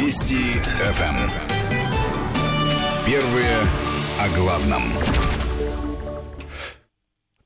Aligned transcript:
Вести 0.00 0.58
ФМ. 0.62 1.04
Эм. 1.04 1.30
Первые 3.04 3.58
о 4.18 4.28
главном. 4.34 4.94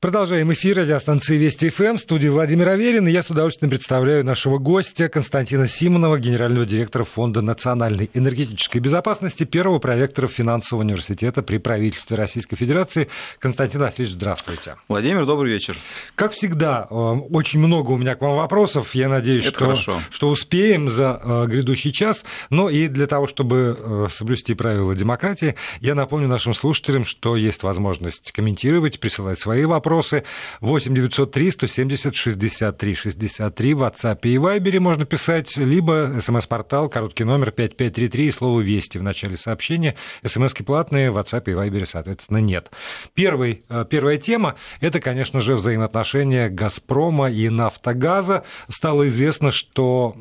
Продолжаем 0.05 0.53
эфир 0.53 0.77
радиостанции 0.77 1.35
Вести 1.35 1.71
ФМ, 1.71 1.97
студии 1.97 2.27
Владимир 2.27 2.69
Аверин. 2.69 3.07
И 3.07 3.11
я 3.11 3.23
с 3.23 3.31
удовольствием 3.31 3.71
представляю 3.71 4.23
нашего 4.23 4.59
гостя 4.59 5.09
Константина 5.09 5.65
Симонова, 5.65 6.19
генерального 6.19 6.63
директора 6.63 7.03
Фонда 7.03 7.41
национальной 7.41 8.11
энергетической 8.13 8.77
безопасности, 8.77 9.45
первого 9.45 9.79
проректора 9.79 10.27
финансового 10.27 10.83
университета 10.83 11.41
при 11.41 11.57
правительстве 11.57 12.17
Российской 12.17 12.55
Федерации. 12.55 13.07
Константин 13.39 13.81
Васильевич, 13.81 14.13
здравствуйте. 14.13 14.75
Владимир, 14.87 15.25
добрый 15.25 15.51
вечер. 15.51 15.75
Как 16.13 16.33
всегда, 16.33 16.85
э, 16.87 16.93
очень 16.93 17.59
много 17.59 17.89
у 17.89 17.97
меня 17.97 18.13
к 18.13 18.21
вам 18.21 18.35
вопросов. 18.35 18.93
Я 18.93 19.09
надеюсь, 19.09 19.45
что, 19.45 19.73
что 19.73 20.29
успеем 20.29 20.87
за 20.87 21.19
э, 21.19 21.45
грядущий 21.47 21.91
час. 21.91 22.25
Но 22.51 22.69
и 22.69 22.89
для 22.89 23.07
того, 23.07 23.25
чтобы 23.25 23.75
э, 23.75 24.07
соблюсти 24.11 24.53
правила 24.53 24.93
демократии, 24.93 25.55
я 25.81 25.95
напомню 25.95 26.27
нашим 26.27 26.53
слушателям, 26.53 27.05
что 27.05 27.35
есть 27.35 27.63
возможность 27.63 28.31
комментировать, 28.33 28.99
присылать 28.99 29.39
свои 29.39 29.65
вопросы 29.65 29.94
вопросы 29.95 30.23
8 30.59 30.93
903 30.93 31.51
170 31.51 32.15
63 32.15 32.93
63 32.95 33.73
в 33.73 33.83
WhatsApp 33.83 34.19
и 34.23 34.35
Viber 34.35 34.79
можно 34.79 35.05
писать, 35.05 35.55
либо 35.55 36.17
смс-портал, 36.19 36.89
короткий 36.89 37.23
номер 37.23 37.51
5533 37.51 38.27
и 38.27 38.31
слово 38.31 38.59
«Вести» 38.59 38.97
в 38.97 39.03
начале 39.03 39.37
сообщения. 39.37 39.95
СМСки 40.25 40.63
платные, 40.63 41.11
в 41.11 41.17
WhatsApp 41.17 41.43
и 41.45 41.51
Viber, 41.51 41.85
соответственно, 41.85 42.39
нет. 42.39 42.71
Первый, 43.13 43.63
э, 43.69 43.85
первая 43.89 44.17
тема– 44.17 44.55
это, 44.81 44.99
конечно 44.99 45.39
же, 45.39 45.55
взаимоотношения 45.55 46.49
«Газпрома» 46.49 47.31
и 47.31 47.47
«Нафтогаза». 47.47 48.43
Стало 48.67 49.07
известно, 49.07 49.51
что 49.51 50.13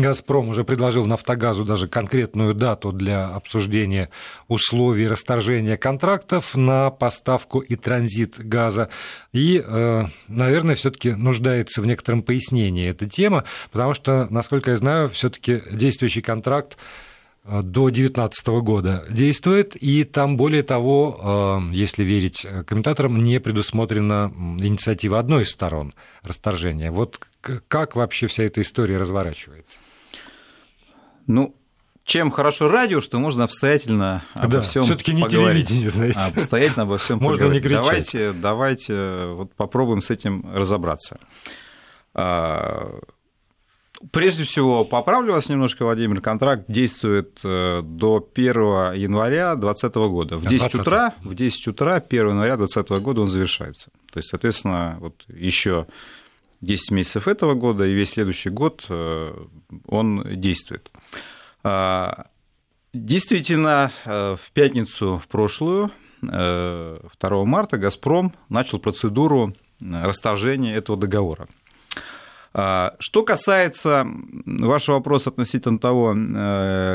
«Газпром» 0.00 0.48
уже 0.48 0.64
предложил 0.64 1.06
«Нафтогазу» 1.06 1.64
даже 1.64 1.88
конкретную 1.88 2.54
дату 2.54 2.92
для 2.92 3.26
обсуждения 3.26 4.10
условий 4.48 5.08
расторжения 5.08 5.76
контрактов 5.76 6.54
на 6.56 6.90
поставку 6.90 7.60
и 7.60 7.76
транзит 7.76 8.36
газа. 8.38 8.88
И, 9.32 9.62
э, 9.64 10.04
наверное, 10.28 10.74
все 10.74 10.90
таки 10.90 11.12
нуждается 11.12 11.82
в 11.82 11.86
некотором 11.86 12.22
пояснении 12.22 12.88
эта 12.88 13.08
тема, 13.08 13.44
потому 13.70 13.94
что, 13.94 14.26
насколько 14.30 14.70
я 14.70 14.76
знаю, 14.76 15.10
все 15.10 15.30
таки 15.30 15.62
действующий 15.70 16.22
контракт 16.22 16.76
э, 17.44 17.62
до 17.62 17.90
2019 17.90 18.46
года 18.62 19.04
действует, 19.10 19.74
и 19.74 20.04
там, 20.04 20.36
более 20.36 20.62
того, 20.62 21.60
э, 21.70 21.74
если 21.74 22.04
верить 22.04 22.46
комментаторам, 22.66 23.22
не 23.22 23.40
предусмотрена 23.40 24.32
инициатива 24.60 25.18
одной 25.18 25.42
из 25.42 25.50
сторон 25.50 25.92
расторжения. 26.22 26.90
Вот 26.90 27.18
как 27.42 27.96
вообще 27.96 28.26
вся 28.26 28.44
эта 28.44 28.60
история 28.60 28.96
разворачивается? 28.96 29.78
Ну, 31.26 31.54
чем 32.04 32.30
хорошо 32.30 32.68
радио, 32.68 33.00
что 33.00 33.18
можно 33.18 33.44
обстоятельно 33.44 34.24
обо 34.34 34.54
да, 34.54 34.60
всем 34.60 34.84
все-таки 34.84 35.14
не 35.14 35.22
поговорить. 35.22 35.68
телевидение, 35.68 35.90
знаете. 35.90 36.20
Обстоятельно 36.34 36.82
обо 36.82 36.98
всем 36.98 37.18
можно 37.20 37.38
поговорить. 37.38 37.62
Не 37.62 37.68
кричать. 37.68 37.84
давайте, 37.84 38.32
давайте 38.32 39.26
вот 39.26 39.54
попробуем 39.54 40.00
с 40.00 40.10
этим 40.10 40.44
разобраться. 40.52 41.20
А, 42.14 42.98
прежде 44.10 44.44
всего, 44.44 44.84
поправлю 44.84 45.32
вас 45.32 45.48
немножко, 45.48 45.84
Владимир, 45.84 46.20
контракт 46.20 46.64
действует 46.68 47.38
э, 47.44 47.82
до 47.82 48.28
1 48.34 48.54
января 48.94 49.54
2020 49.54 49.94
года. 49.94 50.36
В 50.38 50.46
10 50.46 50.58
20. 50.58 50.80
утра, 50.80 51.14
в 51.22 51.34
10 51.34 51.68
утра 51.68 51.94
1 51.96 52.28
января 52.28 52.56
2020 52.56 53.02
года 53.02 53.20
он 53.22 53.26
завершается. 53.28 53.90
То 54.12 54.18
есть, 54.18 54.28
соответственно, 54.28 54.96
вот 55.00 55.22
еще 55.28 55.86
10 56.62 56.92
месяцев 56.92 57.28
этого 57.28 57.54
года 57.54 57.84
и 57.84 57.92
весь 57.92 58.10
следующий 58.10 58.48
год 58.48 58.86
э, 58.88 59.34
он 59.86 60.24
действует. 60.40 60.90
А, 61.64 62.26
действительно, 62.94 63.90
э, 64.04 64.36
в 64.40 64.52
пятницу 64.52 65.20
в 65.22 65.28
прошлую, 65.28 65.90
2 66.22 66.30
э, 66.32 67.44
марта, 67.44 67.78
«Газпром» 67.78 68.32
начал 68.48 68.78
процедуру 68.78 69.54
расторжения 69.80 70.76
этого 70.76 70.96
договора. 70.96 71.48
А, 72.54 72.94
что 73.00 73.24
касается 73.24 74.06
вашего 74.46 74.96
вопроса 74.96 75.30
относительно 75.30 75.80
того, 75.80 76.14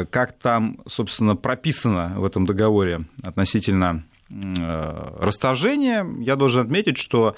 как 0.10 0.38
там, 0.40 0.80
собственно, 0.88 1.36
прописано 1.36 2.14
в 2.16 2.24
этом 2.24 2.46
договоре 2.46 3.02
относительно 3.22 4.06
расторжения, 4.30 6.06
я 6.20 6.36
должен 6.36 6.62
отметить, 6.62 6.98
что 6.98 7.36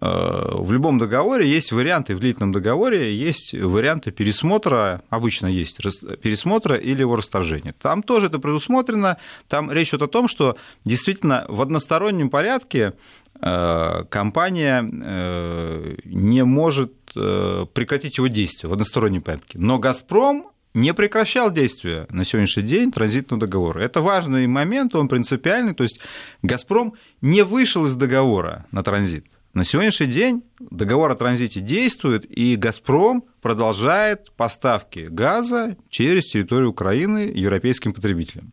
в 0.00 0.70
любом 0.70 0.98
договоре 0.98 1.48
есть 1.48 1.72
варианты, 1.72 2.14
в 2.14 2.20
длительном 2.20 2.52
договоре 2.52 3.14
есть 3.14 3.54
варианты 3.54 4.10
пересмотра, 4.10 5.02
обычно 5.08 5.46
есть 5.46 5.78
пересмотра 6.22 6.76
или 6.76 7.00
его 7.00 7.16
расторжения. 7.16 7.74
Там 7.80 8.02
тоже 8.02 8.26
это 8.26 8.38
предусмотрено, 8.38 9.16
там 9.48 9.72
речь 9.72 9.88
идет 9.88 10.02
о 10.02 10.08
том, 10.08 10.28
что 10.28 10.56
действительно 10.84 11.46
в 11.48 11.62
одностороннем 11.62 12.28
порядке 12.28 12.92
э, 13.40 14.04
компания 14.10 14.88
э, 14.88 15.96
не 16.04 16.44
может 16.44 16.92
прекратить 17.14 18.18
его 18.18 18.26
действие 18.26 18.68
в 18.68 18.74
одностороннем 18.74 19.22
порядке. 19.22 19.58
Но 19.58 19.78
«Газпром» 19.78 20.50
не 20.74 20.92
прекращал 20.94 21.50
действия 21.50 22.06
на 22.10 22.24
сегодняшний 22.24 22.62
день 22.62 22.92
транзитного 22.92 23.40
договора. 23.40 23.80
Это 23.80 24.00
важный 24.00 24.46
момент, 24.46 24.94
он 24.94 25.08
принципиальный, 25.08 25.74
то 25.74 25.82
есть 25.82 26.00
«Газпром» 26.42 26.94
не 27.22 27.42
вышел 27.42 27.86
из 27.86 27.94
договора 27.94 28.66
на 28.70 28.82
транзит. 28.82 29.26
На 29.54 29.64
сегодняшний 29.64 30.08
день 30.08 30.42
договор 30.60 31.10
о 31.10 31.14
транзите 31.14 31.60
действует, 31.60 32.26
и 32.30 32.54
«Газпром» 32.56 33.24
продолжает 33.40 34.30
поставки 34.32 35.08
газа 35.10 35.76
через 35.88 36.26
территорию 36.26 36.70
Украины 36.70 37.32
европейским 37.34 37.94
потребителям. 37.94 38.52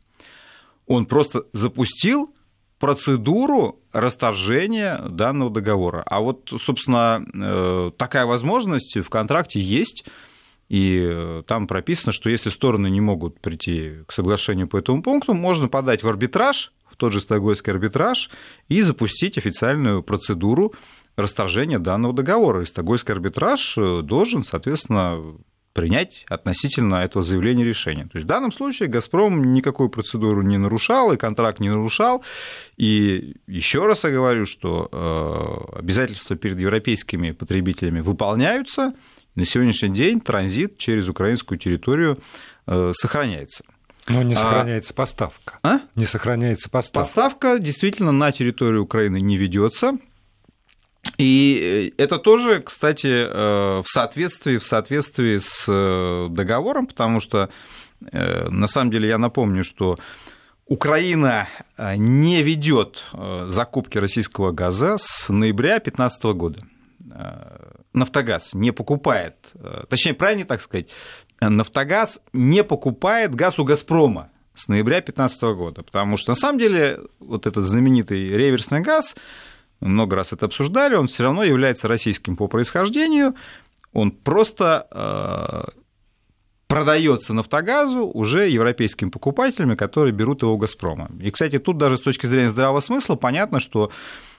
Он 0.88 1.06
просто 1.06 1.44
запустил 1.52 2.34
процедуру 2.80 3.80
расторжения 3.92 4.98
данного 5.10 5.50
договора. 5.50 6.04
А 6.06 6.22
вот, 6.22 6.52
собственно, 6.60 7.26
э, 7.34 7.92
такая 7.98 8.26
возможность 8.26 8.98
в 8.98 9.10
контракте 9.10 9.60
есть, 9.60 10.06
и 10.70 11.42
там 11.48 11.68
прописано, 11.68 12.12
что 12.12 12.30
если 12.30 12.50
стороны 12.50 12.90
не 12.90 13.02
могут 13.02 13.40
прийти 13.40 14.00
к 14.08 14.12
соглашению 14.12 14.68
по 14.68 14.78
этому 14.78 15.04
пункту, 15.04 15.34
можно 15.34 15.68
подать 15.68 16.04
в 16.04 16.08
арбитраж 16.08 16.72
тот 16.98 17.14
же 17.14 17.22
Стокгольмский 17.22 17.72
арбитраж 17.72 18.30
и 18.68 18.82
запустить 18.82 19.38
официальную 19.38 20.04
процедуру 20.04 20.74
расторжения 21.16 21.80
данного 21.80 22.14
договора. 22.14 22.64
И 22.64 22.66
Стокгольмский 22.66 23.14
арбитраж 23.14 23.78
э, 23.78 24.02
должен, 24.02 24.44
соответственно, 24.44 25.22
принять 25.76 26.26
относительно 26.30 26.96
этого 26.96 27.22
заявления 27.22 27.66
решения. 27.66 28.04
То 28.04 28.16
есть 28.16 28.24
в 28.24 28.30
данном 28.30 28.54
случае 28.54 28.88
«Газпром» 28.88 29.54
никакую 29.54 29.90
процедуру 29.90 30.42
не 30.42 30.58
нарушал, 30.58 31.12
и 31.12 31.18
контракт 31.18 31.60
не 31.60 31.70
нарушал. 31.70 32.24
И 32.78 33.36
еще 33.46 33.86
раз 33.86 34.06
я 34.06 34.12
говорю, 34.12 34.46
что 34.46 34.88
э, 34.90 35.80
обязательства 35.80 36.38
перед 36.38 36.60
европейскими 36.60 37.32
потребителями 37.32 38.00
выполняются. 38.00 38.94
На 39.36 39.44
сегодняшний 39.44 39.90
день 39.90 40.22
транзит 40.22 40.78
через 40.78 41.10
украинскую 41.10 41.60
территорию 41.60 42.18
э, 42.68 42.92
сохраняется. 42.94 43.66
Но 44.08 44.22
не 44.24 44.36
а 44.36 44.38
сохраняется 44.38 44.94
а... 44.94 44.96
поставка. 44.96 45.60
А? 45.64 45.80
Не 45.96 46.06
сохраняется 46.06 46.70
поставка. 46.70 47.08
Поставка 47.08 47.60
действительно 47.60 48.12
на 48.12 48.32
территорию 48.32 48.84
Украины 48.84 49.20
не 49.20 49.38
ведется. 49.38 49.98
И 51.18 51.92
э, 51.98 52.02
это 52.02 52.18
тоже, 52.18 52.62
кстати, 52.62 53.08
э, 53.08 53.82
в 53.82 53.86
соответствии, 53.88 54.58
в 54.58 54.66
соответствии 54.66 55.38
с 55.38 55.66
э, 55.68 56.28
договором, 56.30 56.88
потому 56.88 57.20
что, 57.20 57.50
на 58.12 58.68
самом 58.68 58.92
деле, 58.92 59.08
я 59.08 59.18
напомню, 59.18 59.64
что 59.64 59.98
Украина 60.68 61.48
не 61.78 62.44
ведет 62.44 63.06
закупки 63.48 63.98
российского 63.98 64.52
газа 64.52 64.98
с 65.00 65.30
ноября 65.30 65.80
2015 65.80 66.24
года. 66.36 66.60
Нафтогаз 67.94 68.54
не 68.54 68.72
покупает, 68.72 69.36
точнее, 69.90 70.14
правильно 70.14 70.46
так 70.46 70.62
сказать, 70.62 70.90
Нафтогаз 71.42 72.22
не 72.34 72.64
покупает 72.64 73.36
газ 73.36 73.60
у 73.60 73.66
«Газпрома» 73.66 74.30
с 74.54 74.68
ноября 74.68 74.98
2015 74.98 75.42
года, 75.56 75.84
потому 75.84 76.18
что 76.18 76.32
на 76.32 76.36
самом 76.36 76.60
деле 76.60 77.00
вот 77.20 77.46
этот 77.46 77.66
знаменитый 77.66 78.30
реверсный 78.30 78.82
газ, 78.82 79.16
много 79.82 80.16
раз 80.16 80.32
это 80.32 80.46
обсуждали, 80.46 80.96
он 80.96 81.08
все 81.08 81.24
равно 81.24 81.44
является 81.44 81.88
российским 81.88 82.36
по 82.36 82.48
происхождению, 82.48 83.36
он 83.92 84.12
просто 84.12 84.88
э, 84.92 85.80
продается 86.68 87.34
Нафтогазу 87.34 88.06
уже 88.06 88.50
европейским 88.50 89.12
покупателями, 89.12 89.76
которые 89.76 90.14
берут 90.14 90.42
его 90.42 90.54
у 90.54 90.58
«Газпрома». 90.58 91.10
И, 91.22 91.32
кстати, 91.32 91.60
тут 91.60 91.78
даже 91.78 91.98
с 91.98 92.02
точки 92.02 92.26
зрения 92.26 92.50
здравого 92.50 92.80
смысла 92.80 93.16
понятно, 93.16 93.60
что 93.60 93.92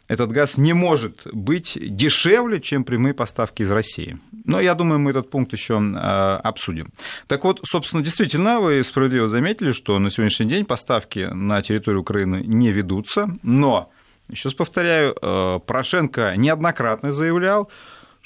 этот 0.09 0.31
газ 0.31 0.57
не 0.57 0.73
может 0.73 1.27
быть 1.33 1.77
дешевле, 1.81 2.61
чем 2.61 2.85
прямые 2.85 3.15
поставки 3.15 3.63
из 3.63 3.71
России. 3.71 4.19
Но 4.45 4.61
я 4.61 4.75
думаю, 4.75 5.01
мы 5.01 5.11
этот 5.11 5.31
пункт 5.31 5.53
еще 5.53 5.79
а, 5.81 6.41
обсудим. 6.43 6.93
Так 7.27 7.45
вот, 7.45 7.61
собственно, 7.65 8.03
действительно, 8.03 8.61
вы 8.61 8.83
справедливо 8.85 9.27
заметили, 9.27 9.73
что 9.73 9.99
на 9.99 10.11
сегодняшний 10.11 10.47
день 10.47 10.65
поставки 10.65 11.29
на 11.33 11.63
территорию 11.63 12.03
Украины 12.03 12.43
не 12.45 12.71
ведутся, 12.71 13.29
но, 13.43 13.91
еще 14.29 14.49
раз 14.49 14.55
повторяю, 14.55 15.17
э, 15.21 15.61
Порошенко 15.67 16.35
неоднократно 16.37 17.11
заявлял, 17.11 17.71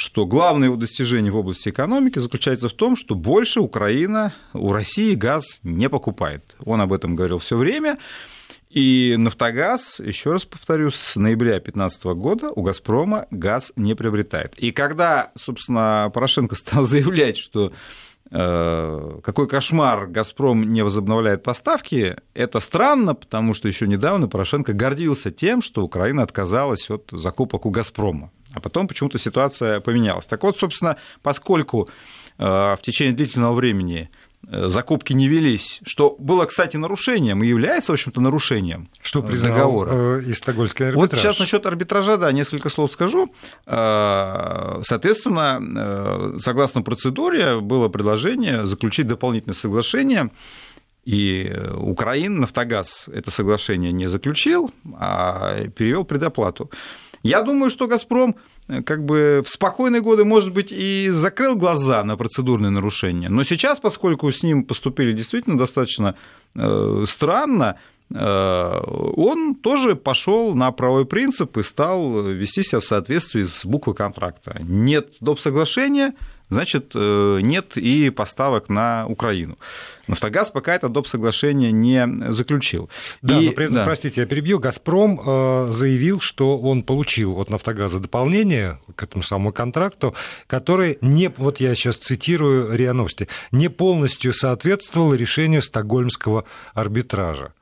что 0.00 0.24
главное 0.24 0.68
его 0.68 0.76
достижение 0.76 1.30
в 1.30 1.36
области 1.36 1.68
экономики 1.68 2.18
заключается 2.18 2.70
в 2.70 2.72
том, 2.72 2.96
что 2.96 3.14
больше 3.14 3.60
Украина 3.60 4.34
у 4.54 4.72
России 4.72 5.14
газ 5.14 5.60
не 5.62 5.90
покупает. 5.90 6.56
Он 6.64 6.80
об 6.80 6.94
этом 6.94 7.16
говорил 7.16 7.36
все 7.36 7.56
время. 7.58 7.98
И 8.70 9.16
«Нафтогаз», 9.18 9.98
еще 9.98 10.30
раз 10.30 10.46
повторю, 10.46 10.92
с 10.92 11.16
ноября 11.16 11.54
2015 11.54 12.04
года 12.04 12.50
у 12.50 12.62
«Газпрома» 12.62 13.26
газ 13.32 13.72
не 13.74 13.96
приобретает. 13.96 14.54
И 14.58 14.70
когда, 14.70 15.32
собственно, 15.34 16.08
Порошенко 16.14 16.54
стал 16.54 16.84
заявлять, 16.84 17.36
что 17.36 17.72
э, 18.30 19.20
какой 19.24 19.48
кошмар, 19.48 20.06
«Газпром» 20.06 20.72
не 20.72 20.82
возобновляет 20.82 21.42
поставки, 21.42 22.16
это 22.32 22.60
странно, 22.60 23.16
потому 23.16 23.54
что 23.54 23.66
еще 23.66 23.88
недавно 23.88 24.28
Порошенко 24.28 24.72
гордился 24.72 25.32
тем, 25.32 25.62
что 25.62 25.82
Украина 25.82 26.22
отказалась 26.22 26.88
от 26.90 27.08
закупок 27.10 27.66
у 27.66 27.70
«Газпрома». 27.70 28.30
А 28.54 28.60
потом 28.60 28.86
почему-то 28.86 29.18
ситуация 29.18 29.80
поменялась. 29.80 30.26
Так 30.26 30.44
вот, 30.44 30.56
собственно, 30.56 30.96
поскольку 31.22 31.88
э, 32.38 32.44
в 32.44 32.78
течение 32.82 33.14
длительного 33.14 33.54
времени 33.54 34.10
закупки 34.48 35.12
не 35.12 35.28
велись, 35.28 35.80
что 35.84 36.16
было, 36.18 36.46
кстати, 36.46 36.76
нарушением 36.76 37.42
и 37.42 37.46
является, 37.46 37.92
в 37.92 37.94
общем-то, 37.94 38.20
нарушением 38.20 38.88
что 39.02 39.22
признал 39.22 39.52
договора. 39.52 39.90
Э, 39.92 40.22
и 40.26 40.34
Стокгольмский 40.34 40.86
арбитраж. 40.86 41.10
Вот 41.10 41.18
сейчас 41.18 41.38
насчет 41.38 41.66
арбитража, 41.66 42.16
да, 42.16 42.32
несколько 42.32 42.68
слов 42.68 42.92
скажу. 42.92 43.32
Соответственно, 43.66 46.34
согласно 46.38 46.82
процедуре, 46.82 47.60
было 47.60 47.88
предложение 47.88 48.66
заключить 48.66 49.06
дополнительное 49.06 49.54
соглашение 49.54 50.30
и 51.04 51.52
Украина, 51.76 52.40
Нафтогаз 52.40 53.08
это 53.12 53.30
соглашение 53.30 53.92
не 53.92 54.06
заключил, 54.06 54.70
а 54.98 55.68
перевел 55.68 56.04
предоплату. 56.04 56.70
Я 57.22 57.42
думаю, 57.42 57.70
что 57.70 57.86
«Газпром» 57.86 58.30
э, 58.30 58.34
как 58.84 59.04
бы 59.04 59.42
в 59.44 59.48
спокойные 59.48 60.00
годы, 60.00 60.24
может 60.24 60.52
быть, 60.52 60.72
и 60.72 61.08
закрыл 61.08 61.56
глаза 61.56 62.04
на 62.04 62.16
процедурные 62.16 62.70
нарушения. 62.70 63.28
Но 63.28 63.42
сейчас, 63.42 63.80
поскольку 63.80 64.30
с 64.30 64.42
ним 64.42 64.64
поступили 64.64 65.12
действительно 65.12 65.58
достаточно 65.58 66.14
э, 66.54 67.04
странно, 67.06 67.76
э, 68.12 68.82
он 69.16 69.54
тоже 69.56 69.96
пошел 69.96 70.54
на 70.54 70.70
правовой 70.72 71.06
принцип 71.06 71.56
и 71.58 71.62
стал 71.62 72.22
вести 72.22 72.62
себя 72.62 72.80
в 72.80 72.84
соответствии 72.84 73.44
с 73.44 73.64
буквой 73.64 73.94
контракта. 73.94 74.60
Нет 74.62 75.14
доп. 75.20 75.40
соглашения, 75.40 76.14
значит, 76.50 76.92
э, 76.94 77.38
нет 77.42 77.76
и 77.76 78.10
поставок 78.10 78.68
на 78.68 79.06
Украину. 79.06 79.58
Нафтогаз 80.06 80.50
пока 80.50 80.74
это 80.74 80.88
доп. 80.88 81.06
соглашение 81.06 81.72
не 81.72 82.32
заключил. 82.32 82.90
Да, 83.22 83.38
и, 83.38 83.46
но 83.46 83.52
при 83.52 83.66
этом, 83.66 83.76
да. 83.76 83.84
простите, 83.84 84.22
я 84.22 84.26
перебью, 84.26 84.58
«Газпром» 84.58 85.20
э, 85.24 85.68
заявил, 85.70 86.20
что 86.20 86.58
он 86.58 86.82
получил 86.82 87.38
от 87.38 87.48
«Нафтогаза» 87.48 88.00
дополнение 88.00 88.80
к 88.96 89.02
этому 89.02 89.22
самому 89.22 89.52
контракту, 89.52 90.14
который 90.46 90.98
не, 91.00 91.28
вот 91.28 91.60
я 91.60 91.74
сейчас 91.74 91.96
цитирую 91.96 92.76
РИА 92.76 92.92
Новости, 92.92 93.28
не 93.52 93.68
полностью 93.68 94.32
соответствовал 94.32 95.14
решению 95.14 95.62
Стокгольмского 95.62 96.44
арбитража 96.74 97.52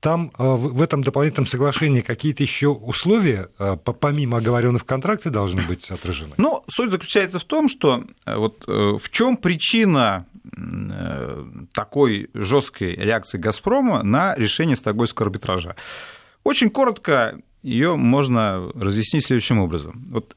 там 0.00 0.30
э, 0.38 0.44
в 0.44 0.80
этом 0.80 1.02
дополнительном 1.02 1.46
соглашении 1.46 2.00
какие-то 2.00 2.42
еще 2.42 2.68
условия, 2.68 3.48
э, 3.58 3.76
помимо 3.76 4.38
оговоренных 4.38 4.82
в 4.82 4.84
контракте, 4.84 5.30
должны 5.30 5.62
быть 5.62 5.90
отражены? 5.90 6.34
Ну, 6.36 6.62
суть 6.68 6.90
заключается 6.90 7.38
в 7.38 7.44
том, 7.44 7.68
что 7.68 8.04
э, 8.24 8.36
вот 8.36 8.64
в 8.66 9.10
чем 9.10 9.36
причина 9.36 10.26
такой 11.74 12.30
жесткой 12.32 12.96
реакции 12.96 13.36
Газпрома 13.36 14.02
на 14.02 14.34
решение 14.34 14.76
Стокгольмского 14.76 15.26
арбитража. 15.26 15.76
Очень 16.42 16.70
коротко 16.70 17.38
ее 17.62 17.96
можно 17.96 18.70
разъяснить 18.74 19.26
следующим 19.26 19.58
образом. 19.58 20.06
Вот 20.08 20.34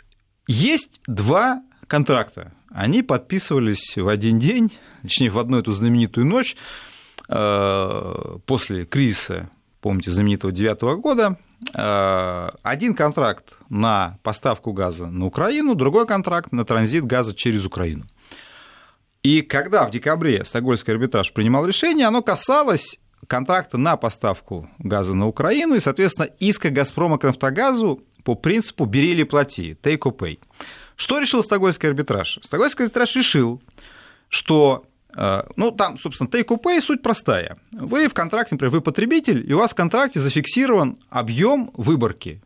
есть 0.47 0.99
два 1.07 1.63
контракта. 1.87 2.51
Они 2.69 3.03
подписывались 3.03 3.95
в 3.95 4.07
один 4.07 4.39
день, 4.39 4.71
точнее, 5.01 5.29
в 5.29 5.39
одну 5.39 5.59
эту 5.59 5.71
знаменитую 5.71 6.25
ночь. 6.25 6.57
Э, 7.33 8.39
после 8.45 8.83
кризиса, 8.85 9.49
помните, 9.79 10.11
знаменитого 10.11 10.51
девятого 10.51 10.97
года, 10.97 11.37
э, 11.73 12.49
один 12.61 12.93
контракт 12.93 13.53
на 13.69 14.17
поставку 14.21 14.73
газа 14.73 15.05
на 15.05 15.25
Украину, 15.25 15.75
другой 15.75 16.05
контракт 16.05 16.51
на 16.51 16.65
транзит 16.65 17.05
газа 17.05 17.33
через 17.33 17.65
Украину. 17.65 18.05
И 19.23 19.43
когда 19.43 19.87
в 19.87 19.91
декабре 19.91 20.43
Стокгольмский 20.43 20.91
арбитраж 20.91 21.31
принимал 21.31 21.65
решение, 21.65 22.05
оно 22.05 22.21
касалось 22.21 22.99
контракта 23.27 23.77
на 23.77 23.95
поставку 23.95 24.69
газа 24.79 25.13
на 25.13 25.27
Украину 25.27 25.75
и, 25.75 25.79
соответственно, 25.79 26.27
иска 26.39 26.69
«Газпрома» 26.69 27.17
к 27.17 27.23
«Нафтогазу» 27.23 28.03
по 28.25 28.35
принципу 28.35 28.83
«бери 28.83 29.11
или 29.11 29.23
плати»– 29.23 29.77
take 29.81 29.99
or 29.99 30.13
pay. 30.13 30.39
Что 30.97 31.17
решил 31.17 31.43
Стокгольмский 31.43 31.87
арбитраж? 31.87 32.39
Стокгольмский 32.41 32.83
арбитраж 32.83 33.15
решил, 33.15 33.61
что 34.27 34.85
ну, 35.15 35.71
там, 35.71 35.97
собственно, 35.97 36.29
take 36.29 36.47
or 36.47 36.61
pay 36.61 36.81
суть 36.81 37.01
простая. 37.01 37.57
Вы 37.71 38.07
в 38.07 38.13
контракте, 38.13 38.55
например, 38.55 38.71
вы 38.71 38.81
потребитель, 38.81 39.43
и 39.49 39.53
у 39.53 39.59
вас 39.59 39.71
в 39.71 39.75
контракте 39.75 40.19
зафиксирован 40.19 40.97
объем 41.09 41.71
выборки. 41.75 42.41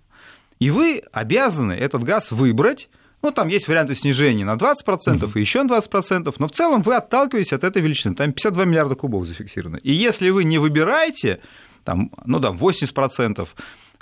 И 0.60 0.70
вы 0.70 1.02
обязаны 1.12 1.74
этот 1.74 2.04
газ 2.04 2.32
выбрать, 2.32 2.90
ну, 3.22 3.32
там 3.32 3.48
есть 3.48 3.68
варианты 3.68 3.96
снижения 3.96 4.46
на 4.46 4.54
20% 4.54 4.86
mm-hmm. 4.86 5.32
и 5.34 5.40
еще 5.40 5.64
на 5.64 5.78
20%, 5.78 6.36
но 6.38 6.48
в 6.48 6.52
целом 6.52 6.84
вы 6.84 6.96
отталкиваетесь 6.96 7.54
от 7.54 7.64
этой 7.64 7.82
величины. 7.82 8.14
Там 8.14 8.32
52 8.32 8.66
миллиарда 8.66 8.96
кубов 8.96 9.26
зафиксировано. 9.26 9.78
И 9.78 9.92
если 9.92 10.30
вы 10.30 10.44
не 10.44 10.60
выбираете, 10.60 11.40
там, 11.84 12.12
ну, 12.26 12.40
там 12.40 12.56
80%, 12.56 13.48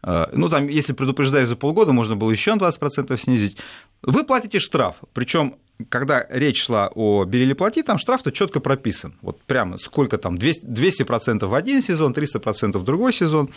э, 0.04 0.26
ну, 0.34 0.50
там, 0.50 0.68
если 0.68 0.92
предупреждаю 0.92 1.48
за 1.48 1.56
полгода, 1.56 1.94
можно 1.94 2.18
было 2.18 2.32
еще 2.32 2.54
на 2.54 2.68
20% 2.68 3.18
снизить, 3.18 3.58
вы 4.02 4.26
платите 4.26 4.60
штраф. 4.60 4.98
Причем 5.14 5.56
когда 5.90 6.26
речь 6.30 6.64
шла 6.64 6.90
о 6.94 7.26
берели 7.26 7.54
плати, 7.54 7.84
там 7.84 7.98
штраф-то 7.98 8.32
четко 8.32 8.60
прописан. 8.60 9.16
Вот 9.22 9.42
прямо 9.44 9.78
сколько 9.78 10.18
там, 10.18 10.36
200%, 10.36 10.66
200% 10.66 11.46
в 11.46 11.54
один 11.54 11.82
сезон, 11.82 12.14
300% 12.14 12.78
в 12.78 12.84
другой 12.84 13.14
сезон. 13.14 13.50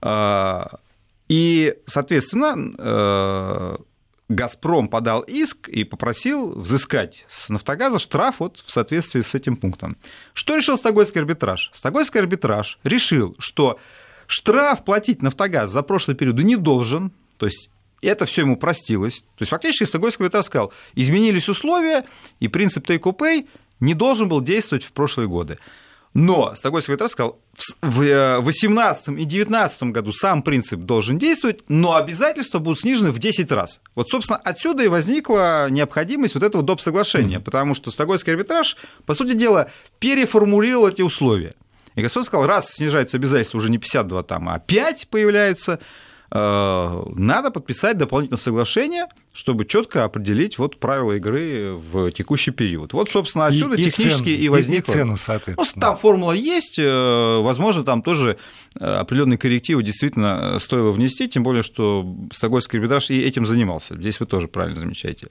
А, 0.00 0.78
и, 1.28 1.76
соответственно, 1.86 2.56
э, 2.76 3.76
«Газпром» 4.28 4.88
подал 4.88 5.20
иск 5.22 5.68
и 5.68 5.84
попросил 5.84 6.58
взыскать 6.58 7.24
с 7.28 7.48
«Нафтогаза» 7.48 7.98
штраф 7.98 8.36
вот 8.38 8.58
в 8.58 8.70
соответствии 8.70 9.20
с 9.20 9.34
этим 9.34 9.56
пунктом. 9.56 9.96
Что 10.34 10.56
решил 10.56 10.78
Стокгольмский 10.78 11.20
арбитраж? 11.20 11.70
Стокгольмский 11.72 12.20
арбитраж 12.20 12.78
решил, 12.84 13.36
что 13.38 13.78
штраф 14.26 14.84
платить 14.84 15.22
«Нафтогаз» 15.22 15.70
за 15.70 15.82
прошлый 15.82 16.16
период 16.16 16.38
не 16.38 16.56
должен, 16.56 17.12
то 17.36 17.46
есть 17.46 17.70
и 18.00 18.06
это 18.06 18.24
все 18.24 18.42
ему 18.42 18.56
простилось. 18.56 19.20
То 19.20 19.42
есть 19.42 19.50
фактически 19.50 19.84
Стокгольмский 19.84 20.24
арбитраж 20.24 20.46
сказал, 20.46 20.72
изменились 20.94 21.48
условия, 21.48 22.04
и 22.38 22.48
принцип 22.48 22.88
take 22.88 23.02
pay 23.16 23.46
не 23.80 23.94
должен 23.94 24.28
был 24.28 24.40
действовать 24.40 24.84
в 24.84 24.92
прошлые 24.92 25.28
годы. 25.28 25.58
Но 26.12 26.54
Стокгольмский 26.56 26.94
арбитраж 26.94 27.12
сказал, 27.12 27.38
в 27.82 28.00
2018 28.00 29.08
и 29.08 29.12
2019 29.12 29.82
году 29.84 30.12
сам 30.12 30.42
принцип 30.42 30.80
должен 30.80 31.18
действовать, 31.18 31.60
но 31.68 31.94
обязательства 31.94 32.58
будут 32.58 32.80
снижены 32.80 33.12
в 33.12 33.18
10 33.18 33.52
раз. 33.52 33.80
Вот, 33.94 34.08
собственно, 34.08 34.38
отсюда 34.38 34.82
и 34.82 34.88
возникла 34.88 35.70
необходимость 35.70 36.34
вот 36.34 36.42
этого 36.42 36.64
доп. 36.64 36.80
соглашения, 36.80 37.36
mm-hmm. 37.36 37.44
потому 37.44 37.74
что 37.74 37.90
Стокгольмский 37.90 38.32
арбитраж, 38.32 38.76
по 39.06 39.14
сути 39.14 39.34
дела, 39.34 39.70
переформулировал 40.00 40.88
эти 40.88 41.02
условия. 41.02 41.54
И 41.94 42.02
Господь 42.02 42.26
сказал, 42.26 42.46
раз 42.46 42.72
снижаются 42.72 43.16
обязательства 43.16 43.58
уже 43.58 43.70
не 43.70 43.78
52 43.78 44.22
там, 44.24 44.48
а 44.48 44.58
5 44.58 45.08
появляются, 45.08 45.74
Э, 45.74 45.84
надо 46.32 47.50
подписать 47.50 47.98
дополнительное 47.98 48.38
соглашение, 48.38 49.06
чтобы 49.32 49.64
четко 49.64 50.04
определить 50.04 50.58
вот 50.58 50.78
правила 50.78 51.12
игры 51.12 51.72
в 51.74 52.12
текущий 52.12 52.50
период. 52.50 52.92
Вот, 52.92 53.10
собственно, 53.10 53.46
отсюда 53.46 53.76
и, 53.76 53.84
технически 53.84 54.28
и, 54.28 54.34
цену, 54.34 54.44
и 54.44 54.48
возникла... 54.48 54.92
И 54.92 54.94
цену, 54.94 55.16
соответственно. 55.16 55.72
Ну, 55.74 55.80
там 55.80 55.96
формула 55.96 56.32
есть, 56.32 56.78
э, 56.78 57.40
возможно, 57.40 57.84
там 57.84 58.02
тоже 58.02 58.38
э, 58.78 58.84
определенные 58.84 59.38
коррективы 59.38 59.82
действительно 59.82 60.58
стоило 60.60 60.92
внести, 60.92 61.28
тем 61.28 61.42
более, 61.42 61.62
что 61.62 62.06
Стокгольмский 62.32 62.78
арбитраж 62.78 63.10
и 63.10 63.20
этим 63.20 63.46
занимался. 63.46 63.96
Здесь 63.96 64.20
вы 64.20 64.26
тоже 64.26 64.48
правильно 64.48 64.78
замечаете. 64.78 65.28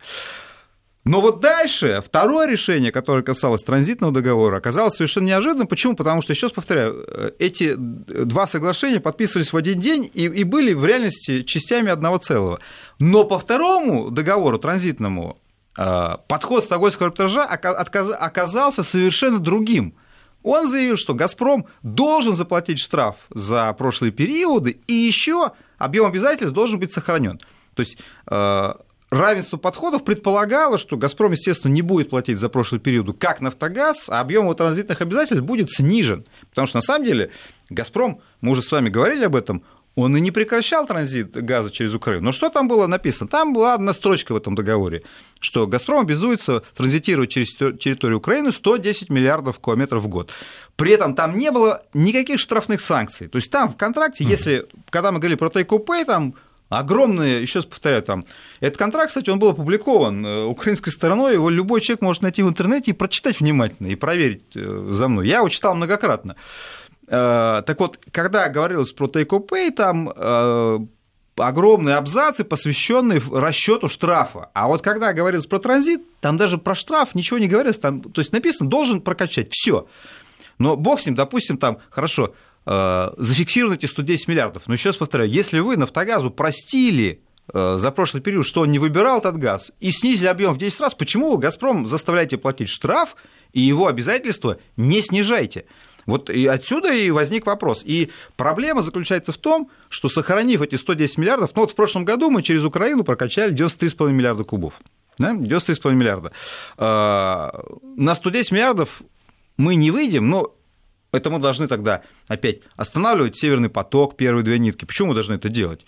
Но 1.05 1.21
вот 1.21 1.39
дальше 1.39 2.03
второе 2.05 2.47
решение, 2.47 2.91
которое 2.91 3.23
касалось 3.23 3.63
транзитного 3.63 4.13
договора, 4.13 4.57
оказалось 4.57 4.95
совершенно 4.95 5.27
неожиданным. 5.27 5.67
Почему? 5.67 5.95
Потому 5.95 6.21
что, 6.21 6.33
еще 6.33 6.47
раз 6.47 6.53
повторяю, 6.53 7.05
э, 7.07 7.31
эти 7.39 7.73
два 7.75 8.47
соглашения 8.47 8.99
подписывались 8.99 9.53
в 9.53 9.57
один 9.57 9.79
день 9.79 10.09
и, 10.13 10.25
и 10.25 10.43
были 10.43 10.73
в 10.73 10.85
реальности 10.85 11.43
частями 11.43 11.89
одного 11.89 12.17
целого. 12.17 12.59
Но 12.99 13.23
по 13.23 13.39
второму 13.39 14.11
договору 14.11 14.59
транзитному 14.59 15.37
э, 15.77 16.17
подход 16.27 16.65
Стокгольмского 16.65 17.07
арбитража 17.07 17.45
оказался 17.45 18.83
совершенно 18.83 19.39
другим. 19.39 19.95
Он 20.43 20.67
заявил, 20.67 20.97
что 20.97 21.13
«Газпром» 21.13 21.65
должен 21.81 22.35
заплатить 22.35 22.79
штраф 22.79 23.15
за 23.33 23.71
прошлые 23.73 24.11
периоды, 24.11 24.81
и 24.87 24.93
еще 24.93 25.51
объем 25.77 26.05
обязательств 26.05 26.53
должен 26.53 26.79
быть 26.79 26.91
сохранен. 26.91 27.39
То 27.73 27.81
есть 27.81 27.97
э, 28.29 28.73
равенство 29.09 29.57
подходов 29.57 30.03
предполагало, 30.03 30.77
что 30.77 30.97
«Газпром», 30.97 31.31
естественно, 31.31 31.71
не 31.71 31.81
будет 31.81 32.09
платить 32.09 32.39
за 32.39 32.49
прошлый 32.49 32.79
период 32.79 33.17
как 33.17 33.41
«Нафтогаз», 33.41 34.09
а 34.09 34.19
объем 34.19 34.43
его 34.43 34.53
транзитных 34.53 35.01
обязательств 35.01 35.43
будет 35.43 35.71
снижен. 35.71 36.25
Потому 36.49 36.67
что, 36.67 36.77
на 36.77 36.81
самом 36.81 37.05
деле, 37.05 37.31
«Газпром», 37.69 38.21
мы 38.41 38.51
уже 38.51 38.61
с 38.61 38.71
вами 38.71 38.89
говорили 38.89 39.25
об 39.25 39.35
этом, 39.35 39.63
он 39.95 40.15
и 40.15 40.21
не 40.21 40.31
прекращал 40.31 40.87
транзит 40.87 41.31
газа 41.31 41.71
через 41.71 41.93
Украину. 41.93 42.25
Но 42.25 42.31
что 42.31 42.49
там 42.49 42.67
было 42.67 42.87
написано? 42.87 43.27
Там 43.27 43.53
была 43.53 43.73
одна 43.73 43.93
строчка 43.93 44.33
в 44.33 44.37
этом 44.37 44.55
договоре, 44.55 45.03
что 45.39 45.67
«Газпром» 45.67 46.01
обязуется 46.01 46.63
транзитировать 46.75 47.31
через 47.31 47.53
территорию 47.55 48.19
Украины 48.19 48.51
110 48.51 49.09
миллиардов 49.09 49.59
кубометров 49.59 50.03
в 50.03 50.07
год. 50.07 50.31
При 50.75 50.93
этом 50.93 51.15
там 51.15 51.37
не 51.37 51.51
было 51.51 51.83
никаких 51.93 52.39
штрафных 52.39 52.81
санкций. 52.81 53.27
То 53.27 53.37
есть 53.37 53.51
там 53.51 53.69
в 53.69 53.75
контракте, 53.75 54.23
если, 54.23 54.65
когда 54.89 55.11
мы 55.11 55.19
говорили 55.19 55.37
про 55.37 55.49
take 55.49 55.85
pay, 55.85 56.05
там 56.05 56.35
огромные, 56.69 57.41
еще 57.41 57.59
раз 57.59 57.65
повторяю, 57.65 58.03
там, 58.03 58.25
этот 58.59 58.77
контракт, 58.77 59.09
кстати, 59.09 59.29
он 59.29 59.39
был 59.39 59.49
опубликован 59.49 60.25
э, 60.25 60.43
украинской 60.45 60.91
стороной, 60.91 61.33
его 61.33 61.49
любой 61.49 61.81
человек 61.81 62.01
может 62.01 62.21
найти 62.21 62.43
в 62.43 62.49
интернете 62.49 62.91
и 62.91 62.93
прочитать 62.93 63.39
внимательно, 63.39 63.87
и 63.87 63.95
проверить 63.95 64.55
э, 64.55 64.89
за 64.91 65.07
мной. 65.07 65.27
Я 65.27 65.37
его 65.37 65.49
читал 65.49 65.75
многократно. 65.75 66.35
Э, 67.07 67.63
так 67.65 67.79
вот, 67.79 67.99
когда 68.11 68.47
говорилось 68.49 68.91
про 68.91 69.07
take 69.07 69.47
pay, 69.47 69.71
там 69.71 70.89
огромные 71.35 71.95
абзацы, 71.95 72.43
посвященные 72.43 73.21
расчету 73.31 73.87
штрафа. 73.87 74.49
А 74.53 74.67
вот 74.67 74.81
когда 74.81 75.13
говорилось 75.13 75.45
про 75.45 75.59
транзит, 75.59 76.01
там 76.19 76.35
даже 76.35 76.57
про 76.57 76.75
штраф 76.75 77.15
ничего 77.15 77.39
не 77.39 77.47
говорилось. 77.47 77.79
Там, 77.79 78.01
то 78.01 78.19
есть 78.19 78.33
написано, 78.33 78.69
должен 78.69 78.99
прокачать. 78.99 79.47
Все. 79.51 79.87
Но 80.57 80.75
бог 80.75 80.99
с 80.99 81.05
ним, 81.05 81.15
допустим, 81.15 81.57
там, 81.57 81.77
хорошо, 81.89 82.33
зафиксированы 83.17 83.75
эти 83.75 83.87
110 83.87 84.27
миллиардов. 84.27 84.63
Но 84.67 84.75
раз 84.83 84.95
повторяю, 84.95 85.29
если 85.29 85.59
вы 85.59 85.75
«Нафтогазу» 85.75 86.29
простили 86.29 87.23
э, 87.51 87.77
за 87.77 87.91
прошлый 87.91 88.21
период, 88.21 88.45
что 88.45 88.61
он 88.61 88.71
не 88.71 88.77
выбирал 88.77 89.19
этот 89.19 89.37
газ, 89.37 89.71
и 89.79 89.89
снизили 89.89 90.27
объем 90.27 90.53
в 90.53 90.57
10 90.57 90.79
раз, 90.79 90.93
почему 90.93 91.31
вы 91.31 91.39
«Газпром» 91.39 91.87
заставляете 91.87 92.37
платить 92.37 92.69
штраф, 92.69 93.15
и 93.53 93.61
его 93.61 93.87
обязательства 93.87 94.59
не 94.77 95.01
снижайте? 95.01 95.65
Вот 96.05 96.29
и 96.29 96.45
отсюда 96.45 96.93
и 96.93 97.11
возник 97.11 97.45
вопрос. 97.45 97.83
И 97.83 98.11
проблема 98.35 98.81
заключается 98.81 99.31
в 99.31 99.37
том, 99.37 99.69
что 99.89 100.09
сохранив 100.09 100.61
эти 100.61 100.75
110 100.75 101.17
миллиардов, 101.17 101.51
ну 101.55 101.61
вот 101.61 101.71
в 101.71 101.75
прошлом 101.75 102.05
году 102.05 102.29
мы 102.29 102.43
через 102.43 102.63
Украину 102.63 103.03
прокачали 103.03 103.55
93,5 103.55 104.11
миллиарда 104.11 104.43
кубов. 104.43 104.73
Да? 105.17 105.33
93,5 105.33 105.93
миллиарда. 105.93 106.31
Э, 106.77 107.49
на 107.95 108.15
110 108.15 108.51
миллиардов 108.51 109.01
мы 109.57 109.75
не 109.75 109.91
выйдем, 109.91 110.29
но 110.29 110.55
это 111.11 111.29
мы 111.29 111.39
должны 111.39 111.67
тогда 111.67 112.01
опять 112.27 112.59
останавливать 112.75 113.35
Северный 113.35 113.69
поток, 113.69 114.17
первые 114.17 114.43
две 114.43 114.59
нитки. 114.59 114.85
Почему 114.85 115.09
мы 115.09 115.13
должны 115.13 115.35
это 115.35 115.49
делать? 115.49 115.85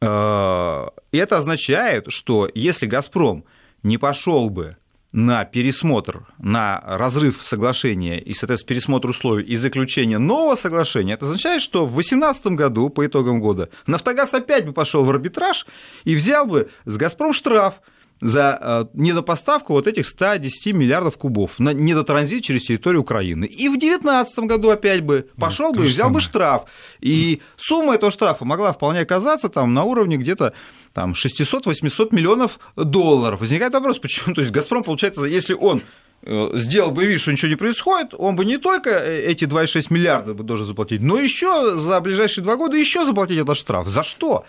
Э, 0.00 0.86
и 1.12 1.18
это 1.18 1.38
означает, 1.38 2.06
что 2.08 2.50
если 2.54 2.86
«Газпром» 2.86 3.44
не 3.82 3.98
пошел 3.98 4.50
бы 4.50 4.76
на 5.12 5.44
пересмотр, 5.44 6.26
на 6.38 6.82
разрыв 6.84 7.42
соглашения 7.42 8.20
и, 8.20 8.34
соответственно, 8.34 8.68
пересмотр 8.68 9.08
условий 9.08 9.44
и 9.44 9.56
заключение 9.56 10.18
нового 10.18 10.54
соглашения, 10.54 11.14
это 11.14 11.24
означает, 11.24 11.62
что 11.62 11.86
в 11.86 11.94
2018 11.94 12.46
году, 12.48 12.90
по 12.90 13.06
итогам 13.06 13.40
года, 13.40 13.70
«Нафтогаз» 13.86 14.34
опять 14.34 14.66
бы 14.66 14.72
пошел 14.72 15.04
в 15.04 15.10
арбитраж 15.10 15.66
и 16.04 16.14
взял 16.14 16.46
бы 16.46 16.70
с 16.84 16.96
«Газпром» 16.96 17.32
штраф 17.32 17.80
за 18.20 18.58
э, 18.60 18.84
недопоставку 18.94 19.72
вот 19.74 19.86
этих 19.86 20.06
110 20.06 20.74
миллиардов 20.74 21.16
кубов 21.16 21.58
на 21.58 21.72
недотранзит 21.72 22.44
через 22.44 22.64
территорию 22.64 23.02
Украины. 23.02 23.44
И 23.44 23.68
в 23.68 23.78
2019 23.78 24.38
году 24.40 24.70
опять 24.70 25.02
бы 25.02 25.28
пошел 25.38 25.72
бы 25.72 25.84
и 25.84 25.88
взял 25.88 26.06
самое. 26.06 26.14
бы 26.14 26.20
штраф. 26.20 26.62
И 27.00 27.40
сумма 27.56 27.94
этого 27.94 28.10
штрафа 28.10 28.44
могла 28.44 28.72
вполне 28.72 29.00
оказаться 29.00 29.48
там 29.48 29.72
на 29.74 29.84
уровне 29.84 30.16
где-то 30.16 30.52
там 30.92 31.12
600-800 31.12 32.08
миллионов 32.14 32.58
долларов. 32.76 33.40
Возникает 33.40 33.72
вопрос, 33.72 33.98
почему? 33.98 34.34
То 34.34 34.40
есть 34.40 34.52
«Газпром», 34.52 34.82
получается, 34.82 35.24
если 35.24 35.54
он 35.54 35.82
э, 36.22 36.50
сделал 36.54 36.90
бы 36.90 37.06
вид, 37.06 37.20
что 37.20 37.30
ничего 37.30 37.50
не 37.50 37.56
происходит, 37.56 38.14
он 38.18 38.34
бы 38.34 38.44
не 38.44 38.58
только 38.58 38.90
э, 38.90 39.22
эти 39.22 39.44
2,6 39.44 39.86
миллиарда 39.90 40.34
бы 40.34 40.42
должен 40.42 40.66
заплатить, 40.66 41.02
но 41.02 41.18
еще 41.18 41.76
за 41.76 42.00
ближайшие 42.00 42.42
два 42.42 42.56
года 42.56 42.76
еще 42.76 43.04
заплатить 43.04 43.38
этот 43.38 43.56
штраф. 43.56 43.86
За 43.88 44.02
что? 44.02 44.44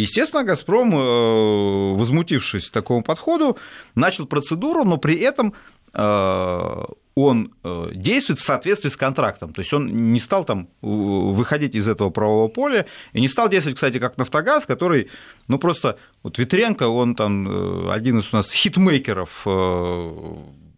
Естественно, 0.00 0.44
«Газпром», 0.44 0.94
э, 0.94 1.96
возмутившись 1.96 2.70
такому 2.70 3.02
подходу, 3.02 3.56
начал 3.94 4.26
процедуру, 4.26 4.84
но 4.84 4.98
при 4.98 5.16
этом 5.16 5.54
э, 5.94 6.84
он 7.14 7.54
э, 7.64 7.88
действует 7.94 8.38
в 8.38 8.42
соответствии 8.42 8.90
с 8.90 8.96
контрактом. 8.96 9.52
То 9.52 9.60
есть 9.60 9.72
он 9.72 10.12
не 10.12 10.20
стал 10.20 10.44
там 10.44 10.68
выходить 10.82 11.74
из 11.74 11.88
этого 11.88 12.10
правового 12.10 12.48
поля 12.48 12.86
и 13.12 13.20
не 13.20 13.28
стал 13.28 13.48
действовать, 13.48 13.76
кстати, 13.76 13.98
как 13.98 14.18
«Нафтогаз», 14.18 14.66
который, 14.66 15.10
ну 15.48 15.58
просто, 15.58 15.98
вот 16.22 16.38
Ветренко, 16.38 16.88
он 16.88 17.14
там 17.14 17.88
один 17.88 18.18
из 18.18 18.32
у 18.32 18.36
нас 18.36 18.52
хитмейкеров 18.52 19.46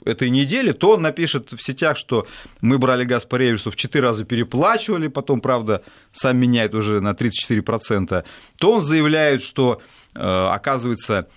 этой 0.04 0.30
недели, 0.30 0.72
то 0.72 0.92
он 0.92 1.02
напишет 1.02 1.52
в 1.52 1.62
сетях, 1.62 1.96
что 1.96 2.26
мы 2.60 2.78
брали 2.78 3.04
газ 3.04 3.24
по 3.24 3.36
реверсу 3.36 3.70
в 3.70 3.76
4 3.76 4.02
раза 4.02 4.24
переплачивали, 4.24 5.08
потом, 5.08 5.40
правда, 5.40 5.82
сам 6.12 6.36
меняет 6.36 6.74
уже 6.74 7.00
на 7.00 7.10
34%, 7.10 8.24
то 8.58 8.72
он 8.72 8.82
заявляет, 8.82 9.42
что, 9.42 9.80
э, 10.14 10.20
оказывается, 10.20 11.28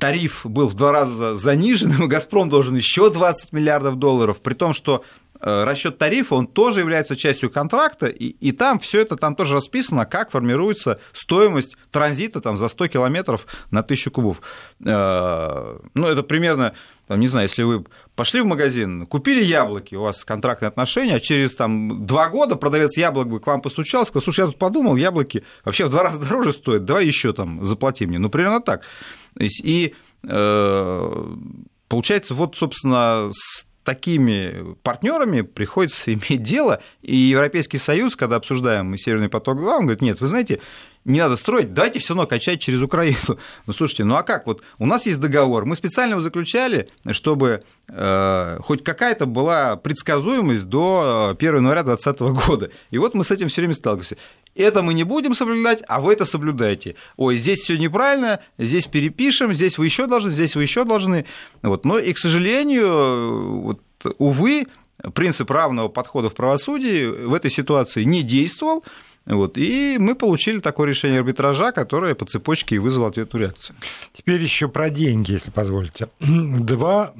тариф 0.00 0.44
был 0.44 0.68
в 0.68 0.74
два 0.74 0.90
раза 0.90 1.36
занижен, 1.36 2.02
и 2.02 2.06
«Газпром» 2.08 2.48
должен 2.48 2.74
еще 2.74 3.10
20 3.10 3.52
миллиардов 3.52 3.96
долларов, 3.96 4.40
при 4.40 4.54
том, 4.54 4.72
что 4.72 5.04
э, 5.40 5.64
расчет 5.64 5.98
тарифа, 5.98 6.34
он 6.34 6.46
тоже 6.46 6.80
является 6.80 7.16
частью 7.16 7.50
контракта, 7.50 8.06
и, 8.06 8.24
и 8.24 8.50
там 8.50 8.78
все 8.80 9.00
это 9.02 9.16
там 9.16 9.36
тоже 9.36 9.54
расписано, 9.54 10.06
как 10.06 10.30
формируется 10.30 10.98
стоимость 11.12 11.76
транзита 11.92 12.40
там, 12.40 12.56
за 12.56 12.68
100 12.68 12.88
километров 12.88 13.46
на 13.70 13.80
1000 13.80 14.10
кубов. 14.10 14.40
Э, 14.84 15.78
ну, 15.94 16.06
это 16.06 16.22
примерно 16.22 16.74
там, 17.10 17.18
не 17.18 17.26
знаю, 17.26 17.48
если 17.48 17.64
вы 17.64 17.84
пошли 18.14 18.40
в 18.40 18.46
магазин, 18.46 19.04
купили 19.04 19.42
яблоки, 19.42 19.96
у 19.96 20.02
вас 20.02 20.24
контрактные 20.24 20.68
отношения, 20.68 21.16
а 21.16 21.20
через 21.20 21.56
там, 21.56 22.06
два 22.06 22.28
года 22.28 22.54
продавец 22.54 22.96
яблок 22.96 23.26
бы 23.26 23.40
к 23.40 23.48
вам 23.48 23.60
постучался, 23.62 24.10
сказал, 24.10 24.22
слушай, 24.22 24.40
я 24.42 24.46
тут 24.46 24.58
подумал, 24.58 24.94
яблоки 24.94 25.42
вообще 25.64 25.86
в 25.86 25.90
два 25.90 26.04
раза 26.04 26.20
дороже 26.20 26.52
стоят, 26.52 26.84
давай 26.84 27.06
еще 27.06 27.32
там 27.32 27.64
заплати 27.64 28.06
мне. 28.06 28.20
Ну, 28.20 28.30
примерно 28.30 28.60
так. 28.60 28.84
И 29.40 29.92
э, 30.22 31.36
получается, 31.88 32.34
вот, 32.34 32.54
собственно, 32.54 33.30
с 33.32 33.66
такими 33.82 34.76
партнерами 34.84 35.40
приходится 35.40 36.14
иметь 36.14 36.44
дело, 36.44 36.80
и 37.02 37.16
Европейский 37.16 37.78
Союз, 37.78 38.14
когда 38.14 38.36
обсуждаем 38.36 38.96
Северный 38.96 39.28
поток-2, 39.28 39.64
он 39.64 39.80
говорит, 39.80 40.00
нет, 40.00 40.20
вы 40.20 40.28
знаете, 40.28 40.60
не 41.04 41.18
надо 41.20 41.36
строить, 41.36 41.72
давайте 41.72 41.98
все 41.98 42.10
равно 42.10 42.26
качать 42.26 42.60
через 42.60 42.82
Украину. 42.82 43.16
Ну, 43.66 43.72
слушайте, 43.72 44.04
ну 44.04 44.14
а 44.16 44.22
как? 44.22 44.46
Вот 44.46 44.62
у 44.78 44.86
нас 44.86 45.06
есть 45.06 45.20
договор, 45.20 45.64
мы 45.64 45.76
специально 45.76 46.12
его 46.12 46.20
заключали, 46.20 46.88
чтобы 47.10 47.62
э, 47.88 48.58
хоть 48.62 48.82
какая-то 48.84 49.26
была 49.26 49.76
предсказуемость 49.76 50.66
до 50.66 51.34
1 51.38 51.56
января 51.56 51.82
2020 51.82 52.46
года. 52.46 52.70
И 52.90 52.98
вот 52.98 53.14
мы 53.14 53.24
с 53.24 53.30
этим 53.30 53.48
все 53.48 53.60
время 53.62 53.74
сталкиваемся. 53.74 54.16
Это 54.54 54.82
мы 54.82 54.94
не 54.94 55.04
будем 55.04 55.34
соблюдать, 55.34 55.82
а 55.88 56.00
вы 56.00 56.12
это 56.12 56.24
соблюдаете. 56.24 56.96
Ой, 57.16 57.36
здесь 57.36 57.60
все 57.60 57.76
неправильно, 57.76 58.40
здесь 58.58 58.86
перепишем, 58.86 59.52
здесь 59.52 59.78
вы 59.78 59.86
еще 59.86 60.06
должны, 60.06 60.30
здесь 60.30 60.56
вы 60.56 60.62
еще 60.62 60.84
должны. 60.84 61.24
Вот. 61.62 61.84
Но 61.84 61.98
и, 61.98 62.12
к 62.12 62.18
сожалению, 62.18 63.60
вот, 63.60 63.80
увы, 64.18 64.66
принцип 65.14 65.50
равного 65.50 65.88
подхода 65.88 66.28
в 66.28 66.34
правосудии 66.34 67.06
в 67.06 67.34
этой 67.34 67.50
ситуации 67.50 68.04
не 68.04 68.22
действовал. 68.22 68.84
Вот, 69.26 69.58
и 69.58 69.96
мы 69.98 70.14
получили 70.14 70.60
такое 70.60 70.88
решение 70.88 71.20
арбитража, 71.20 71.72
которое 71.72 72.14
по 72.14 72.24
цепочке 72.24 72.76
и 72.76 72.78
вызвало 72.78 73.08
ответную 73.08 73.44
реакцию. 73.44 73.76
Теперь 74.12 74.42
еще 74.42 74.68
про 74.68 74.90
деньги, 74.90 75.32
если 75.32 75.50
позволите. 75.50 76.08
Два 76.20 77.12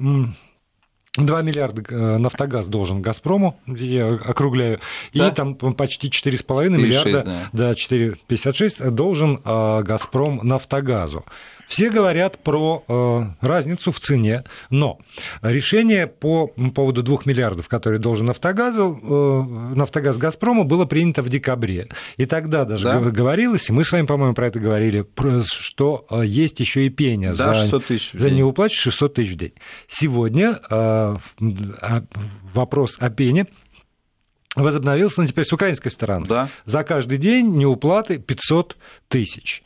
2 1.16 1.42
миллиарда 1.42 1.82
э, 1.88 2.18
«Нафтогаз» 2.18 2.68
должен 2.68 3.02
«Газпрому», 3.02 3.58
я 3.66 4.06
округляю, 4.06 4.80
да? 5.12 5.28
и 5.28 5.34
там 5.34 5.56
почти 5.56 6.08
4,5 6.08 6.68
миллиарда, 6.68 7.22
да, 7.24 7.48
да 7.52 7.72
4,56 7.72 8.90
должен 8.90 9.40
э, 9.44 9.82
«Газпром» 9.82 10.40
«Нафтогазу». 10.44 11.24
Все 11.70 11.88
говорят 11.88 12.36
про 12.40 12.82
э, 12.88 13.46
разницу 13.46 13.92
в 13.92 14.00
цене, 14.00 14.42
но 14.70 14.98
решение 15.40 16.08
по 16.08 16.48
поводу 16.48 17.04
2 17.04 17.18
миллиардов, 17.26 17.68
которые 17.68 18.00
должен 18.00 18.26
Нафтогазу, 18.26 18.98
э, 19.00 19.74
Нафтогаз 19.76 20.18
Газпрому, 20.18 20.64
было 20.64 20.84
принято 20.84 21.22
в 21.22 21.28
декабре. 21.28 21.88
И 22.16 22.26
тогда 22.26 22.64
даже 22.64 22.86
да. 22.86 22.98
говорилось, 22.98 23.68
и 23.68 23.72
мы 23.72 23.84
с 23.84 23.92
вами, 23.92 24.04
по-моему, 24.04 24.34
про 24.34 24.48
это 24.48 24.58
говорили, 24.58 25.06
что 25.44 26.06
э, 26.10 26.22
есть 26.26 26.58
еще 26.58 26.86
и 26.86 26.88
пеня 26.90 27.34
да, 27.34 27.64
за, 27.64 27.80
за 28.14 28.30
неуплату 28.30 28.74
600 28.74 29.14
тысяч 29.14 29.30
в 29.30 29.36
день. 29.36 29.52
Сегодня 29.86 30.58
э, 30.68 31.16
вопрос 32.52 32.96
о 32.98 33.10
пене 33.10 33.46
возобновился, 34.56 35.20
но 35.20 35.28
теперь 35.28 35.44
с 35.44 35.52
украинской 35.52 35.90
стороны. 35.90 36.26
Да. 36.26 36.48
За 36.64 36.82
каждый 36.82 37.18
день 37.18 37.56
неуплаты 37.56 38.18
500 38.18 38.76
тысяч 39.06 39.62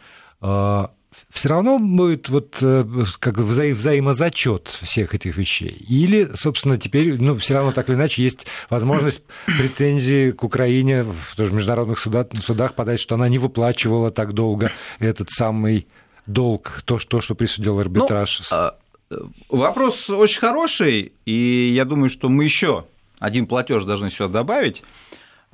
все 1.30 1.48
равно 1.48 1.78
будет 1.78 2.28
вот 2.28 2.58
э, 2.62 2.84
как 3.18 3.38
вза 3.38 3.64
взаимозачет 3.64 4.68
всех 4.68 5.14
этих 5.14 5.36
вещей. 5.36 5.70
Или, 5.88 6.30
собственно, 6.34 6.78
теперь, 6.78 7.20
ну, 7.20 7.36
все 7.36 7.54
равно 7.54 7.72
так 7.72 7.88
или 7.88 7.96
иначе 7.96 8.22
есть 8.22 8.46
возможность 8.70 9.22
претензии 9.58 10.30
к 10.30 10.44
Украине 10.44 11.02
в 11.02 11.36
тоже 11.36 11.52
международных 11.52 11.98
судах, 11.98 12.28
судах 12.40 12.74
подать, 12.74 13.00
что 13.00 13.14
она 13.16 13.28
не 13.28 13.38
выплачивала 13.38 14.10
так 14.10 14.32
долго 14.32 14.70
этот 14.98 15.30
самый 15.30 15.86
долг, 16.26 16.82
то, 16.84 16.98
что, 16.98 17.20
что 17.20 17.34
присудил 17.34 17.78
арбитраж. 17.78 18.40
Ну, 18.50 18.56
а, 18.56 18.76
э, 19.10 19.16
вопрос 19.48 20.08
очень 20.10 20.40
хороший, 20.40 21.12
и 21.26 21.72
я 21.74 21.84
думаю, 21.84 22.10
что 22.10 22.28
мы 22.28 22.44
еще 22.44 22.84
один 23.18 23.46
платеж 23.46 23.84
должны 23.84 24.10
сюда 24.10 24.28
добавить. 24.28 24.82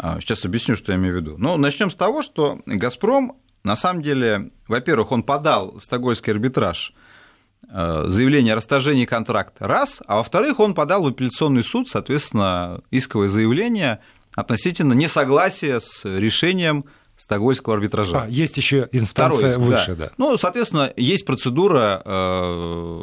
А, 0.03 0.19
сейчас 0.21 0.45
объясню, 0.45 0.77
что 0.77 0.93
я 0.93 0.99
имею 0.99 1.15
в 1.15 1.17
виду. 1.21 1.35
Ну, 1.39 1.57
начнем 1.57 1.91
с 1.91 1.95
того, 1.95 2.23
что 2.23 2.61
«Газпром» 2.65 3.37
на 3.63 3.77
самом 3.77 4.03
деле, 4.03 4.51
во-первых, 4.69 5.13
он 5.13 5.23
подал 5.23 5.79
в 5.79 5.85
Стокгольмский 5.85 6.33
арбитраж 6.33 6.93
э, 7.69 8.05
заявление 8.07 8.55
о 8.55 8.57
расторжении 8.57 9.05
контракта, 9.05 9.67
раз, 9.67 10.03
а 10.07 10.17
во-вторых, 10.17 10.61
он 10.61 10.75
подал 10.75 11.03
в 11.05 11.09
апелляционный 11.09 11.65
суд, 11.65 11.89
соответственно, 11.89 12.81
исковое 12.91 13.29
заявление 13.29 14.01
относительно 14.35 14.95
несогласия 14.95 15.81
с 15.81 16.05
решением 16.05 16.87
Стокгольмского 17.17 17.75
арбитража. 17.75 18.23
А, 18.23 18.29
есть 18.29 18.57
еще 18.57 18.89
инстанция 18.93 19.51
Второй, 19.51 19.67
выше, 19.67 19.95
да. 19.95 20.07
да. 20.07 20.13
Ну, 20.17 20.39
соответственно, 20.39 20.91
есть 20.97 21.27
процедура, 21.27 22.01
э, 22.03 23.03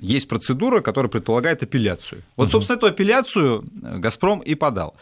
есть 0.00 0.28
процедура, 0.28 0.82
которая 0.82 1.10
предполагает 1.10 1.64
апелляцию. 1.64 2.22
Вот, 2.36 2.44
угу. 2.44 2.52
собственно, 2.52 2.76
эту 2.76 2.86
апелляцию 2.86 3.64
«Газпром» 3.72 4.38
и 4.38 4.54
подал. 4.54 4.94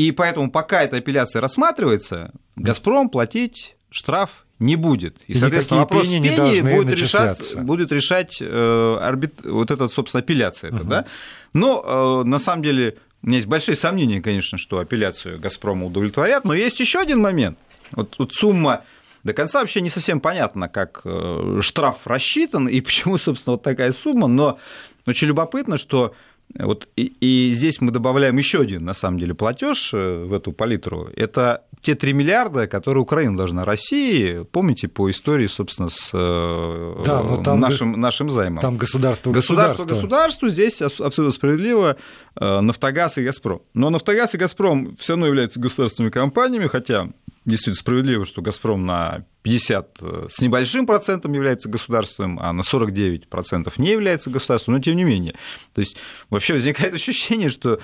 И 0.00 0.12
поэтому, 0.12 0.50
пока 0.50 0.82
эта 0.82 0.96
апелляция 0.96 1.42
рассматривается, 1.42 2.32
«Газпром» 2.56 3.10
платить 3.10 3.76
штраф 3.90 4.46
не 4.58 4.76
будет. 4.76 5.18
И, 5.26 5.32
и 5.32 5.34
соответственно, 5.34 5.80
вопрос 5.80 6.08
пени, 6.08 6.28
пени 6.28 6.62
будет, 6.62 6.98
решать, 6.98 7.54
будет 7.56 7.92
решать 7.92 8.38
э, 8.40 8.96
арбит... 8.98 9.44
вот 9.44 9.70
эта, 9.70 9.88
собственно, 9.88 10.22
апелляция. 10.22 10.72
Угу. 10.72 10.84
да? 10.84 11.04
Но, 11.52 12.22
э, 12.22 12.26
на 12.26 12.38
самом 12.38 12.62
деле, 12.62 12.96
у 13.22 13.26
меня 13.26 13.36
есть 13.36 13.48
большие 13.48 13.76
сомнения, 13.76 14.22
конечно, 14.22 14.56
что 14.56 14.78
апелляцию 14.78 15.38
«Газпрома» 15.38 15.84
удовлетворят, 15.84 16.46
но 16.46 16.54
есть 16.54 16.80
еще 16.80 17.00
один 17.00 17.20
момент. 17.20 17.58
Вот, 17.92 18.14
вот 18.18 18.32
сумма 18.32 18.84
до 19.22 19.34
конца 19.34 19.60
вообще 19.60 19.82
не 19.82 19.90
совсем 19.90 20.20
понятно, 20.20 20.70
как 20.70 21.02
э, 21.04 21.58
штраф 21.60 22.06
рассчитан 22.06 22.68
и 22.68 22.80
почему, 22.80 23.18
собственно, 23.18 23.56
вот 23.56 23.62
такая 23.62 23.92
сумма, 23.92 24.28
но 24.28 24.58
очень 25.06 25.28
любопытно, 25.28 25.76
что 25.76 26.14
вот 26.58 26.88
и, 26.96 27.12
и 27.20 27.52
здесь 27.52 27.80
мы 27.80 27.92
добавляем 27.92 28.36
еще 28.36 28.60
один, 28.60 28.84
на 28.84 28.94
самом 28.94 29.18
деле, 29.18 29.34
платеж 29.34 29.90
э, 29.92 30.24
в 30.24 30.32
эту 30.32 30.52
палитру. 30.52 31.08
Это 31.14 31.64
те 31.80 31.94
3 31.94 32.12
миллиарда, 32.12 32.66
которые 32.66 33.02
Украина 33.02 33.36
должна 33.36 33.64
России, 33.64 34.44
помните, 34.50 34.88
по 34.88 35.10
истории, 35.10 35.46
собственно, 35.46 35.88
с 35.90 36.10
э, 36.12 37.02
да, 37.04 37.22
но 37.22 37.36
там 37.36 37.60
нашим, 37.60 37.92
нашим 37.92 38.30
займом. 38.30 38.60
Там 38.60 38.76
государство 38.76 39.30
государство. 39.30 39.84
Государство 39.84 40.48
здесь 40.48 40.82
абсолютно 40.82 41.30
справедливо 41.30 41.96
э, 42.36 42.60
«Нафтогаз» 42.60 43.18
и 43.18 43.24
«Газпром». 43.24 43.62
Но 43.74 43.90
«Нафтогаз» 43.90 44.34
и 44.34 44.38
«Газпром» 44.38 44.96
все 44.98 45.12
равно 45.12 45.26
являются 45.26 45.60
государственными 45.60 46.10
компаниями, 46.10 46.66
хотя 46.66 47.08
действительно 47.44 47.76
справедливо, 47.76 48.26
что 48.26 48.42
«Газпром» 48.42 48.84
на 48.84 49.24
50 49.42 49.98
э, 50.00 50.26
с 50.28 50.40
небольшим 50.40 50.86
процентом 50.86 51.32
является 51.32 51.68
государством, 51.68 52.38
а 52.40 52.52
на 52.52 52.62
49 52.62 53.28
процентов 53.28 53.78
не 53.78 53.90
является 53.90 54.30
государством, 54.30 54.74
но 54.74 54.80
тем 54.80 54.96
не 54.96 55.04
менее. 55.04 55.34
То 55.74 55.80
есть 55.80 55.96
вообще 56.28 56.52
возникает 56.52 56.94
ощущение, 56.94 57.48
что 57.48 57.80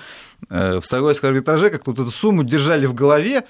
э, 0.49 0.79
в 0.79 0.85
Стокгольмском 0.85 1.29
арбитраже 1.29 1.69
как-то 1.69 1.91
вот 1.91 1.99
эту 1.99 2.11
сумму 2.11 2.43
держали 2.43 2.85
в 2.85 2.93
голове, 2.93 3.45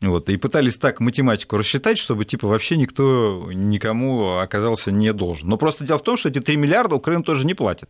вот, 0.00 0.28
и 0.28 0.36
пытались 0.36 0.78
так 0.78 0.98
математику 0.98 1.56
рассчитать, 1.56 1.96
чтобы 1.96 2.24
типа 2.24 2.48
вообще 2.48 2.76
никто 2.76 3.48
никому 3.52 4.38
оказался 4.38 4.90
не 4.90 5.12
должен. 5.12 5.48
Но 5.48 5.56
просто 5.56 5.84
дело 5.84 5.98
в 5.98 6.02
том, 6.02 6.16
что 6.16 6.28
эти 6.28 6.40
3 6.40 6.56
миллиарда 6.56 6.96
Украина 6.96 7.22
тоже 7.22 7.46
не 7.46 7.54
платит 7.54 7.88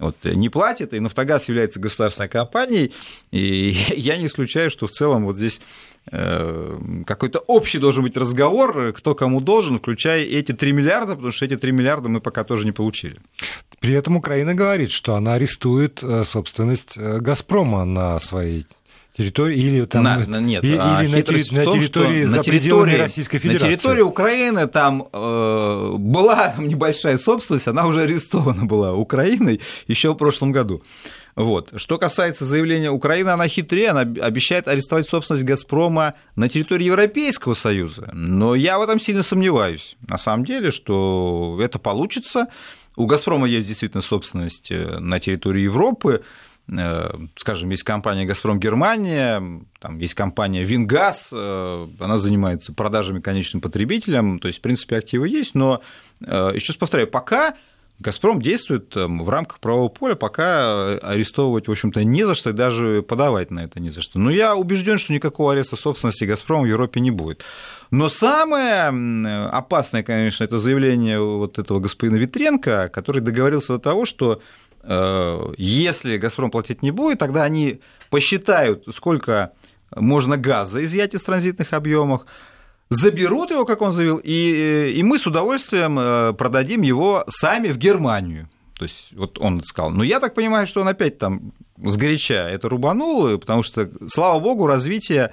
вот, 0.00 0.16
не 0.24 0.48
платит, 0.48 0.94
и 0.94 1.00
«Нафтогаз» 1.00 1.48
является 1.48 1.78
государственной 1.78 2.28
компанией, 2.28 2.92
и 3.30 3.76
я 3.96 4.16
не 4.16 4.26
исключаю, 4.26 4.70
что 4.70 4.86
в 4.86 4.90
целом 4.90 5.26
вот 5.26 5.36
здесь 5.36 5.60
э, 5.60 5.89
какой-то 6.06 7.38
общий 7.46 7.78
должен 7.78 8.02
быть 8.02 8.16
разговор, 8.16 8.92
кто 8.92 9.14
кому 9.14 9.40
должен, 9.40 9.78
включая 9.78 10.24
эти 10.24 10.52
3 10.52 10.72
миллиарда, 10.72 11.14
потому 11.14 11.30
что 11.30 11.44
эти 11.44 11.56
3 11.56 11.72
миллиарда 11.72 12.08
мы 12.08 12.20
пока 12.20 12.42
тоже 12.42 12.64
не 12.64 12.72
получили. 12.72 13.16
При 13.80 13.94
этом 13.94 14.16
Украина 14.16 14.54
говорит, 14.54 14.90
что 14.90 15.14
она 15.14 15.34
арестует 15.34 16.02
э, 16.02 16.24
собственность 16.24 16.96
э, 16.96 17.18
«Газпрома» 17.20 17.84
на 17.84 18.18
своей 18.20 18.66
территории 19.16 19.58
или 19.58 19.84
там 19.84 20.04
на, 20.04 20.18
на, 20.18 20.40
нет, 20.40 20.64
или, 20.64 20.76
а 20.80 21.02
или 21.02 21.10
на, 21.10 21.22
терри, 21.22 21.44
на 21.50 21.64
территории 21.64 22.24
за 22.24 22.36
на 22.36 22.42
территории 22.42 22.96
Российской 22.96 23.38
Федерации. 23.38 23.70
На 23.70 23.76
территории 23.76 24.02
Украины 24.02 24.66
там 24.66 25.08
э, 25.12 25.94
была 25.98 26.54
небольшая 26.58 27.18
собственность, 27.18 27.68
она 27.68 27.86
уже 27.86 28.02
арестована 28.02 28.64
была 28.64 28.94
Украиной 28.94 29.60
еще 29.86 30.12
в 30.12 30.16
прошлом 30.16 30.52
году. 30.52 30.82
Вот. 31.44 31.72
Что 31.76 31.96
касается 31.96 32.44
заявления 32.44 32.90
Украины, 32.90 33.30
она 33.30 33.48
хитрее, 33.48 33.90
она 33.90 34.00
обещает 34.00 34.68
арестовать 34.68 35.08
собственность 35.08 35.44
«Газпрома» 35.44 36.14
на 36.36 36.48
территории 36.48 36.84
Европейского 36.84 37.54
Союза. 37.54 38.10
Но 38.12 38.54
я 38.54 38.78
в 38.78 38.82
этом 38.82 39.00
сильно 39.00 39.22
сомневаюсь. 39.22 39.96
На 40.06 40.18
самом 40.18 40.44
деле, 40.44 40.70
что 40.70 41.58
это 41.62 41.78
получится. 41.78 42.48
У 42.96 43.06
«Газпрома» 43.06 43.46
есть 43.48 43.68
действительно 43.68 44.02
собственность 44.02 44.70
э, 44.70 44.98
на 44.98 45.18
территории 45.18 45.62
Европы. 45.62 46.22
Э, 46.70 47.10
скажем, 47.36 47.70
есть 47.70 47.84
компания 47.84 48.26
«Газпром 48.26 48.60
Германия», 48.60 49.42
там 49.78 49.96
есть 49.98 50.14
компания 50.14 50.62
«Вингаз», 50.62 51.30
э, 51.32 51.88
она 51.98 52.18
занимается 52.18 52.74
продажами 52.74 53.20
конечным 53.20 53.62
потребителям, 53.62 54.40
то 54.40 54.48
есть, 54.48 54.58
в 54.58 54.62
принципе, 54.62 54.98
активы 54.98 55.28
есть, 55.28 55.54
но, 55.54 55.80
еще 56.20 56.72
раз 56.72 56.76
повторяю, 56.76 57.08
пока 57.08 57.54
«Газпром» 58.00 58.42
действует 58.42 58.94
в 58.94 59.28
рамках 59.28 59.60
правового 59.60 59.88
поля, 59.88 60.14
пока 60.14 60.96
арестовывать, 60.98 61.68
в 61.68 61.70
общем-то, 61.70 62.02
не 62.02 62.24
за 62.24 62.34
что, 62.34 62.50
и 62.50 62.52
даже 62.52 63.02
подавать 63.02 63.50
на 63.50 63.60
это 63.60 63.78
не 63.78 63.90
за 63.90 64.00
что. 64.00 64.18
Но 64.18 64.30
я 64.30 64.56
убежден, 64.56 64.98
что 64.98 65.12
никакого 65.12 65.52
ареста 65.52 65.76
собственности 65.76 66.24
«Газпрома» 66.24 66.64
в 66.64 66.66
Европе 66.66 67.00
не 67.00 67.10
будет. 67.10 67.44
Но 67.90 68.08
самое 68.08 68.88
опасное, 69.48 70.02
конечно, 70.02 70.44
это 70.44 70.58
заявление 70.58 71.20
вот 71.20 71.58
этого 71.58 71.80
господина 71.80 72.16
Витренко, 72.16 72.90
который 72.92 73.20
договорился 73.20 73.74
до 73.74 73.78
того, 73.78 74.06
что 74.06 74.40
Э, 74.82 75.52
если 75.58 76.16
«Газпром» 76.16 76.50
платить 76.50 76.82
не 76.82 76.90
будет, 76.90 77.18
тогда 77.18 77.44
они 77.44 77.80
посчитают, 78.08 78.84
сколько 78.92 79.52
можно 79.94 80.36
газа 80.36 80.82
изъять 80.84 81.14
из 81.14 81.22
транзитных 81.22 81.72
объемов, 81.72 82.22
заберут 82.90 83.50
его, 83.50 83.64
как 83.64 83.82
он 83.82 83.92
заявил, 83.92 84.20
и, 84.22 84.94
и 84.96 85.02
мы 85.02 85.18
с 85.18 85.26
удовольствием 85.26 85.98
э, 85.98 86.32
продадим 86.34 86.82
его 86.82 87.24
сами 87.28 87.68
в 87.68 87.78
Германию. 87.78 88.48
То 88.76 88.84
есть, 88.84 89.12
вот 89.12 89.38
он 89.38 89.62
сказал. 89.62 89.90
Но 89.90 90.02
я 90.02 90.20
так 90.20 90.34
понимаю, 90.34 90.66
что 90.66 90.80
он 90.80 90.88
опять 90.88 91.18
там 91.18 91.52
сгоряча 91.76 92.48
это 92.48 92.68
рубанул, 92.68 93.38
потому 93.38 93.62
что, 93.62 93.90
слава 94.06 94.40
богу, 94.40 94.66
развитие 94.66 95.32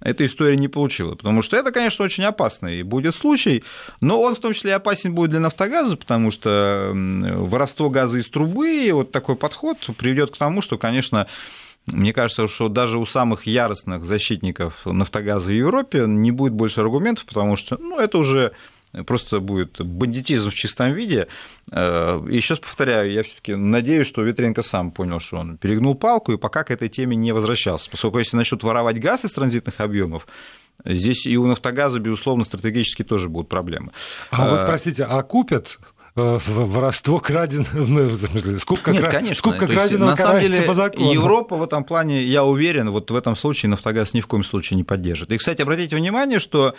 эта 0.00 0.26
история 0.26 0.56
не 0.56 0.68
получила. 0.68 1.14
Потому 1.14 1.42
что 1.42 1.56
это, 1.56 1.72
конечно, 1.72 2.04
очень 2.04 2.24
опасный 2.24 2.82
будет 2.82 3.14
случай, 3.14 3.64
но 4.00 4.20
он 4.20 4.34
в 4.34 4.40
том 4.40 4.52
числе 4.52 4.74
опасен 4.74 5.14
будет 5.14 5.30
для 5.30 5.40
«Нафтогаза», 5.40 5.96
потому 5.96 6.30
что 6.30 6.92
воровство 6.92 7.90
газа 7.90 8.18
из 8.18 8.28
трубы, 8.28 8.84
и 8.84 8.92
вот 8.92 9.12
такой 9.12 9.36
подход 9.36 9.78
приведет 9.96 10.30
к 10.30 10.36
тому, 10.36 10.62
что, 10.62 10.78
конечно, 10.78 11.26
мне 11.92 12.12
кажется, 12.12 12.48
что 12.48 12.68
даже 12.68 12.98
у 12.98 13.06
самых 13.06 13.46
яростных 13.46 14.04
защитников 14.04 14.84
«Нафтогаза» 14.84 15.48
в 15.48 15.52
Европе 15.52 16.04
не 16.06 16.30
будет 16.30 16.52
больше 16.52 16.80
аргументов, 16.80 17.24
потому 17.26 17.56
что 17.56 17.76
ну, 17.78 17.98
это 17.98 18.18
уже 18.18 18.52
просто 19.06 19.40
будет 19.40 19.80
бандитизм 19.80 20.50
в 20.50 20.54
чистом 20.54 20.92
виде. 20.92 21.28
Э, 21.70 22.24
еще 22.28 22.54
раз 22.54 22.60
повторяю, 22.60 23.12
я 23.12 23.22
все-таки 23.22 23.54
надеюсь, 23.54 24.06
что 24.06 24.22
Ветренко 24.22 24.62
сам 24.62 24.90
понял, 24.90 25.20
что 25.20 25.38
он 25.38 25.58
перегнул 25.58 25.94
палку 25.94 26.32
и 26.32 26.38
пока 26.38 26.64
к 26.64 26.70
этой 26.70 26.88
теме 26.88 27.16
не 27.16 27.32
возвращался. 27.32 27.90
Поскольку 27.90 28.18
если 28.18 28.36
начнут 28.36 28.62
воровать 28.62 29.00
газ 29.00 29.24
из 29.24 29.32
транзитных 29.32 29.80
объемов, 29.80 30.26
здесь 30.84 31.26
и 31.26 31.36
у 31.36 31.46
«Нафтогаза», 31.46 32.00
безусловно, 32.00 32.44
стратегически 32.44 33.02
тоже 33.02 33.28
будут 33.28 33.48
проблемы. 33.48 33.92
А 34.30 34.48
вот, 34.48 34.60
э, 34.60 34.66
простите, 34.66 35.04
а 35.04 35.22
купят 35.22 35.78
воровство 36.18 37.20
краденого, 37.20 37.68
ну, 37.74 38.08
в 38.08 38.18
смысле, 38.18 38.58
скупка, 38.58 38.92
Нет, 38.92 39.08
конечно. 39.10 39.34
скупка 39.34 39.66
краденого 39.66 40.10
на 40.10 40.16
самом 40.16 40.40
деле, 40.40 40.62
по 40.62 40.74
закону. 40.74 41.12
Европа 41.12 41.56
в 41.56 41.62
этом 41.62 41.84
плане, 41.84 42.22
я 42.22 42.44
уверен, 42.44 42.90
вот 42.90 43.10
в 43.10 43.16
этом 43.16 43.36
случае 43.36 43.70
«Нафтогаз» 43.70 44.14
ни 44.14 44.20
в 44.20 44.26
коем 44.26 44.42
случае 44.42 44.76
не 44.76 44.84
поддержит. 44.84 45.32
И, 45.32 45.36
кстати, 45.36 45.62
обратите 45.62 45.96
внимание, 45.96 46.38
что 46.38 46.74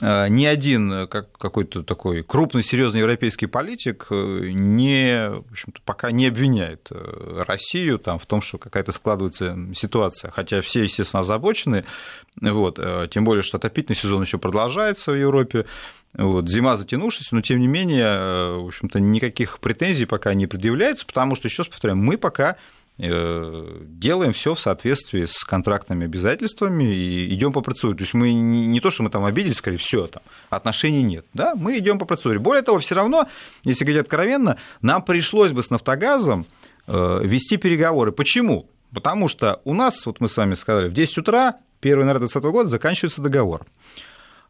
э, 0.00 0.28
ни 0.28 0.44
один 0.44 1.06
как, 1.08 1.32
какой-то 1.38 1.82
такой 1.82 2.22
крупный, 2.22 2.62
серьезный 2.62 3.00
европейский 3.00 3.46
политик 3.46 4.06
э, 4.10 4.50
не, 4.50 5.30
в 5.30 5.50
общем-то, 5.50 5.80
пока 5.84 6.10
не 6.10 6.26
обвиняет 6.26 6.90
Россию 6.90 7.98
там, 7.98 8.18
в 8.18 8.26
том, 8.26 8.42
что 8.42 8.58
какая-то 8.58 8.92
складывается 8.92 9.56
ситуация. 9.74 10.30
Хотя 10.30 10.60
все, 10.60 10.82
естественно, 10.82 11.20
озабочены, 11.20 11.84
вот, 12.40 12.78
тем 13.10 13.24
более, 13.24 13.42
что 13.42 13.58
отопительный 13.58 13.96
сезон 13.96 14.22
еще 14.22 14.38
продолжается 14.38 15.12
в 15.12 15.16
Европе. 15.16 15.66
Вот, 16.14 16.48
зима 16.50 16.76
затянувшись, 16.76 17.32
но 17.32 17.40
тем 17.40 17.58
не 17.58 17.66
менее, 17.66 18.04
э, 18.04 18.56
в 18.56 18.66
общем-то, 18.66 19.00
никаких 19.00 19.60
претензий 19.60 20.04
пока 20.04 20.34
не 20.34 20.46
предъявляется, 20.46 21.06
потому 21.06 21.36
что, 21.36 21.48
еще 21.48 21.62
раз 21.62 21.68
повторяю, 21.68 21.96
мы 21.96 22.18
пока 22.18 22.56
э, 22.98 23.80
делаем 23.86 24.34
все 24.34 24.52
в 24.52 24.60
соответствии 24.60 25.24
с 25.24 25.42
контрактными 25.42 26.04
обязательствами 26.04 26.84
и 26.84 27.34
идем 27.34 27.54
по 27.54 27.62
процедуре. 27.62 27.96
То 27.96 28.02
есть 28.02 28.12
мы 28.12 28.34
не 28.34 28.80
то, 28.80 28.90
что 28.90 29.02
мы 29.02 29.10
там 29.10 29.24
обиделись, 29.24 29.56
сказали, 29.56 29.78
все, 29.78 30.06
там, 30.06 30.22
отношений 30.50 31.02
нет. 31.02 31.24
Да? 31.32 31.54
Мы 31.54 31.78
идем 31.78 31.98
по 31.98 32.04
процедуре. 32.04 32.38
Более 32.38 32.62
того, 32.62 32.78
все 32.78 32.94
равно, 32.94 33.26
если 33.64 33.84
говорить 33.84 34.02
откровенно, 34.02 34.58
нам 34.82 35.02
пришлось 35.02 35.52
бы 35.52 35.62
с 35.62 35.70
Нафтогазом 35.70 36.44
э, 36.88 37.20
вести 37.24 37.56
переговоры. 37.56 38.12
Почему? 38.12 38.68
Потому 38.92 39.28
что 39.28 39.62
у 39.64 39.72
нас, 39.72 40.04
вот 40.04 40.20
мы 40.20 40.28
с 40.28 40.36
вами 40.36 40.54
сказали, 40.56 40.88
в 40.88 40.92
10 40.92 41.18
утра 41.18 41.56
1 41.80 42.00
января 42.00 42.18
2020 42.18 42.52
года 42.52 42.68
заканчивается 42.68 43.22
договор. 43.22 43.64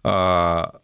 А, 0.03 0.81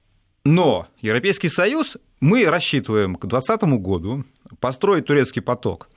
но 0.49 0.89
Европейский 1.03 1.51
Союз, 1.51 1.99
мы 2.21 2.47
рассчитываем 2.47 3.17
к 3.17 3.27
2020 3.27 3.63
году 3.83 4.25
построить 4.61 5.05
турецкий 5.05 5.43
поток 5.43 5.89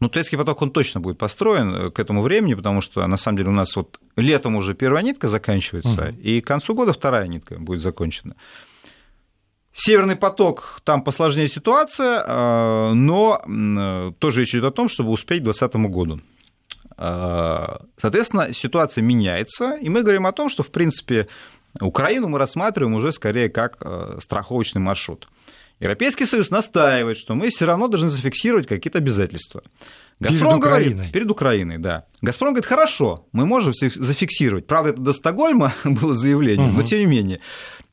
Ну, 0.00 0.08
Тульский 0.08 0.38
поток, 0.38 0.62
он 0.62 0.70
точно 0.70 1.00
будет 1.00 1.18
построен 1.18 1.92
к 1.92 1.98
этому 1.98 2.22
времени, 2.22 2.54
потому 2.54 2.80
что, 2.80 3.06
на 3.06 3.18
самом 3.18 3.36
деле, 3.36 3.50
у 3.50 3.54
нас 3.54 3.76
вот 3.76 4.00
летом 4.16 4.56
уже 4.56 4.74
первая 4.74 5.02
нитка 5.02 5.28
заканчивается, 5.28 6.08
угу. 6.08 6.20
и 6.22 6.40
к 6.40 6.46
концу 6.46 6.74
года 6.74 6.92
вторая 6.92 7.28
нитка 7.28 7.58
будет 7.58 7.82
закончена. 7.82 8.34
Северный 9.74 10.16
поток, 10.16 10.80
там 10.84 11.02
посложнее 11.02 11.48
ситуация, 11.48 12.24
э, 12.26 12.92
но 12.94 14.12
тоже 14.18 14.40
речь 14.40 14.54
идет 14.54 14.64
о 14.64 14.70
том, 14.70 14.88
чтобы 14.88 15.10
успеть 15.10 15.40
к 15.40 15.44
2020 15.44 15.76
году. 15.90 16.20
Э, 16.96 17.76
соответственно, 17.98 18.54
ситуация 18.54 19.02
меняется, 19.02 19.76
и 19.82 19.90
мы 19.90 20.00
говорим 20.00 20.26
о 20.26 20.32
том, 20.32 20.48
что, 20.48 20.62
в 20.62 20.70
принципе, 20.70 21.26
Украину 21.80 22.28
мы 22.28 22.38
рассматриваем 22.38 22.94
уже 22.94 23.12
скорее 23.12 23.48
как 23.48 23.76
э, 23.80 24.18
страховочный 24.20 24.80
маршрут. 24.80 25.28
Европейский 25.80 26.26
Союз 26.26 26.50
настаивает, 26.50 27.18
что 27.18 27.34
мы 27.34 27.50
все 27.50 27.64
равно 27.64 27.88
должны 27.88 28.08
зафиксировать 28.08 28.68
какие-то 28.68 28.98
обязательства. 28.98 29.62
Газпром 30.20 30.60
перед 30.60 30.62
говорит, 30.62 30.92
Украиной. 30.92 31.12
перед 31.12 31.30
Украиной, 31.30 31.78
да. 31.78 32.04
Газпром 32.20 32.50
говорит, 32.50 32.66
хорошо, 32.66 33.26
мы 33.32 33.46
можем 33.46 33.72
зафиксировать. 33.74 34.66
Правда, 34.66 34.90
это 34.90 35.00
до 35.00 35.12
Стокгольма 35.12 35.74
было 35.84 36.14
заявление, 36.14 36.68
угу. 36.68 36.76
но 36.76 36.82
тем 36.84 37.00
не 37.00 37.06
менее. 37.06 37.40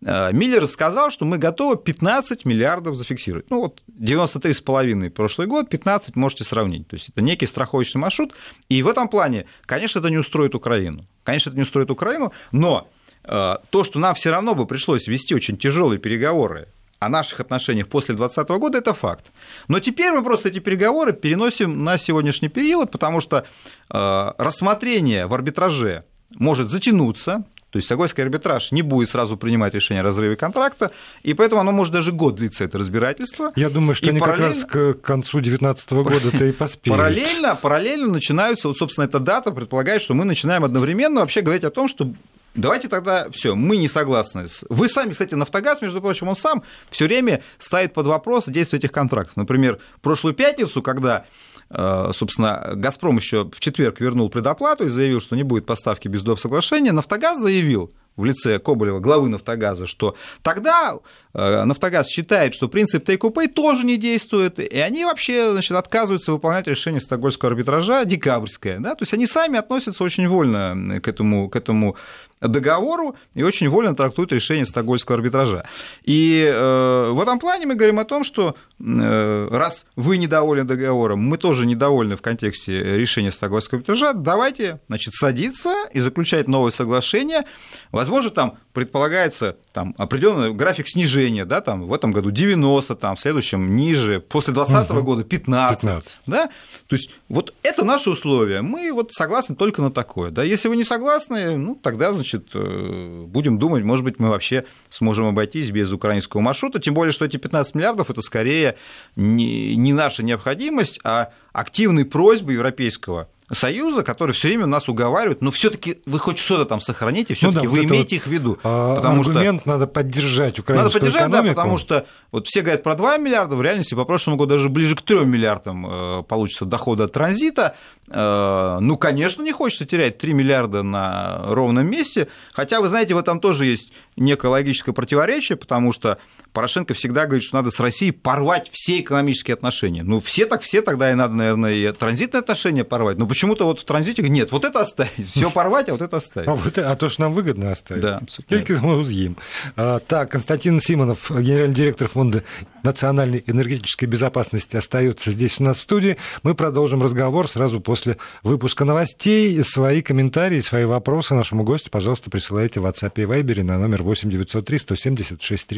Э, 0.06 0.32
Миллер 0.32 0.68
сказал, 0.68 1.10
что 1.10 1.26
мы 1.26 1.40
готовы 1.40 1.78
15 1.78 2.46
миллиардов 2.46 2.96
зафиксировать. 2.96 3.50
Ну 3.50 3.62
вот 3.62 3.82
93,5 4.00 5.10
прошлый 5.10 5.48
год, 5.48 5.70
15 5.70 6.16
можете 6.16 6.44
сравнить. 6.44 6.88
То 6.88 6.96
есть 6.96 7.10
это 7.10 7.22
некий 7.22 7.48
страховочный 7.48 8.00
маршрут. 8.00 8.34
И 8.70 8.84
в 8.84 8.88
этом 8.88 9.08
плане, 9.10 9.46
конечно, 9.66 10.00
это 10.00 10.10
не 10.10 10.18
устроит 10.18 10.54
Украину. 10.56 11.06
Конечно, 11.24 11.50
это 11.50 11.58
не 11.58 11.64
устроит 11.64 11.90
Украину, 11.90 12.32
но 12.52 12.88
то, 13.24 13.84
что 13.84 14.00
нам 14.00 14.16
все 14.16 14.32
равно 14.32 14.56
бы 14.56 14.66
пришлось 14.66 15.08
вести 15.08 15.36
очень 15.36 15.58
тяжелые 15.58 16.00
переговоры 16.00 16.68
о 17.00 17.10
наших 17.10 17.40
отношениях 17.40 17.88
после 17.88 18.16
2020 18.16 18.50
года, 18.60 18.78
это 18.78 18.94
факт. 18.94 19.32
Но 19.68 19.80
теперь 19.80 20.12
мы 20.12 20.24
просто 20.24 20.50
эти 20.50 20.60
переговоры 20.60 21.14
переносим 21.14 21.84
на 21.84 21.98
сегодняшний 21.98 22.50
период, 22.50 22.92
потому 22.92 23.22
что 23.22 23.46
э, 23.90 24.32
рассмотрение 24.38 25.26
в 25.26 25.34
арбитраже 25.34 26.04
может 26.36 26.70
затянуться, 26.70 27.46
то 27.70 27.78
есть 27.78 27.88
Сагойский 27.88 28.24
арбитраж 28.24 28.72
не 28.72 28.82
будет 28.82 29.10
сразу 29.10 29.38
принимать 29.38 29.74
решение 29.76 30.02
о 30.02 30.04
разрыве 30.04 30.36
контракта, 30.36 30.92
и 31.22 31.34
поэтому 31.34 31.62
оно 31.62 31.72
может 31.72 31.94
даже 31.94 32.12
год 32.12 32.36
длиться, 32.36 32.64
это 32.64 32.80
разбирательство. 32.80 33.52
Я 33.56 33.70
думаю, 33.70 33.96
что 33.96 34.08
и 34.08 34.10
они 34.10 34.20
параллельно... 34.20 34.54
как 34.66 34.76
раз 34.76 34.94
к 34.96 35.02
концу 35.02 35.40
2019 35.40 35.92
года-то 35.92 36.46
и 36.46 36.52
поспеют. 36.52 36.98
Параллельно, 36.98 37.56
параллельно 37.56 38.08
начинаются, 38.08 38.68
вот, 38.68 38.78
собственно, 38.78 39.06
эта 39.06 39.20
дата 39.20 39.52
предполагает, 39.52 40.02
что 40.02 40.16
мы 40.16 40.26
начинаем 40.26 40.64
одновременно 40.64 41.22
вообще 41.22 41.42
говорить 41.42 41.64
о 41.64 41.70
том, 41.70 41.88
что 41.88 42.12
Давайте 42.56 42.88
тогда 42.88 43.30
все, 43.32 43.56
мы 43.56 43.78
не 43.78 43.88
согласны. 43.88 44.46
Вы 44.70 44.88
сами, 44.90 45.12
кстати, 45.12 45.36
Нафтогаз, 45.36 45.82
между 45.82 46.02
прочим, 46.02 46.28
он 46.28 46.36
сам 46.36 46.64
все 46.90 47.06
время 47.06 47.42
ставит 47.58 47.94
под 47.94 48.08
вопрос 48.08 48.46
действие 48.48 48.80
этих 48.80 48.92
контрактов. 48.92 49.38
Например, 49.38 49.80
прошлую 50.02 50.34
пятницу, 50.34 50.82
когда 50.82 51.26
Э, 51.70 52.12
собственно, 52.14 52.72
«Газпром» 52.76 53.18
еще 53.18 53.46
в 53.46 53.60
четверг 53.60 54.00
вернул 54.00 54.30
предоплату 54.30 54.86
и 54.86 54.90
заявил, 54.90 55.22
что 55.22 55.36
не 55.36 55.44
будет 55.44 55.66
поставки 55.66 56.08
без 56.08 56.24
доп. 56.24 56.40
соглашения. 56.40 56.92
«Нафтогаз» 56.92 57.40
заявил, 57.40 57.92
в 58.16 58.26
лице 58.26 58.60
Коболева, 58.60 59.00
главы 59.00 59.30
«Нафтогаза», 59.30 59.86
что 59.86 60.16
тогда 60.42 60.98
«Нафтогаз» 61.34 62.08
считает, 62.08 62.54
что 62.54 62.68
принцип 62.68 63.08
take-or-pay 63.08 63.48
тоже 63.48 63.86
не 63.86 63.98
действует, 63.98 64.60
и 64.60 64.78
они 64.80 65.06
вообще 65.06 65.52
значит, 65.52 65.72
отказываются 65.72 66.32
выполнять 66.32 66.68
решение 66.68 67.02
Стокгольмского 67.02 67.52
арбитража 67.52 68.06
декабрьское. 68.06 68.80
Да? 68.80 68.96
То 68.96 69.04
есть 69.04 69.14
они 69.14 69.28
сами 69.28 69.60
относятся 69.60 70.04
очень 70.04 70.28
вольно 70.28 71.00
к 71.02 71.08
этому, 71.08 71.50
к 71.50 71.56
этому 71.56 71.96
договору 72.42 73.16
и 73.34 73.44
очень 73.44 73.68
вольно 73.70 73.96
трактуют 73.96 74.32
решение 74.32 74.66
Стокгольмского 74.66 75.18
арбитража. 75.18 75.66
И 76.04 76.50
э, 76.50 77.10
в 77.12 77.22
этом 77.22 77.40
плане 77.40 77.66
мы 77.66 77.76
говорим 77.76 78.00
о 78.00 78.06
том, 78.06 78.24
что 78.24 78.56
э, 78.80 79.48
раз 79.52 79.86
вы 79.96 80.18
недовольны 80.18 80.64
договором, 80.64 81.20
мы 81.20 81.38
тоже 81.38 81.66
недовольны 81.66 82.16
в 82.16 82.22
контексте 82.22 82.98
решения 82.98 83.32
Стокгольмского 83.32 83.80
арбитража, 83.80 84.14
давайте 84.14 84.80
значит, 84.88 85.14
садиться 85.16 85.74
и 85.92 86.00
заключать 86.00 86.48
новое 86.48 86.72
соглашение. 86.72 87.44
Возможно, 87.92 88.32
там 88.32 88.58
предполагается 88.74 89.58
там, 89.74 89.94
определенный 89.98 90.54
график 90.54 90.88
снижения, 90.88 91.19
да, 91.46 91.62
там, 91.62 91.84
в 91.84 91.94
этом 91.94 92.12
году 92.12 92.32
90, 92.32 92.96
там, 92.96 93.16
в 93.16 93.20
следующем 93.20 93.76
ниже, 93.76 94.20
после 94.20 94.54
2020 94.54 94.92
угу. 94.92 95.04
года 95.04 95.24
15, 95.24 95.82
15. 95.82 96.22
Да? 96.26 96.50
То 96.88 96.96
есть 96.96 97.12
вот 97.28 97.54
это 97.64 97.86
наши 97.86 98.10
условия, 98.10 98.62
мы 98.62 98.92
вот 98.92 99.14
согласны 99.14 99.56
только 99.56 99.82
на 99.82 99.92
такое. 99.92 100.32
Да? 100.32 100.44
Если 100.44 100.68
вы 100.68 100.76
не 100.76 100.84
согласны, 100.84 101.58
ну, 101.58 101.76
тогда, 101.76 102.14
значит, 102.14 102.50
э, 102.54 103.24
будем 103.28 103.60
думать, 103.60 103.84
может 103.84 104.06
быть, 104.06 104.20
мы 104.20 104.30
вообще 104.30 104.66
сможем 104.90 105.28
обойтись 105.28 105.72
без 105.72 105.92
украинского 105.92 106.42
маршрута, 106.42 106.80
тем 106.80 106.94
более, 106.94 107.12
что 107.12 107.26
эти 107.26 107.38
15 107.38 107.76
миллиардов– 107.76 108.10
это 108.12 108.22
скорее 108.22 108.76
не, 109.16 109.76
не 109.76 109.94
наша 109.94 110.24
необходимость, 110.24 111.00
а 111.04 111.32
активные 111.52 112.06
просьбы 112.06 112.54
европейского 112.54 113.28
Союза, 113.52 114.04
которые 114.04 114.34
все 114.34 114.50
время 114.50 114.66
нас 114.66 114.90
уговаривают, 114.90 115.42
но 115.42 115.52
все-таки 115.52 116.02
вы 116.06 116.20
хоть 116.20 116.38
что-то 116.38 116.66
там 116.66 116.80
сохраните, 116.80 117.34
все-таки 117.34 117.66
ну, 117.66 117.72
да, 117.72 117.78
вы 117.78 117.86
имеете 117.86 117.98
вот 117.98 118.12
их 118.12 118.28
в 118.28 118.30
виду. 118.30 118.60
А, 118.64 118.96
потому 118.96 119.22
аргумент 119.22 119.62
что... 119.62 119.70
надо 119.70 119.88
поддержать 119.88 120.60
украинскую 120.60 120.84
Надо 120.84 121.00
поддержать, 121.00 121.22
экономику. 121.24 121.56
да, 121.56 121.62
потому 121.62 121.78
что 121.78 122.06
вот 122.32 122.48
все 122.48 122.62
говорят 122.62 122.84
про 122.84 122.96
2 122.96 123.18
миллиарда, 123.18 123.56
в 123.56 123.62
реальности 123.62 123.96
по 123.96 124.06
прошлому 124.06 124.38
году 124.38 124.56
даже 124.56 124.70
ближе 124.70 124.96
к 124.96 125.02
3 125.02 125.26
миллиардам 125.26 125.88
э, 125.88 126.24
получится 126.24 126.66
дохода 126.66 127.06
от 127.06 127.14
транзита. 127.14 127.76
Э, 128.08 128.78
ну, 128.80 128.98
конечно, 128.98 129.42
не 129.42 129.52
хочется 129.52 129.86
терять 129.86 130.18
3 130.20 130.34
миллиарда 130.34 130.84
на 130.84 131.42
ровном 131.48 131.90
месте, 131.90 132.28
хотя, 132.54 132.82
вы 132.82 132.88
знаете, 132.88 133.16
в 133.16 133.18
этом 133.18 133.40
тоже 133.40 133.66
есть 133.66 133.92
некое 134.16 134.50
логическое 134.50 134.94
противоречие, 134.94 135.58
потому 135.58 135.92
что 135.92 136.20
Порошенко 136.54 136.94
всегда 136.94 137.26
говорит, 137.26 137.44
что 137.44 137.58
надо 137.58 137.72
с 137.72 137.80
Россией 137.80 138.12
порвать 138.12 138.70
все 138.72 139.00
экономические 139.00 139.54
отношения. 139.54 140.04
Ну, 140.04 140.20
все 140.20 140.46
так 140.46 140.62
все, 140.62 140.82
тогда 140.82 141.12
и 141.12 141.16
надо, 141.16 141.34
наверное, 141.34 141.74
и 141.74 141.92
транзитные 141.92 142.40
отношения 142.40 142.84
порвать. 142.84 143.18
Но 143.18 143.28
почему-то 143.28 143.66
вот 143.66 143.80
в 143.80 143.84
транзите 143.84 144.28
нет, 144.28 144.52
вот 144.52 144.66
это 144.66 144.82
оставить, 144.82 145.30
все 145.36 145.50
порвать, 145.50 145.90
а 145.90 145.94
вот 145.94 146.02
это 146.02 146.18
оставить. 146.18 146.48
А, 146.48 146.56
вот, 146.56 146.78
а 146.78 146.96
то, 146.96 147.10
что 147.10 147.22
нам 147.22 147.34
выгодно 147.34 147.72
оставить. 147.72 148.02
Да. 148.02 148.22
Сколько 148.28 148.80
мы 148.82 148.98
узьим. 148.98 149.38
А, 149.76 150.00
так, 150.00 150.32
Константин 150.32 150.80
Симонов, 150.80 151.30
генеральный 151.30 151.76
директор 151.76 152.08
фонда 152.08 152.44
национальной 152.84 153.44
энергетической 153.46 154.06
безопасности, 154.06 154.76
остается 154.76 155.32
здесь 155.32 155.60
у 155.60 155.64
нас 155.64 155.78
в 155.78 155.82
студии. 155.82 156.18
Мы 156.44 156.56
продолжим 156.56 157.04
разговор 157.04 157.48
сразу 157.48 157.80
после 157.80 158.18
выпуска 158.44 158.86
новостей. 158.86 159.64
Свои 159.64 160.02
комментарии, 160.02 160.60
свои 160.62 160.86
вопросы 160.86 161.36
нашему 161.36 161.64
гостю, 161.64 161.92
пожалуйста, 161.92 162.30
присылайте 162.30 162.80
в 162.80 162.86
WhatsApp 162.86 163.14
и 163.16 163.22
Viber 163.22 163.64
на 163.64 163.78
номер 163.78 164.04
8 164.04 164.30
903 164.30 164.80
176 164.80 165.70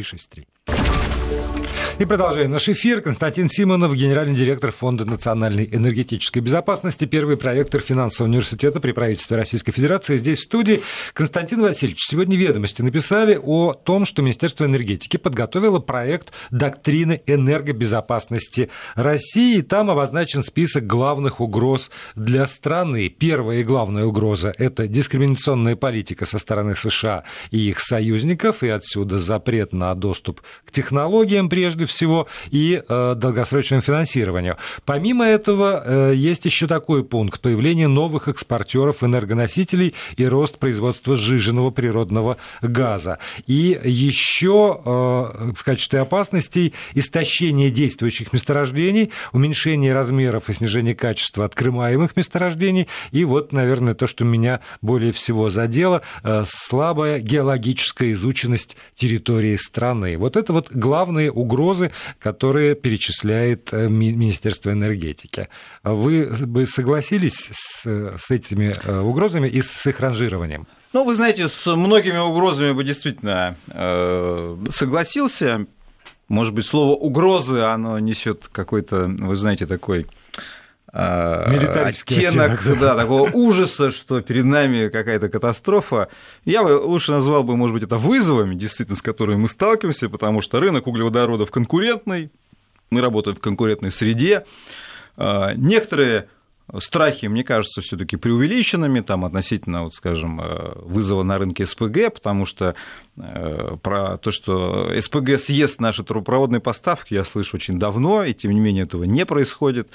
you 0.68 1.11
И 2.02 2.04
продолжаем 2.04 2.50
наш 2.50 2.68
эфир. 2.68 3.00
Константин 3.00 3.48
Симонов, 3.48 3.94
генеральный 3.94 4.34
директор 4.34 4.72
Фонда 4.72 5.04
национальной 5.04 5.68
энергетической 5.70 6.40
безопасности, 6.40 7.04
первый 7.04 7.36
проектор 7.36 7.80
финансового 7.80 8.28
университета 8.28 8.80
при 8.80 8.90
правительстве 8.90 9.36
Российской 9.36 9.70
Федерации. 9.70 10.16
Здесь 10.16 10.38
в 10.38 10.42
студии 10.42 10.82
Константин 11.12 11.60
Васильевич. 11.60 12.00
Сегодня 12.00 12.36
ведомости 12.36 12.82
написали 12.82 13.38
о 13.40 13.72
том, 13.72 14.04
что 14.04 14.20
Министерство 14.20 14.64
энергетики 14.64 15.16
подготовило 15.16 15.78
проект 15.78 16.32
доктрины 16.50 17.20
энергобезопасности 17.26 18.68
России. 18.96 19.60
Там 19.60 19.88
обозначен 19.88 20.42
список 20.42 20.84
главных 20.88 21.40
угроз 21.40 21.92
для 22.16 22.46
страны. 22.46 23.10
Первая 23.10 23.60
и 23.60 23.62
главная 23.62 24.06
угроза– 24.06 24.52
это 24.58 24.88
дискриминационная 24.88 25.76
политика 25.76 26.24
со 26.24 26.38
стороны 26.38 26.74
США 26.74 27.22
и 27.52 27.58
их 27.58 27.78
союзников, 27.78 28.64
и 28.64 28.70
отсюда 28.70 29.20
запрет 29.20 29.72
на 29.72 29.94
доступ 29.94 30.40
к 30.64 30.72
технологиям 30.72 31.48
прежде 31.48 31.82
прежде 31.82 31.91
всего, 31.92 32.26
и 32.50 32.82
э, 32.88 33.14
долгосрочному 33.16 33.82
финансированию. 33.82 34.56
Помимо 34.84 35.24
этого, 35.24 35.82
э, 35.84 36.14
есть 36.16 36.44
еще 36.44 36.66
такой 36.66 37.04
пункт– 37.04 37.40
появление 37.42 37.88
новых 37.88 38.28
экспортеров 38.28 39.04
энергоносителей 39.04 39.94
и 40.16 40.26
рост 40.26 40.58
производства 40.58 41.16
сжиженного 41.16 41.70
природного 41.70 42.38
газа. 42.62 43.18
И 43.46 43.78
еще 43.84 44.80
э, 44.84 45.52
в 45.54 45.64
качестве 45.64 46.00
опасностей 46.00 46.72
истощение 46.94 47.70
действующих 47.70 48.32
месторождений, 48.32 49.10
уменьшение 49.32 49.92
размеров 49.92 50.48
и 50.48 50.54
снижение 50.54 50.94
качества 50.94 51.44
открываемых 51.44 52.16
месторождений. 52.16 52.88
И 53.10 53.24
вот, 53.24 53.52
наверное, 53.52 53.94
то, 53.94 54.06
что 54.06 54.24
меня 54.24 54.60
более 54.80 55.12
всего 55.12 55.48
задело, 55.48 56.02
слабая 56.44 57.20
геологическая 57.20 58.12
изученность 58.12 58.76
территории 58.94 59.56
страны. 59.56 60.16
Вот 60.16 60.36
это 60.36 60.52
вот 60.52 60.70
главные 60.72 61.30
угрозы 61.30 61.81
угрозы, 61.82 61.92
которые 62.18 62.74
перечисляет 62.74 63.72
э, 63.72 63.88
Министерство 63.88 64.70
энергетики. 64.70 65.48
Вы 65.82 66.26
бы 66.40 66.66
согласились 66.66 67.50
с, 67.52 67.84
с 67.84 68.30
этими 68.30 68.74
э, 68.84 69.00
угрозами 69.00 69.48
и 69.48 69.62
с 69.62 69.86
их 69.86 70.00
ранжированием? 70.00 70.66
Ну, 70.92 71.04
вы 71.04 71.14
знаете, 71.14 71.48
с 71.48 71.66
многими 71.74 72.18
угрозами 72.18 72.72
бы 72.72 72.84
действительно 72.84 73.56
э, 73.68 74.56
согласился. 74.70 75.66
Может 76.28 76.54
быть, 76.54 76.66
слово 76.66 76.96
угрозы, 76.96 77.60
оно 77.60 77.98
несет 77.98 78.48
какой-то, 78.50 79.06
вы 79.18 79.36
знаете, 79.36 79.66
такой 79.66 80.06
оттенок, 80.92 82.60
оттенок 82.60 82.80
да. 82.80 82.94
такого 82.94 83.30
ужаса, 83.30 83.90
что 83.90 84.20
перед 84.20 84.44
нами 84.44 84.88
какая-то 84.88 85.28
катастрофа. 85.28 86.08
Я 86.44 86.62
бы 86.62 86.78
лучше 86.78 87.12
назвал 87.12 87.44
бы, 87.44 87.56
может 87.56 87.74
быть, 87.74 87.82
это 87.82 87.96
вызовами, 87.96 88.54
действительно, 88.54 88.96
с 88.96 89.02
которыми 89.02 89.38
мы 89.38 89.48
сталкиваемся, 89.48 90.08
потому 90.08 90.40
что 90.40 90.60
рынок 90.60 90.86
углеводородов 90.86 91.50
конкурентный, 91.50 92.30
мы 92.90 93.00
работаем 93.00 93.36
в 93.36 93.40
конкурентной 93.40 93.90
среде, 93.90 94.44
Некоторые 95.56 96.28
страхи, 96.78 97.26
мне 97.26 97.44
кажется, 97.44 97.82
все-таки 97.82 98.16
преувеличенными 98.16 99.00
там, 99.00 99.24
относительно, 99.24 99.84
вот, 99.84 99.94
скажем, 99.94 100.40
э, 100.40 100.72
вызова 100.76 101.22
на 101.22 101.36
рынке 101.36 101.66
СПГ, 101.66 102.14
потому 102.14 102.46
что 102.46 102.74
э, 103.16 103.76
про 103.82 104.16
то, 104.16 104.30
что 104.30 104.90
СПГ 104.98 105.38
съест 105.38 105.80
наши 105.80 106.02
трубопроводные 106.02 106.60
поставки, 106.60 107.14
я 107.14 107.24
слышу 107.24 107.56
очень 107.56 107.78
давно, 107.78 108.24
и 108.24 108.32
тем 108.32 108.52
не 108.52 108.60
менее 108.60 108.84
этого 108.84 109.04
не 109.04 109.26
происходит. 109.26 109.88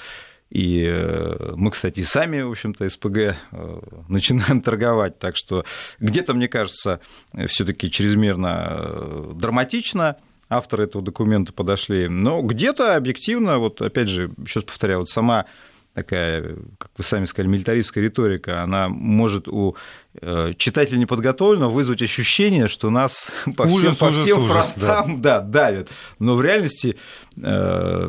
И 0.50 0.84
э, 0.86 1.52
мы, 1.56 1.70
кстати, 1.70 2.02
сами, 2.02 2.40
в 2.40 2.50
общем-то, 2.50 2.88
СПГ 2.88 3.36
начинаем 4.08 4.60
торговать. 4.60 5.18
Так 5.18 5.36
что 5.36 5.64
где-то, 6.00 6.34
мне 6.34 6.48
кажется, 6.48 7.00
все-таки 7.46 7.90
чрезмерно 7.90 9.32
драматично 9.34 10.16
авторы 10.48 10.84
этого 10.84 11.04
документа 11.04 11.52
подошли. 11.52 12.08
Но 12.08 12.42
где-то 12.42 12.96
объективно, 12.96 13.58
вот 13.58 13.82
опять 13.82 14.08
же, 14.08 14.30
сейчас 14.46 14.64
повторяю, 14.64 15.00
вот 15.00 15.10
сама 15.10 15.46
такая, 15.94 16.56
как 16.78 16.90
вы 16.96 17.04
сами 17.04 17.24
сказали, 17.24 17.50
милитаристская 17.50 18.04
риторика, 18.04 18.62
она 18.62 18.88
может 18.88 19.48
у 19.48 19.76
э, 20.20 20.52
читателя 20.56 20.98
неподготовленного 20.98 21.70
вызвать 21.70 22.02
ощущение, 22.02 22.68
что 22.68 22.90
нас 22.90 23.30
по 23.56 23.62
ужас, 23.62 23.80
всем, 23.80 23.96
по 23.96 24.04
ужас, 24.06 24.22
всем 24.22 24.44
ужас, 24.44 24.74
фронтам 24.76 25.20
да. 25.20 25.40
Да, 25.40 25.46
давят. 25.46 25.88
Но 26.18 26.36
в 26.36 26.42
реальности, 26.42 26.96
э, 27.36 28.06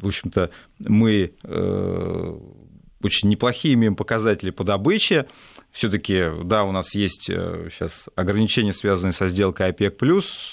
в 0.00 0.06
общем-то, 0.06 0.50
мы 0.80 1.32
э, 1.42 2.34
очень 3.02 3.28
неплохие 3.28 3.74
имеем 3.74 3.96
показатели 3.96 4.50
по 4.50 4.64
добыче. 4.64 5.26
Все-таки, 5.70 6.24
да, 6.44 6.64
у 6.64 6.72
нас 6.72 6.94
есть 6.94 7.26
сейчас 7.26 8.08
ограничения, 8.16 8.72
связанные 8.72 9.12
со 9.12 9.28
сделкой 9.28 9.68
ОПЕК+, 9.68 9.94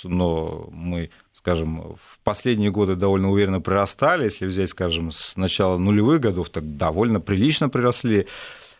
но 0.04 0.70
мы 0.72 1.10
скажем, 1.48 1.96
в 2.04 2.20
последние 2.26 2.72
годы 2.72 2.96
довольно 2.96 3.32
уверенно 3.32 3.62
прирастали. 3.62 4.26
Если 4.26 4.46
взять, 4.46 4.70
скажем, 4.70 5.14
с 5.14 5.38
начала 5.38 5.78
нулевых 5.78 6.20
годов, 6.20 6.50
так 6.50 6.76
довольно 6.76 7.22
прилично 7.22 7.70
приросли. 7.70 8.28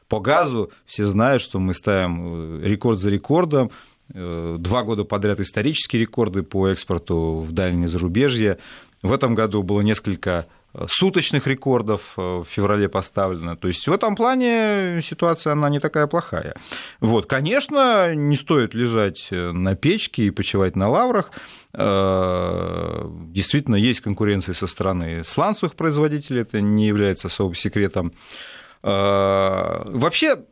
По 0.08 0.20
газу 0.20 0.72
все 0.86 1.06
знают, 1.06 1.42
что 1.42 1.60
мы 1.60 1.74
ставим 1.74 2.62
э, 2.62 2.68
рекорд 2.68 3.00
за 3.00 3.10
рекордом. 3.10 3.72
Э, 4.14 4.56
два 4.60 4.84
года 4.84 5.04
подряд 5.04 5.40
исторические 5.40 6.02
рекорды 6.02 6.44
по 6.44 6.68
экспорту 6.68 7.40
в 7.40 7.52
дальнее 7.52 7.88
зарубежье. 7.88 8.58
В 9.02 9.12
этом 9.12 9.36
году 9.36 9.64
было 9.64 9.82
несколько 9.82 10.48
суточных 10.88 11.48
рекордов 11.48 12.14
э, 12.18 12.22
в 12.22 12.46
феврале 12.46 12.88
поставлено. 12.88 13.56
То 13.56 13.68
есть 13.68 13.88
в 13.88 13.92
этом 13.92 14.16
плане 14.16 15.02
ситуация, 15.02 15.54
она 15.54 15.70
не 15.70 15.80
такая 15.80 16.08
плохая. 16.08 16.56
Вот, 17.00 17.26
конечно, 17.26 18.14
не 18.14 18.38
стоит 18.38 18.74
лежать 18.74 19.28
э, 19.32 19.52
на 19.52 19.76
печке 19.76 20.24
и 20.24 20.30
почивать 20.32 20.76
на 20.76 20.90
лаврах. 20.90 21.32
Э, 21.74 23.10
действительно, 23.32 23.76
есть 23.76 24.02
конкуренция 24.02 24.54
со 24.54 24.68
стороны 24.68 25.24
сланцевых 25.24 25.76
производителей, 25.76 26.42
это 26.42 26.62
не 26.62 26.86
является 26.88 27.28
особым 27.28 27.56
секретом. 27.56 28.14
Вообще, 28.82 30.44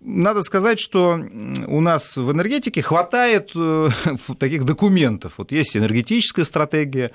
надо 0.00 0.42
сказать, 0.42 0.80
что 0.80 1.20
у 1.66 1.80
нас 1.80 2.16
в 2.16 2.32
энергетике 2.32 2.82
хватает 2.82 3.52
таких 4.38 4.64
документов. 4.64 5.34
Вот 5.36 5.52
есть 5.52 5.76
энергетическая 5.76 6.44
стратегия, 6.44 7.12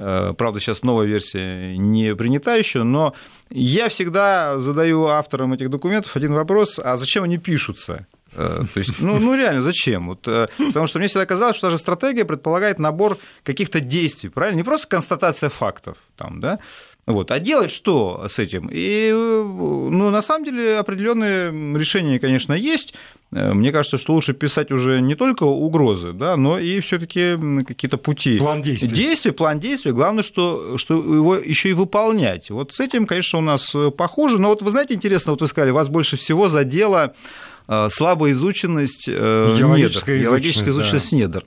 Э, 0.00 0.32
правда, 0.36 0.60
сейчас 0.60 0.82
новая 0.82 1.06
версия 1.06 1.76
не 1.76 2.14
принята 2.14 2.56
еще, 2.56 2.84
но 2.84 3.14
я 3.50 3.88
всегда 3.88 4.60
задаю 4.60 5.06
авторам 5.06 5.52
этих 5.54 5.70
документов 5.70 6.14
один 6.16 6.32
вопрос, 6.32 6.78
а 6.78 6.96
зачем 6.96 7.24
они 7.24 7.38
пишутся? 7.38 8.06
Э, 8.34 8.62
то 8.72 8.78
есть, 8.78 9.00
ну, 9.00 9.18
ну 9.18 9.34
реально, 9.34 9.60
зачем? 9.60 10.08
Вот, 10.08 10.28
э, 10.28 10.46
потому 10.56 10.86
что 10.86 10.98
мне 10.98 11.08
всегда 11.08 11.26
казалось, 11.26 11.56
что 11.56 11.66
даже 11.66 11.78
стратегия 11.78 12.24
предполагает 12.24 12.78
набор 12.78 13.18
каких-то 13.42 13.80
действий, 13.80 14.28
правильно? 14.28 14.58
Не 14.58 14.62
просто 14.62 14.86
констатация 14.86 15.48
фактов, 15.48 15.96
там, 16.16 16.40
да? 16.40 16.60
Вот. 17.08 17.30
А 17.30 17.40
делать 17.40 17.70
что 17.70 18.26
с 18.28 18.38
этим? 18.38 18.68
И, 18.70 19.10
ну, 19.10 20.10
на 20.10 20.20
самом 20.20 20.44
деле, 20.44 20.76
определенные 20.76 21.50
решения, 21.78 22.18
конечно, 22.18 22.52
есть. 22.52 22.94
Э, 23.32 23.54
мне 23.54 23.72
кажется, 23.72 23.96
что 23.96 24.12
лучше 24.12 24.34
писать 24.34 24.70
уже 24.70 25.00
не 25.00 25.14
только 25.14 25.44
угрозы, 25.44 26.12
да, 26.12 26.36
но 26.36 26.58
и 26.58 26.80
все-таки 26.80 27.38
какие-то 27.66 27.96
пути. 27.96 28.38
План 28.38 28.60
действий. 28.60 28.90
Действия, 28.90 29.32
план 29.32 29.58
действий. 29.58 29.92
Главное, 29.92 30.22
что, 30.22 30.76
что 30.76 30.94
его 30.94 31.36
еще 31.36 31.70
и 31.70 31.72
выполнять. 31.72 32.50
Вот 32.50 32.74
с 32.74 32.80
этим, 32.80 33.06
конечно, 33.06 33.38
у 33.38 33.42
нас 33.42 33.74
похоже. 33.96 34.38
Но 34.38 34.48
вот 34.48 34.60
вы 34.60 34.70
знаете, 34.70 34.92
интересно, 34.92 35.32
вот 35.32 35.40
вы 35.40 35.46
сказали, 35.46 35.70
вас 35.70 35.88
больше 35.88 36.18
всего 36.18 36.50
задело 36.50 37.14
э, 37.68 37.88
слабая 37.90 38.32
изученность 38.32 39.08
э, 39.08 39.54
геологическая 39.56 40.18
недр, 40.18 40.28
геологическая 40.28 40.70
изученность 40.70 41.10
да. 41.10 41.16
недр. 41.16 41.44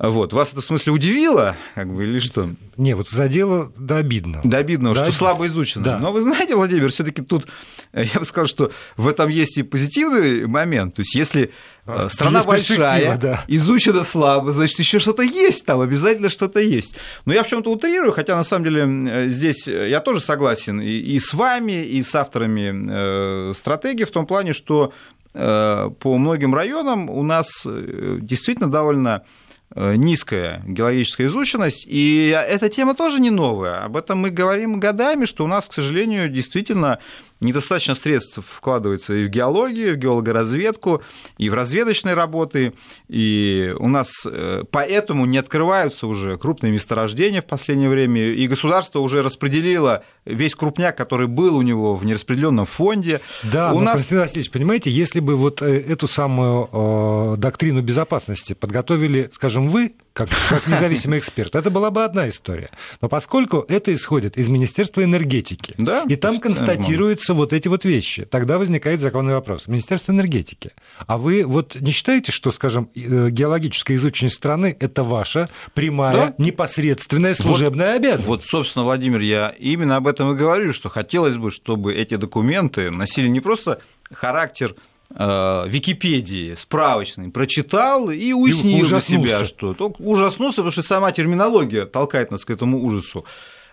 Вот. 0.00 0.32
Вас 0.32 0.52
это 0.52 0.62
в 0.62 0.64
смысле 0.64 0.92
удивило, 0.92 1.56
как 1.74 1.92
бы, 1.92 2.04
или 2.04 2.20
что? 2.20 2.48
Не, 2.78 2.94
вот 2.94 3.10
задело 3.10 3.70
до 3.76 3.98
обидного. 3.98 4.42
До 4.42 4.56
обидного, 4.56 4.94
что 4.94 5.12
слабо 5.12 5.46
изучено. 5.46 5.84
Да. 5.84 5.98
Но 5.98 6.10
вы 6.10 6.22
знаете, 6.22 6.54
Владимир, 6.54 6.90
все 6.90 7.04
таки 7.04 7.20
тут, 7.20 7.46
э, 7.92 8.04
я 8.14 8.18
бы 8.18 8.24
сказал, 8.24 8.46
что 8.46 8.72
в 8.96 9.06
этом 9.06 9.28
есть 9.28 9.58
и 9.58 9.62
позитивный 9.62 10.46
момент. 10.46 10.94
То 10.94 11.00
есть, 11.00 11.14
если 11.14 11.52
э, 11.84 12.08
страна 12.08 12.38
есть 12.38 12.48
большая, 12.48 13.18
да. 13.18 13.44
изучена 13.46 14.02
слабо, 14.02 14.52
значит, 14.52 14.78
еще 14.78 15.00
что-то 15.00 15.22
есть 15.22 15.66
там, 15.66 15.82
обязательно 15.82 16.30
что-то 16.30 16.60
есть. 16.60 16.96
Но 17.26 17.34
я 17.34 17.42
в 17.42 17.48
чем-то 17.48 17.70
утрирую, 17.70 18.12
хотя 18.12 18.36
на 18.36 18.44
самом 18.44 18.64
деле 18.64 19.10
э, 19.10 19.28
здесь 19.28 19.68
я 19.68 20.00
тоже 20.00 20.22
согласен 20.22 20.80
и, 20.80 20.88
и 20.88 21.20
с 21.20 21.34
вами, 21.34 21.84
и 21.84 22.02
с 22.02 22.14
авторами 22.14 23.52
стратегии 23.52 24.04
в 24.04 24.10
том 24.10 24.26
плане, 24.26 24.54
что 24.54 24.94
по 25.32 26.18
многим 26.18 26.54
районам 26.54 27.08
у 27.08 27.22
нас 27.22 27.64
действительно 27.64 28.68
довольно 28.68 29.22
Э, 29.22 29.49
низкая 29.76 30.62
геологическая 30.66 31.28
изученность, 31.28 31.86
и 31.88 32.28
эта 32.28 32.68
тема 32.68 32.94
тоже 32.94 33.20
не 33.20 33.30
новая. 33.30 33.84
Об 33.84 33.96
этом 33.96 34.18
мы 34.18 34.30
говорим 34.30 34.80
годами, 34.80 35.26
что 35.26 35.44
у 35.44 35.46
нас, 35.46 35.66
к 35.66 35.72
сожалению, 35.72 36.28
действительно 36.28 36.98
недостаточно 37.40 37.94
средств 37.94 38.40
вкладывается 38.46 39.14
и 39.14 39.24
в 39.24 39.28
геологию, 39.28 39.90
и 39.90 39.92
в 39.92 39.96
геологоразведку, 39.96 41.02
и 41.38 41.48
в 41.48 41.54
разведочные 41.54 42.14
работы, 42.14 42.74
и 43.08 43.74
у 43.78 43.88
нас 43.88 44.10
э, 44.26 44.62
поэтому 44.70 45.26
не 45.26 45.38
открываются 45.38 46.06
уже 46.06 46.36
крупные 46.36 46.72
месторождения 46.72 47.40
в 47.40 47.46
последнее 47.46 47.88
время, 47.88 48.22
и 48.22 48.46
государство 48.46 49.00
уже 49.00 49.22
распределило 49.22 50.04
весь 50.24 50.54
крупняк, 50.54 50.96
который 50.96 51.26
был 51.26 51.56
у 51.56 51.62
него 51.62 51.94
в 51.94 52.04
нераспределенном 52.04 52.66
фонде. 52.66 53.20
Да, 53.44 53.72
у 53.72 53.80
нас... 53.80 53.94
Константин 53.96 54.20
Васильевич, 54.20 54.50
понимаете, 54.50 54.90
если 54.90 55.20
бы 55.20 55.36
вот 55.36 55.62
э, 55.62 55.80
эту 55.80 56.06
самую 56.06 56.68
э, 56.70 57.36
доктрину 57.38 57.82
безопасности 57.82 58.52
подготовили, 58.52 59.30
скажем, 59.32 59.68
вы, 59.68 59.92
как, 60.12 60.28
как 60.48 60.66
независимый 60.66 61.18
эксперт. 61.18 61.54
Это 61.54 61.70
была 61.70 61.90
бы 61.90 62.04
одна 62.04 62.28
история. 62.28 62.70
Но 63.00 63.08
поскольку 63.08 63.64
это 63.68 63.94
исходит 63.94 64.36
из 64.36 64.48
Министерства 64.48 65.04
энергетики, 65.04 65.74
да, 65.78 66.04
и 66.08 66.16
там 66.16 66.40
констатируются 66.40 67.34
вот 67.34 67.52
эти 67.52 67.68
вот 67.68 67.84
вещи, 67.84 68.24
тогда 68.24 68.58
возникает 68.58 69.00
законный 69.00 69.34
вопрос. 69.34 69.66
Министерство 69.66 70.12
энергетики. 70.12 70.72
А 71.06 71.18
вы 71.18 71.44
вот 71.44 71.76
не 71.76 71.92
считаете, 71.92 72.32
что, 72.32 72.50
скажем, 72.50 72.90
э, 72.94 73.30
геологическая 73.30 73.96
изученность 73.96 74.36
страны– 74.36 74.76
это 74.80 75.02
ваша 75.02 75.48
прямая, 75.74 76.14
да? 76.14 76.34
непосредственная 76.38 77.34
служебная 77.34 77.92
вот, 77.92 77.96
обязанность? 77.96 78.26
Вот, 78.26 78.44
собственно, 78.44 78.84
Владимир, 78.84 79.20
я 79.20 79.54
именно 79.58 79.96
об 79.96 80.06
этом 80.06 80.32
и 80.32 80.36
говорю, 80.36 80.72
что 80.72 80.88
хотелось 80.88 81.36
бы, 81.36 81.50
чтобы 81.50 81.94
эти 81.94 82.16
документы 82.16 82.90
носили 82.90 83.28
не 83.28 83.40
просто 83.40 83.80
характер 84.12 84.74
Википедии 85.12 86.54
справочной 86.54 87.30
прочитал 87.30 88.10
и 88.10 88.32
уяснил 88.32 88.86
для 88.86 89.00
себя, 89.00 89.44
что 89.44 89.74
только 89.74 90.00
ужаснулся, 90.00 90.58
потому 90.58 90.70
что 90.70 90.82
сама 90.82 91.10
терминология 91.10 91.84
толкает 91.84 92.30
нас 92.30 92.44
к 92.44 92.50
этому 92.50 92.84
ужасу. 92.84 93.24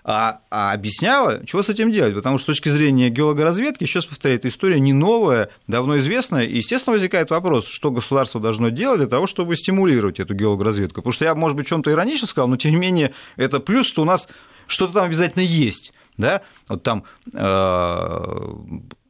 А, 0.10 0.39
а 0.50 0.71
объясняла, 0.71 1.45
чего 1.45 1.62
с 1.62 1.67
этим 1.67 1.91
делать, 1.91 2.15
потому 2.15 2.38
что 2.38 2.54
с 2.54 2.56
точки 2.56 2.69
зрения 2.69 3.10
геологоразведки, 3.10 3.86
раз 3.93 4.06
повторяю, 4.06 4.39
эта 4.39 4.47
история 4.47 4.80
не 4.80 4.93
новая, 4.93 5.50
давно 5.67 6.00
известная, 6.00 6.43
и, 6.43 6.56
естественно, 6.56 6.93
возникает 6.93 7.30
вопрос, 7.30 7.67
что 7.67 7.91
государство 7.91 8.39
должно 8.39 8.69
делать 8.69 9.00
для 9.00 9.08
того, 9.10 9.28
чтобы 9.28 9.58
стимулировать 9.58 10.21
эту 10.21 10.34
геологоразведку, 10.34 11.02
потому 11.02 11.12
что 11.12 11.26
я, 11.26 11.36
может 11.36 11.58
быть, 11.58 11.67
чем-то 11.67 11.91
иронично 11.91 12.26
сказал, 12.26 12.47
но, 12.47 12.56
тем 12.56 12.71
не 12.71 12.78
менее, 12.78 13.13
это 13.36 13.60
плюс, 13.60 13.86
что 13.86 14.04
у 14.04 14.06
нас 14.06 14.30
что-то 14.65 14.93
там 14.93 15.04
обязательно 15.04 15.43
есть, 15.43 15.91
да, 16.15 16.41
вот 16.69 16.84
там 16.84 17.04
э, 17.34 18.43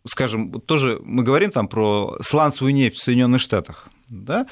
скажем, 0.07 0.61
тоже 0.61 0.99
мы 1.03 1.23
говорим 1.23 1.51
там 1.51 1.67
про 1.67 2.17
сланцевую 2.21 2.73
нефть 2.73 2.97
в 2.97 3.03
Соединенных 3.03 3.41
Штатах, 3.41 3.87
да, 4.09 4.47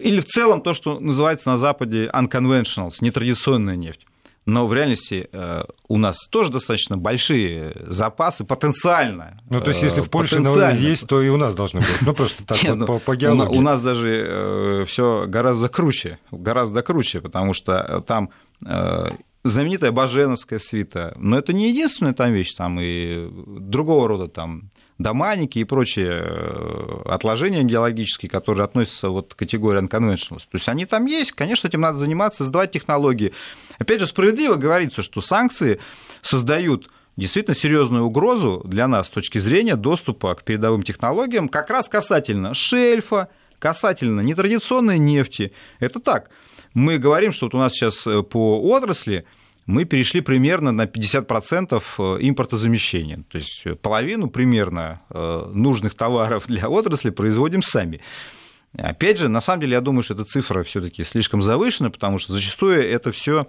или 0.00 0.20
в 0.20 0.24
целом 0.24 0.60
то, 0.60 0.74
что 0.74 0.98
называется 0.98 1.50
на 1.50 1.58
Западе 1.58 2.06
unconventionals, 2.12 2.96
нетрадиционная 3.00 3.76
нефть. 3.76 4.06
Но 4.46 4.66
в 4.66 4.74
реальности 4.74 5.28
э, 5.32 5.64
у 5.88 5.96
нас 5.96 6.26
тоже 6.28 6.50
достаточно 6.52 6.98
большие 6.98 7.74
запасы 7.86 8.44
потенциально. 8.44 9.40
Ну, 9.48 9.60
то 9.60 9.68
есть, 9.68 9.82
если 9.82 10.02
в 10.02 10.10
Польше 10.10 10.36
есть, 10.78 11.06
то 11.06 11.22
и 11.22 11.30
у 11.30 11.38
нас 11.38 11.54
должны 11.54 11.80
быть. 11.80 12.02
Ну, 12.02 12.12
просто 12.12 12.44
так 12.44 12.58
вот, 12.62 12.74
ну, 12.74 12.86
по, 12.86 12.98
по 12.98 13.16
геологии. 13.16 13.56
У 13.56 13.62
нас 13.62 13.80
даже 13.80 14.10
э, 14.10 14.84
все 14.86 15.24
гораздо 15.26 15.70
круче, 15.70 16.18
гораздо 16.30 16.82
круче, 16.82 17.22
потому 17.22 17.54
что 17.54 18.04
там 18.06 18.30
э, 18.66 19.12
знаменитая 19.44 19.92
Баженовская 19.92 20.58
свита, 20.58 21.14
но 21.16 21.38
это 21.38 21.54
не 21.54 21.70
единственная 21.70 22.12
там 22.12 22.32
вещь, 22.32 22.54
там 22.54 22.78
и 22.80 23.26
другого 23.30 24.08
рода 24.08 24.28
там 24.28 24.70
доманики 24.98 25.58
и 25.58 25.64
прочие 25.64 26.22
э, 26.24 27.02
отложения 27.06 27.62
геологические, 27.62 28.30
которые 28.30 28.64
относятся 28.64 29.10
вот 29.10 29.34
к 29.34 29.38
категории 29.38 29.82
unconventionals. 29.82 30.42
То 30.50 30.54
есть 30.54 30.68
они 30.68 30.86
там 30.86 31.06
есть, 31.06 31.32
конечно, 31.32 31.66
этим 31.66 31.80
надо 31.80 31.98
заниматься, 31.98 32.38
создавать 32.38 32.72
технологии. 32.72 33.32
Опять 33.78 34.00
же, 34.00 34.06
справедливо 34.06 34.54
говорится, 34.54 35.02
что 35.02 35.20
санкции 35.20 35.80
создают 36.22 36.88
действительно 37.16 37.56
серьезную 37.56 38.04
угрозу 38.04 38.62
для 38.64 38.86
нас 38.86 39.08
с 39.08 39.10
точки 39.10 39.38
зрения 39.38 39.76
доступа 39.76 40.34
к 40.34 40.44
передовым 40.44 40.82
технологиям, 40.82 41.48
как 41.48 41.70
раз 41.70 41.88
касательно 41.88 42.54
шельфа, 42.54 43.28
касательно 43.58 44.20
нетрадиционной 44.20 44.98
нефти. 44.98 45.52
Это 45.80 46.00
так. 46.00 46.30
Мы 46.72 46.98
говорим, 46.98 47.32
что 47.32 47.46
вот 47.46 47.54
у 47.54 47.58
нас 47.58 47.72
сейчас 47.72 48.06
э, 48.06 48.22
по 48.22 48.60
отрасли 48.60 49.24
мы 49.66 49.84
перешли 49.84 50.20
примерно 50.20 50.72
на 50.72 50.84
50% 50.84 51.82
э, 51.98 52.02
импортозамещения. 52.20 53.24
То 53.30 53.38
есть 53.38 53.64
половину 53.80 54.28
примерно 54.28 55.02
э, 55.10 55.50
нужных 55.52 55.94
товаров 55.94 56.46
для 56.46 56.68
отрасли 56.68 57.10
производим 57.10 57.62
сами. 57.62 58.00
Опять 58.76 59.18
же, 59.18 59.28
на 59.28 59.40
самом 59.40 59.60
деле, 59.60 59.74
я 59.74 59.80
думаю, 59.80 60.02
что 60.02 60.14
эта 60.14 60.24
цифра 60.24 60.62
все-таки 60.64 61.04
слишком 61.04 61.40
завышена, 61.40 61.90
потому 61.90 62.18
что 62.18 62.32
зачастую 62.32 62.82
это 62.82 63.12
все 63.12 63.46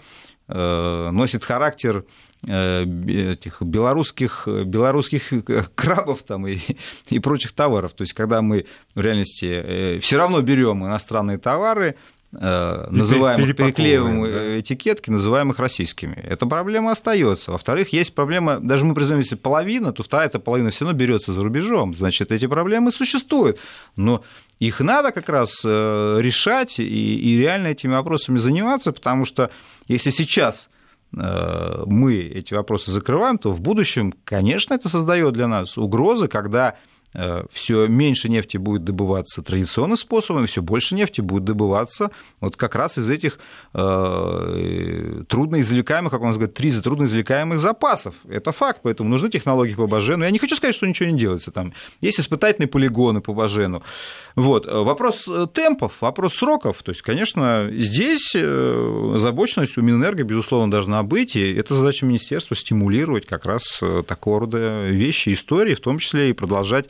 носит 0.48 1.44
характер 1.44 2.06
этих 2.44 3.64
белорусских, 3.64 4.48
белорусских 4.48 5.34
крабов 5.74 6.22
там 6.22 6.46
и, 6.46 6.60
и 7.10 7.18
прочих 7.18 7.54
товаров. 7.54 7.94
То 7.94 8.04
есть, 8.04 8.14
когда 8.14 8.44
мы 8.44 8.68
в 8.94 9.02
реальности 9.02 9.98
все 10.02 10.18
равно 10.18 10.42
берем 10.42 10.86
иностранные 10.86 11.40
товары, 11.40 11.96
Э, 11.96 12.15
называемых 12.40 13.56
переклеиваем 13.56 14.24
да. 14.24 14.60
этикетки, 14.60 15.10
называемых 15.10 15.60
российскими. 15.60 16.16
Эта 16.16 16.46
проблема 16.46 16.92
остается. 16.92 17.52
Во-вторых, 17.52 17.94
есть 17.94 18.14
проблема, 18.14 18.60
даже 18.60 18.86
мы 18.86 18.94
признаем, 18.94 19.22
если 19.22 19.36
половина, 19.36 19.94
то 19.94 20.04
вторая 20.04 20.28
эта 20.28 20.40
половина 20.40 20.72
все 20.72 20.86
равно 20.86 20.98
берется 20.98 21.34
за 21.34 21.42
рубежом. 21.42 21.94
Значит, 21.94 22.32
эти 22.32 22.48
проблемы 22.48 22.92
существуют. 22.92 23.60
Но 23.96 24.24
их 24.60 24.80
надо 24.80 25.12
как 25.12 25.30
раз 25.30 25.62
э, 25.66 26.18
решать 26.22 26.80
и, 26.80 26.84
и 26.84 27.38
реально 27.38 27.68
этими 27.68 27.94
вопросами 27.94 28.38
заниматься, 28.38 28.92
потому 28.92 29.26
что 29.26 29.50
если 29.88 30.10
сейчас 30.10 30.70
э, 31.16 31.84
мы 31.86 32.16
эти 32.16 32.54
вопросы 32.54 32.92
закрываем, 32.92 33.38
то 33.38 33.52
в 33.52 33.62
будущем, 33.62 34.14
конечно, 34.24 34.74
это 34.74 34.90
создает 34.90 35.34
для 35.34 35.48
нас 35.48 35.78
угрозы, 35.78 36.28
когда 36.28 36.72
Э, 36.72 36.74
все 37.52 37.88
меньше 37.88 38.30
нефти 38.30 38.58
будет 38.58 38.84
добываться 38.84 39.42
традиционным 39.42 39.98
способом, 39.98 40.48
все 40.48 40.62
больше 40.62 40.96
нефти 40.96 41.22
будет 41.22 41.44
добываться 41.44 42.12
вот 42.42 42.58
как 42.58 42.76
раз 42.76 42.98
из 42.98 43.10
этих 43.10 43.40
э, 43.74 45.24
трудноизвлекаемых, 45.28 46.12
как 46.12 46.22
у 46.22 46.26
нас 46.26 46.36
говорят, 46.36 46.56
тризы, 46.56 46.82
трудноизвлекаемых 46.82 47.60
запасов. 47.60 48.16
Это 48.28 48.52
факт, 48.52 48.82
поэтому 48.84 49.10
нужны 49.10 49.30
технологии 49.30 49.76
по 49.76 49.88
Бажену. 49.88 50.24
Я 50.24 50.32
не 50.32 50.40
хочу 50.40 50.56
сказать, 50.56 50.76
что 50.76 50.88
ничего 50.88 51.10
не 51.10 51.18
делается. 51.18 51.52
Там 51.52 51.74
есть 52.02 52.20
испытательные 52.20 52.68
полигоны 52.68 53.22
по 53.22 53.34
Бажену. 53.34 53.84
Вот. 54.36 54.66
Вопрос 54.66 55.28
э, 55.28 55.48
темпов, 55.54 55.94
вопрос 56.02 56.36
сроков. 56.36 56.84
То 56.84 56.92
есть, 56.92 57.02
конечно, 57.02 57.70
здесь 57.72 58.36
озабоченность 58.36 59.78
у 59.78 59.82
Минэнерго, 59.82 60.24
безусловно, 60.24 60.72
должна 60.72 61.04
быть, 61.04 61.36
и 61.36 61.54
это 61.54 61.76
задача 61.76 62.06
министерства 62.06 62.56
стимулировать 62.56 63.26
как 63.26 63.46
раз 63.46 63.82
такого 64.08 64.42
рода 64.42 64.88
вещи, 64.88 65.34
истории, 65.34 65.76
в 65.76 65.80
том 65.80 66.00
числе 66.00 66.30
и 66.30 66.34
продолжать 66.34 66.90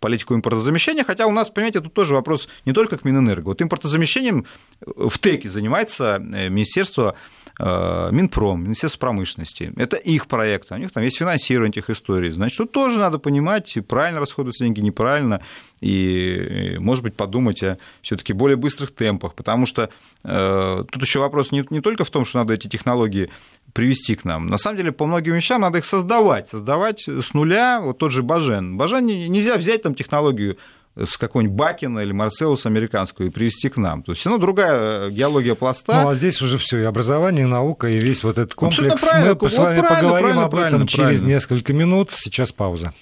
политику 0.00 0.34
импортозамещения, 0.34 1.04
хотя 1.04 1.26
у 1.26 1.32
нас, 1.32 1.50
понимаете, 1.50 1.80
тут 1.80 1.94
тоже 1.94 2.14
вопрос 2.14 2.48
не 2.64 2.72
только 2.72 2.96
к 2.98 3.04
Минэнерго. 3.04 3.48
Вот 3.48 3.62
импортозамещением 3.62 4.46
в 4.84 5.18
ТЭКе 5.18 5.48
занимается 5.48 6.16
э, 6.16 6.48
Министерство 6.48 7.16
э, 7.58 8.08
Минпром, 8.12 8.64
Министерство 8.64 9.00
промышленности. 9.00 9.72
Это 9.76 9.96
их 9.96 10.26
проект, 10.26 10.72
у 10.72 10.76
них 10.76 10.92
там 10.92 11.02
есть 11.02 11.18
финансирование 11.18 11.70
этих 11.70 11.90
историй. 11.90 12.32
Значит, 12.32 12.58
тут 12.58 12.72
тоже 12.72 12.98
надо 12.98 13.18
понимать, 13.18 13.76
правильно 13.88 14.20
расходуются 14.20 14.64
деньги, 14.64 14.80
неправильно, 14.80 15.40
и, 15.80 16.76
может 16.78 17.04
быть, 17.04 17.14
подумать 17.14 17.62
о 17.62 17.78
все 18.02 18.16
таки 18.16 18.32
более 18.32 18.56
быстрых 18.56 18.94
темпах, 18.94 19.34
потому 19.34 19.66
что 19.66 19.90
э, 20.24 20.84
тут 20.90 21.02
еще 21.02 21.20
вопрос 21.20 21.52
не, 21.52 21.64
не 21.70 21.80
только 21.80 22.04
в 22.04 22.10
том, 22.10 22.24
что 22.24 22.38
надо 22.38 22.54
эти 22.54 22.68
технологии 22.68 23.30
привести 23.74 24.14
к 24.14 24.24
нам. 24.24 24.46
На 24.46 24.56
самом 24.56 24.78
деле, 24.78 24.92
по 24.92 25.04
многим 25.04 25.34
вещам 25.34 25.60
надо 25.60 25.78
их 25.78 25.84
создавать, 25.84 26.48
создавать 26.48 27.06
с 27.06 27.34
нуля, 27.34 27.80
вот 27.82 27.98
тот 27.98 28.12
же 28.12 28.22
Бажен. 28.22 28.78
Бажен 28.78 29.04
нельзя 29.04 29.56
взять 29.58 29.82
там 29.82 29.94
технологию 29.94 30.56
с 30.96 31.18
какой-нибудь 31.18 31.56
Бакина 31.56 31.98
или 31.98 32.12
Марселус 32.12 32.66
американскую 32.66 33.28
и 33.28 33.32
привести 33.32 33.68
к 33.68 33.76
нам. 33.76 34.02
То 34.02 34.12
есть 34.12 34.24
равно 34.24 34.38
другая 34.38 35.08
э, 35.08 35.10
геология 35.10 35.56
пласта. 35.56 36.02
Ну, 36.02 36.08
а 36.08 36.14
здесь 36.14 36.40
уже 36.40 36.56
все 36.56 36.78
и 36.78 36.84
образование, 36.84 37.46
и 37.46 37.48
наука, 37.48 37.88
и 37.88 37.98
весь 37.98 38.22
вот 38.22 38.38
этот 38.38 38.54
комплекс. 38.54 39.02
Мы 39.12 39.34
вот 39.34 39.52
с 39.52 39.58
вами 39.58 39.82
поговорим 39.82 40.38
об 40.38 40.54
этом 40.54 40.86
через 40.86 41.22
несколько 41.22 41.72
минут. 41.72 42.12
Сейчас 42.12 42.52
пауза. 42.52 42.94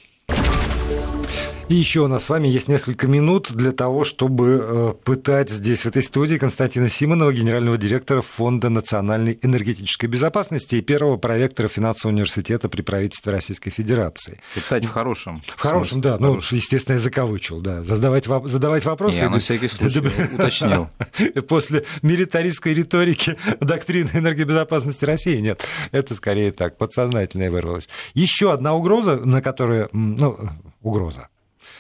И 1.73 1.75
еще 1.75 2.01
у 2.01 2.07
нас 2.07 2.25
с 2.25 2.29
вами 2.29 2.49
есть 2.49 2.69
несколько 2.69 3.09
минут 3.09 3.51
для 3.51 3.73
того, 3.73 4.05
чтобы 4.05 4.61
э, 4.63 4.95
пытать 5.05 5.49
здесь, 5.49 5.85
в 5.85 5.87
этой 5.87 6.03
студии, 6.03 6.37
Константина 6.37 6.91
Симонова, 6.91 7.33
генерального 7.33 7.79
директора 7.79 8.21
Фонда 8.21 8.69
национальной 8.69 9.39
энергетической 9.41 10.05
безопасности 10.05 10.77
и 10.77 10.83
первого 10.83 11.17
проректора 11.17 11.69
финансового 11.69 12.13
университета 12.15 12.69
при 12.69 12.83
правительстве 12.83 13.33
Российской 13.33 13.71
Федерации. 13.71 14.43
Пытать 14.55 14.85
в 14.85 14.91
хорошем. 14.91 15.41
В 15.47 15.59
хорошем, 15.59 16.03
да. 16.03 16.19
Ну, 16.19 16.41
естественно, 16.51 16.97
я 16.97 16.99
закавычил, 16.99 17.63
да. 17.63 17.83
Задавать, 17.83 18.27
задавать 18.27 18.85
вопросы. 18.85 19.21
Я 19.21 19.31
на 19.31 19.39
всякий 19.39 19.69
случай 19.69 20.01
уточнил. 20.35 20.91
После 21.49 21.87
милитаристской 22.03 22.75
риторики 22.75 23.39
доктрины 23.61 24.11
энергобезопасности 24.13 25.07
России 25.07 25.39
нет. 25.39 25.67
Это 25.91 26.15
скорее 26.15 26.53
так, 26.53 26.77
подсознательное 26.77 27.51
вырвалось. 27.51 27.89
Еще 28.13 28.53
одна 28.53 28.75
угроза, 28.75 29.17
на 29.17 29.41
которую, 29.41 29.89
ну, 29.93 30.51
угроза, 30.83 31.29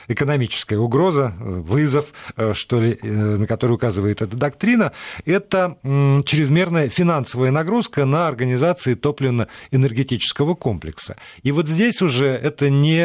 экономическая 0.08 0.78
угроза, 0.78 1.34
э, 1.38 1.44
вызов, 1.44 2.12
э, 2.36 2.52
что 2.54 2.80
ли, 2.80 2.98
э, 3.00 3.06
на 3.06 3.46
который 3.46 3.72
указывает 3.72 4.22
эта 4.22 4.36
доктрина, 4.36 4.92
это 5.24 5.76
чрезмерная 6.24 6.88
финансовая 6.88 7.50
нагрузка 7.50 8.04
на 8.04 8.28
организации 8.28 8.94
топливно-энергетического 8.94 10.54
комплекса. 10.54 11.16
И 11.42 11.52
вот 11.52 11.68
здесь 11.68 12.02
уже 12.02 12.28
это 12.28 12.70
не 12.70 13.02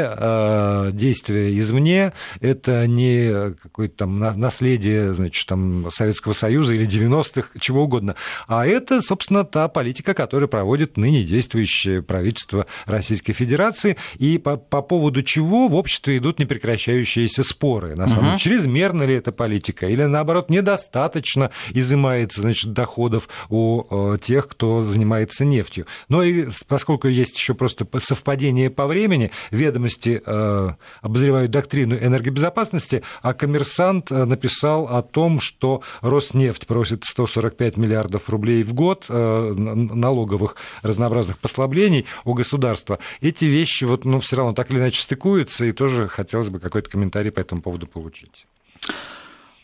действие 0.92 1.58
извне, 1.60 2.14
это 2.42 2.88
не 2.88 3.54
какое-то 3.62 3.98
там 3.98 4.20
наследие, 4.20 5.14
значит, 5.14 5.48
там, 5.48 5.90
Советского 5.92 6.34
Союза 6.34 6.74
или 6.74 6.86
90-х, 6.86 7.60
чего 7.60 7.84
угодно, 7.84 8.16
а 8.48 8.66
это, 8.66 9.02
собственно, 9.02 9.44
та 9.44 9.68
политика, 9.68 10.14
которую 10.14 10.50
проводит 10.50 10.98
ныне 10.98 11.24
действующее 11.24 12.02
правительство 12.02 12.66
Российской 12.86 13.34
Федерации, 13.34 13.98
и 14.18 14.38
по, 14.38 14.58
по 14.58 14.82
поводу 14.82 15.24
чего 15.24 15.68
в 15.68 15.76
обществе 15.76 16.18
идут 16.18 16.40
непрекращающиеся 16.40 16.87
прекращающиеся 16.88 17.44
споры. 17.44 17.96
На 17.96 18.08
самом 18.08 18.26
деле, 18.26 18.38
чрезмерна 18.40 19.04
ли 19.04 19.16
эта 19.16 19.32
политика, 19.32 19.88
или 19.88 20.04
наоборот, 20.04 20.50
недостаточно 20.50 21.52
изымается 21.74 22.42
значит, 22.42 22.74
доходов 22.74 23.28
у 23.50 24.14
э, 24.14 24.18
тех, 24.20 24.48
кто 24.48 24.88
занимается 24.88 25.46
нефтью. 25.46 25.86
Но 26.10 26.24
и 26.24 26.48
поскольку 26.68 27.08
есть 27.08 27.38
еще 27.38 27.54
просто 27.54 27.86
совпадение 28.00 28.70
по 28.70 28.88
времени, 28.88 29.32
ведомости 29.52 30.22
э, 30.26 30.70
обозревают 31.02 31.52
доктрину 31.52 31.96
энергобезопасности, 31.96 33.04
а 33.22 33.34
коммерсант 33.34 34.12
э, 34.12 34.26
написал 34.26 34.88
о 34.88 35.02
том, 35.02 35.40
что 35.42 35.82
Роснефть 36.02 36.68
просит 36.68 37.04
145 37.04 37.78
миллиардов 37.78 38.30
рублей 38.30 38.64
в 38.64 38.74
год 38.74 39.06
налоговых 39.10 40.56
разнообразных 40.82 41.38
послаблений 41.40 42.06
у 42.24 42.34
государства. 42.34 43.00
Эти 43.22 43.46
вещи 43.46 43.84
вот, 43.86 44.06
ну, 44.06 44.20
все 44.20 44.38
равно 44.38 44.54
так 44.54 44.72
или 44.72 44.80
иначе 44.80 45.02
стыкуются, 45.02 45.66
и 45.66 45.72
тоже 45.72 46.08
хотелось 46.08 46.50
бы 46.50 46.60
какой 46.60 46.77
какой-то 46.78 46.90
комментарий 46.90 47.32
по 47.32 47.40
этому 47.40 47.62
поводу 47.62 47.88
получить. 47.88 48.46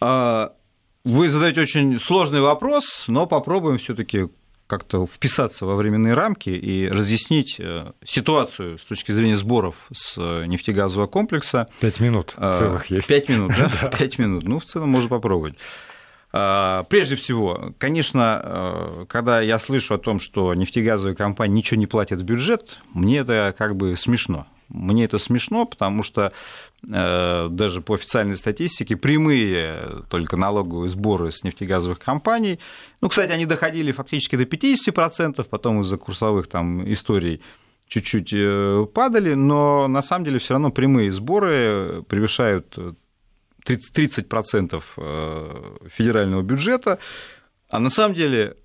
А, 0.02 0.54
вы 1.04 1.30
задаете 1.30 1.62
очень 1.62 1.99
сложный 1.99 2.41
вопрос, 2.41 3.06
но 3.08 3.28
попробуем 3.28 3.78
все-таки 3.78 4.30
как-то 4.65 5.06
вписаться 5.06 5.65
во 5.65 5.76
временные 5.76 6.13
рамки 6.13 6.49
и 6.49 6.88
разъяснить 6.88 7.58
э, 7.60 7.91
ситуацию 8.04 8.80
с 8.80 8.86
точки 8.86 9.12
зрения 9.12 9.38
сборов 9.38 9.88
с 9.93 10.15
э, 10.17 10.45
нефтегазового 10.47 11.08
комплекса. 11.08 11.67
Пять 11.80 11.99
минут 11.99 12.34
а, 12.38 12.54
целых 12.54 12.88
есть. 12.88 13.08
Пять 13.08 13.30
минут, 13.30 13.52
да? 13.58 13.89
Пять 13.89 14.17
минут. 14.17 14.45
Ну, 14.45 14.60
в 14.60 14.65
целом 14.65 14.89
можно 14.89 15.10
попробовать. 15.10 15.56
А, 16.32 16.84
прежде 16.89 17.15
всего, 17.15 17.73
конечно, 17.78 18.41
э, 18.43 19.06
когда 19.08 19.41
я 19.41 19.60
слышу 19.60 19.93
о 19.93 19.99
том, 19.99 20.19
что 20.19 20.56
нефтегазовые 20.56 21.15
компании 21.15 21.58
ничего 21.58 21.80
не 21.80 21.86
платят 21.86 22.21
в 22.21 22.23
бюджет, 22.23 22.80
мне 22.93 23.19
это 23.19 23.54
как 23.56 23.76
бы 23.76 23.95
смешно. 23.95 24.47
Мне 24.74 25.06
это 25.06 25.20
смешно, 25.20 25.66
потому 25.66 26.02
что 26.02 26.34
э, 26.84 27.48
даже 27.50 27.82
по 27.82 27.94
официальной 27.94 28.36
статистике 28.36 28.98
прямые 28.98 30.04
только 30.10 30.36
налоговые 30.36 30.90
сборы 30.90 31.32
с 31.32 31.44
нефтегазовых 31.44 32.00
компаний, 32.00 32.60
ну, 33.00 33.08
кстати, 33.08 33.32
они 33.32 33.46
доходили 33.46 33.92
фактически 33.92 34.36
до 34.36 34.44
50%, 34.44 35.46
потом 35.48 35.82
из-за 35.82 35.98
курсовых 35.98 36.48
там 36.48 36.92
историй 36.92 37.42
чуть-чуть 37.88 38.34
э, 38.34 38.88
падали, 38.92 39.36
но 39.36 39.88
на 39.88 40.02
самом 40.02 40.26
деле 40.26 40.40
все 40.40 40.56
равно 40.56 40.71
прямые 40.71 41.12
сборы 41.12 42.04
превышают 42.10 42.76
30%, 43.67 43.78
30% 43.94 44.84
э, 44.98 45.88
федерального 45.88 46.42
бюджета, 46.42 46.98
а 47.69 47.80
на 47.80 47.92
самом 47.92 48.15
деле 48.15 48.58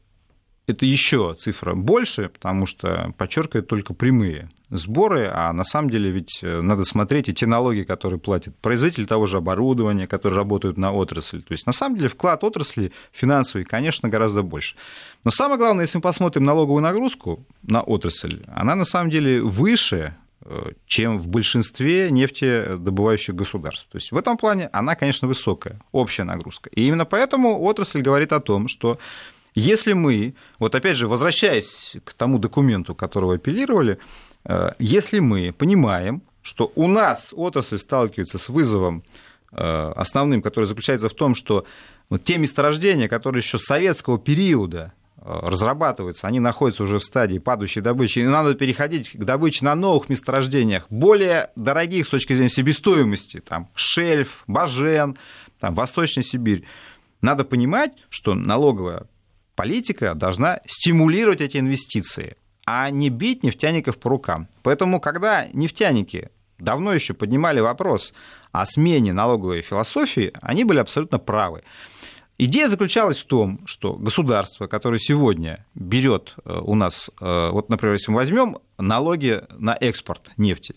это 0.69 0.85
еще 0.85 1.35
цифра 1.35 1.75
больше, 1.75 2.29
потому 2.29 2.67
что 2.67 3.15
подчеркивает 3.17 3.67
только 3.67 3.95
прямые 3.95 4.51
сборы, 4.71 5.31
а 5.33 5.53
на 5.55 5.65
самом 5.65 5.89
деле 5.89 6.11
ведь 6.11 6.41
э, 6.43 6.61
надо 6.61 6.85
смотреть 6.85 7.31
и 7.31 7.35
те 7.35 7.47
налоги, 7.47 7.83
которые 7.85 8.21
платят 8.21 8.55
производители 8.59 9.07
того 9.07 9.25
же 9.25 9.39
оборудования, 9.39 10.07
которые 10.07 10.37
работают 10.37 10.77
на 10.77 10.93
отрасль. 10.93 11.41
То 11.41 11.53
есть 11.53 11.67
на 11.67 11.73
самом 11.73 11.97
деле 11.97 12.09
вклад 12.09 12.45
отрасли 12.45 12.93
финансовый, 13.13 13.65
конечно, 13.65 14.11
гораздо 14.11 14.43
больше. 14.43 14.77
Но 15.25 15.31
самое 15.31 15.59
главное, 15.59 15.85
если 15.85 15.99
мы 15.99 16.03
посмотрим 16.03 16.45
налоговую 16.45 16.83
нагрузку 16.83 17.47
на 17.63 17.81
отрасль, 17.81 18.43
она 18.55 18.75
на 18.75 18.85
самом 18.85 19.09
деле 19.09 19.41
выше, 19.41 20.17
э, 20.43 20.73
чем 20.87 21.19
в 21.19 21.29
большинстве 21.29 22.11
нефтедобывающих 22.11 23.35
государств. 23.35 23.89
То 23.91 23.97
есть 23.97 24.13
в 24.13 24.19
этом 24.19 24.37
плане 24.37 24.69
она, 24.75 24.97
конечно, 24.97 25.27
высокая, 25.27 25.81
общая 25.93 26.25
нагрузка. 26.25 26.69
И 26.75 26.87
именно 26.87 27.07
поэтому 27.07 27.59
отрасль 27.63 28.03
говорит 28.03 28.35
о 28.35 28.41
том, 28.41 28.69
что 28.69 28.99
если 29.59 29.93
мы, 29.93 30.35
вот 30.59 30.75
опять 30.75 30.97
же, 30.97 31.09
возвращаясь 31.09 31.97
к 32.05 32.13
тому 32.13 32.39
документу, 32.39 32.95
которого 32.95 33.35
апеллировали, 33.35 33.99
э, 34.45 34.73
если 34.79 35.19
мы 35.19 35.53
понимаем, 35.53 36.23
что 36.43 36.73
у 36.77 36.87
нас 36.87 37.35
отрасль 37.37 37.79
сталкивается 37.79 38.39
с 38.39 38.49
вызовом 38.49 39.03
э, 39.53 39.93
основным, 39.97 40.43
который 40.43 40.67
заключается 40.67 41.09
в 41.09 41.15
том, 41.15 41.35
что 41.35 41.65
вот 42.09 42.25
те 42.25 42.39
месторождения, 42.39 43.09
которые 43.09 43.41
еще 43.41 43.59
с 43.59 43.65
советского 43.65 44.19
периода 44.19 44.93
э, 45.17 45.23
разрабатываются, 45.25 46.27
они 46.27 46.41
находятся 46.41 46.85
уже 46.85 46.99
в 46.99 47.05
стадии 47.05 47.39
падающей 47.39 47.83
добычи, 47.83 48.21
и 48.21 48.25
надо 48.25 48.55
переходить 48.55 49.13
к 49.13 49.25
добыче 49.25 49.65
на 49.65 49.75
новых 49.75 50.09
месторождениях, 50.09 50.87
более 50.89 51.51
дорогих 51.57 52.07
с 52.07 52.11
точки 52.11 52.33
зрения 52.33 52.51
себестоимости, 52.51 53.41
там, 53.41 53.69
шельф, 53.75 54.45
бажен, 54.47 55.19
там, 55.61 55.75
Восточная 55.75 56.25
Сибирь. 56.25 56.65
Надо 57.21 57.45
понимать, 57.45 57.93
что 58.09 58.35
налоговая 58.35 59.07
политика 59.59 60.15
должна 60.15 60.61
стимулировать 60.69 61.41
эти 61.41 61.57
инвестиции, 61.57 62.37
а 62.65 62.91
не 62.91 63.11
бить 63.11 63.43
нефтяников 63.43 63.99
по 63.99 64.09
рукам. 64.09 64.47
Поэтому, 64.63 65.01
когда 65.01 65.49
нефтяники 65.53 66.31
давно 66.61 66.95
еще 66.95 67.13
поднимали 67.13 67.59
вопрос 67.59 68.15
о 68.53 68.65
смене 68.67 69.13
налоговой 69.13 69.63
философии, 69.63 70.33
они 70.41 70.63
были 70.63 70.79
абсолютно 70.79 71.19
правы. 71.19 71.65
Идея 72.39 72.69
заключалась 72.69 73.19
в 73.19 73.25
том, 73.25 73.61
что 73.67 73.95
государство, 73.95 74.69
которое 74.69 75.01
сегодня 75.01 75.67
берет 75.75 76.37
э, 76.45 76.61
у 76.63 76.77
нас, 76.77 77.11
э, 77.21 77.51
вот, 77.51 77.69
например, 77.69 77.95
если 77.95 78.13
мы 78.13 78.19
возьмем 78.19 78.59
налоги 78.79 79.43
на 79.59 79.77
экспорт 79.81 80.31
нефти, 80.37 80.77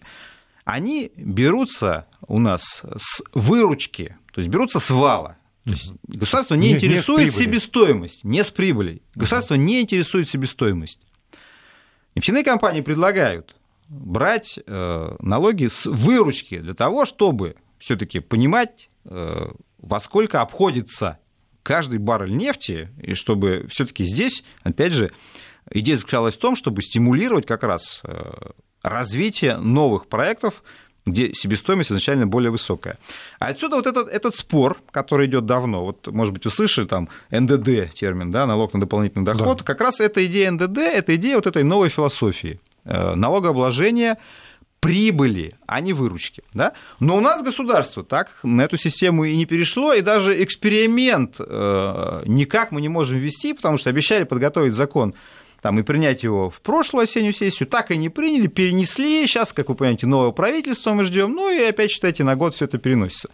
они 0.66 1.12
берутся 1.16 2.08
у 2.28 2.40
нас 2.40 2.82
с 2.98 3.22
выручки, 3.36 4.18
то 4.34 4.40
есть 4.40 4.50
берутся 4.50 4.80
с 4.80 4.90
вала. 4.90 5.38
То 5.64 5.70
есть 5.72 5.94
государство 6.08 6.56
не, 6.56 6.70
не 6.70 6.76
интересует 6.76 7.26
не 7.26 7.32
себестоимость, 7.32 8.24
не 8.24 8.44
с 8.44 8.50
прибылей. 8.50 9.04
Государство 9.14 9.56
не 9.56 9.82
интересует 9.82 10.28
себестоимость. 10.28 11.00
Нефтяные 12.16 12.44
компании 12.44 12.82
предлагают 12.82 13.56
брать 13.88 14.58
э, 14.66 15.16
налоги 15.20 15.68
с 15.68 15.86
выручки 15.86 16.60
для 16.60 16.74
того, 16.74 17.06
чтобы 17.06 17.56
все-таки 17.78 18.20
понимать, 18.20 18.90
э, 19.06 19.50
во 19.78 20.00
сколько 20.00 20.42
обходится 20.42 21.20
каждый 21.62 22.00
баррель 22.00 22.36
нефти, 22.36 22.90
и 23.02 23.14
чтобы 23.14 23.68
все-таки 23.70 24.04
здесь, 24.04 24.44
опять 24.64 24.94
же, 24.94 25.12
идея 25.70 25.98
заключалась 25.98 26.36
в 26.36 26.40
том, 26.40 26.56
чтобы 26.56 26.82
стимулировать 26.82 27.46
как 27.46 27.64
раз 27.64 28.02
э, 28.04 28.32
развитие 28.82 29.58
новых 29.58 30.08
проектов, 30.08 30.64
где 31.06 31.34
себестоимость 31.34 31.92
изначально 31.92 32.28
более 32.28 32.52
высокая. 32.52 32.98
А 33.40 33.48
отсюда 33.48 33.78
вот 33.78 33.88
этот, 33.88 34.08
этот 34.08 34.36
спор, 34.36 34.78
который 34.92 35.28
идет 35.28 35.46
давно, 35.46 35.84
вот, 35.86 36.08
может 36.08 36.34
быть, 36.34 36.46
вы 36.46 36.52
слышали 36.52 36.86
там 36.86 37.10
НДД 37.32 37.94
термин, 37.94 38.32
да, 38.32 38.46
налог 38.46 38.74
на 38.74 38.80
дополнительный 38.80 39.26
доход, 39.26 39.60
да. 39.60 39.64
как 39.64 39.82
раз 39.82 40.00
эта 40.00 40.26
идея 40.26 40.52
НДД, 40.52 40.78
это 40.78 41.16
идея 41.16 41.36
вот 41.36 41.48
этой 41.48 41.64
новой 41.64 41.90
философии 41.90 42.60
э, 42.86 43.16
налогообложения 43.16 44.18
прибыли, 44.80 45.54
а 45.68 45.80
не 45.80 45.94
выручки. 45.94 46.44
Да? 46.54 46.74
Но 47.00 47.16
у 47.16 47.22
нас 47.22 47.44
государство 47.44 48.04
так 48.04 48.32
на 48.44 48.64
эту 48.64 48.78
систему 48.78 49.24
и 49.24 49.36
не 49.36 49.46
перешло, 49.46 49.94
и 49.94 50.02
даже 50.02 50.44
эксперимент 50.44 51.36
э, 51.40 52.24
никак 52.26 52.72
мы 52.72 52.82
не 52.82 52.90
можем 52.90 53.18
ввести, 53.18 53.54
потому 53.54 53.78
что 53.78 53.92
обещали 53.92 54.24
подготовить 54.24 54.74
закон 54.74 55.14
там, 55.62 55.80
и 55.80 55.84
принять 55.84 56.24
его 56.24 56.50
в 56.50 56.60
прошлую 56.62 57.04
осеннюю 57.04 57.34
сессию, 57.34 57.70
так 57.70 57.92
и 57.92 57.98
не 57.98 58.10
приняли, 58.10 58.48
перенесли. 58.48 59.26
Сейчас, 59.28 59.54
как 59.54 59.70
вы 59.70 59.76
понимаете, 59.76 60.08
новое 60.08 60.32
правительство 60.32 60.94
мы 60.94 61.06
ждем, 61.06 61.34
ну 61.34 61.50
и 61.50 61.62
опять, 61.62 61.92
считайте, 61.92 62.24
на 62.24 62.36
год 62.36 62.56
все 62.56 62.66
это 62.66 62.78
переносится. 62.80 63.30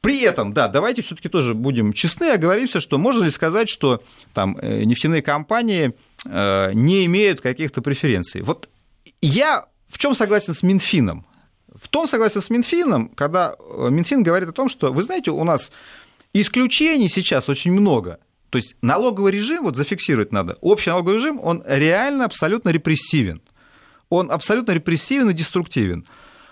При 0.00 0.20
этом, 0.22 0.52
да, 0.52 0.66
давайте 0.66 1.02
все-таки 1.02 1.28
тоже 1.28 1.54
будем 1.54 1.92
честны, 1.92 2.30
оговоримся, 2.30 2.80
что 2.80 2.98
можно 2.98 3.22
ли 3.24 3.30
сказать, 3.30 3.68
что 3.68 4.02
там 4.34 4.58
э, 4.60 4.82
нефтяные 4.82 5.22
компании 5.22 5.92
э, 6.24 6.72
не 6.72 7.04
имеют 7.04 7.40
каких-то 7.40 7.82
преференций. 7.82 8.40
Вот 8.40 8.68
я 9.20 9.66
в 9.88 9.98
чем 9.98 10.16
согласен 10.16 10.54
с 10.54 10.62
Минфином? 10.64 11.24
В 11.72 11.86
том 11.88 12.08
согласен 12.08 12.40
с 12.40 12.50
Минфином, 12.50 13.10
когда 13.10 13.54
э, 13.58 13.88
Минфин 13.90 14.24
говорит 14.24 14.48
о 14.48 14.52
том, 14.52 14.68
что, 14.68 14.92
вы 14.92 15.02
знаете, 15.02 15.30
у 15.30 15.44
нас 15.44 15.70
исключений 16.32 17.08
сейчас 17.08 17.48
очень 17.48 17.72
много– 17.72 18.18
то 18.52 18.58
есть 18.58 18.76
налоговый 18.82 19.32
режим, 19.32 19.64
вот 19.64 19.76
зафиксировать 19.76 20.30
надо, 20.30 20.58
общий 20.60 20.90
налоговый 20.90 21.14
режим, 21.14 21.40
он 21.42 21.64
реально 21.66 22.26
абсолютно 22.26 22.68
репрессивен. 22.68 23.40
Он 24.10 24.30
абсолютно 24.30 24.72
репрессивен 24.72 25.30
и 25.30 25.32
деструктивен. 25.32 26.06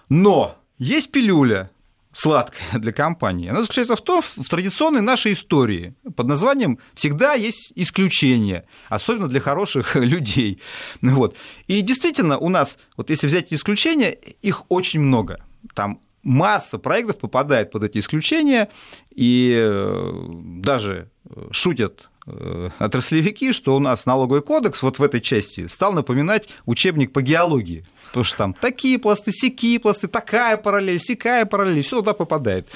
Но 0.08 0.56
есть 0.78 1.12
пилюля, 1.12 1.70
сладкая 2.14 2.80
для 2.80 2.92
компании. 2.92 3.50
Она 3.50 3.60
заключается 3.60 3.96
в 3.96 4.00
том, 4.00 4.22
в 4.22 4.48
традиционной 4.48 5.02
нашей 5.02 5.34
истории 5.34 5.94
под 6.16 6.26
названием 6.26 6.78
«всегда 6.94 7.34
есть 7.34 7.70
исключения», 7.76 8.64
особенно 8.88 9.28
для 9.28 9.40
хороших 9.40 9.94
людей. 9.94 10.62
Вот. 11.02 11.36
И 11.66 11.82
действительно 11.82 12.38
у 12.38 12.48
нас, 12.48 12.78
вот 12.96 13.10
если 13.10 13.26
взять 13.26 13.52
исключения, 13.52 14.12
их 14.40 14.62
очень 14.70 15.00
много. 15.00 15.44
Там 15.74 16.00
масса 16.22 16.78
проектов 16.78 17.18
попадает 17.18 17.70
под 17.70 17.84
эти 17.84 17.98
исключения, 17.98 18.68
и 19.14 19.54
э, 19.56 20.24
даже 20.58 21.08
шутят 21.50 22.08
э, 22.26 22.70
отраслевики, 22.78 23.52
что 23.52 23.74
у 23.74 23.78
нас 23.78 24.06
налоговый 24.06 24.42
кодекс 24.42 24.82
вот 24.82 24.98
в 24.98 25.02
этой 25.02 25.20
части 25.20 25.66
стал 25.66 25.92
напоминать 25.92 26.48
учебник 26.66 27.12
по 27.12 27.22
геологии. 27.22 27.84
Потому 28.08 28.24
что 28.24 28.36
там 28.36 28.54
такие 28.54 28.98
пласты, 28.98 29.32
сякие 29.32 29.78
пласты, 29.78 30.08
такая 30.08 30.56
параллель, 30.56 30.98
сякая 30.98 31.46
параллель, 31.46 31.82
все 31.82 31.98
туда 31.98 32.12
попадает. 32.12 32.68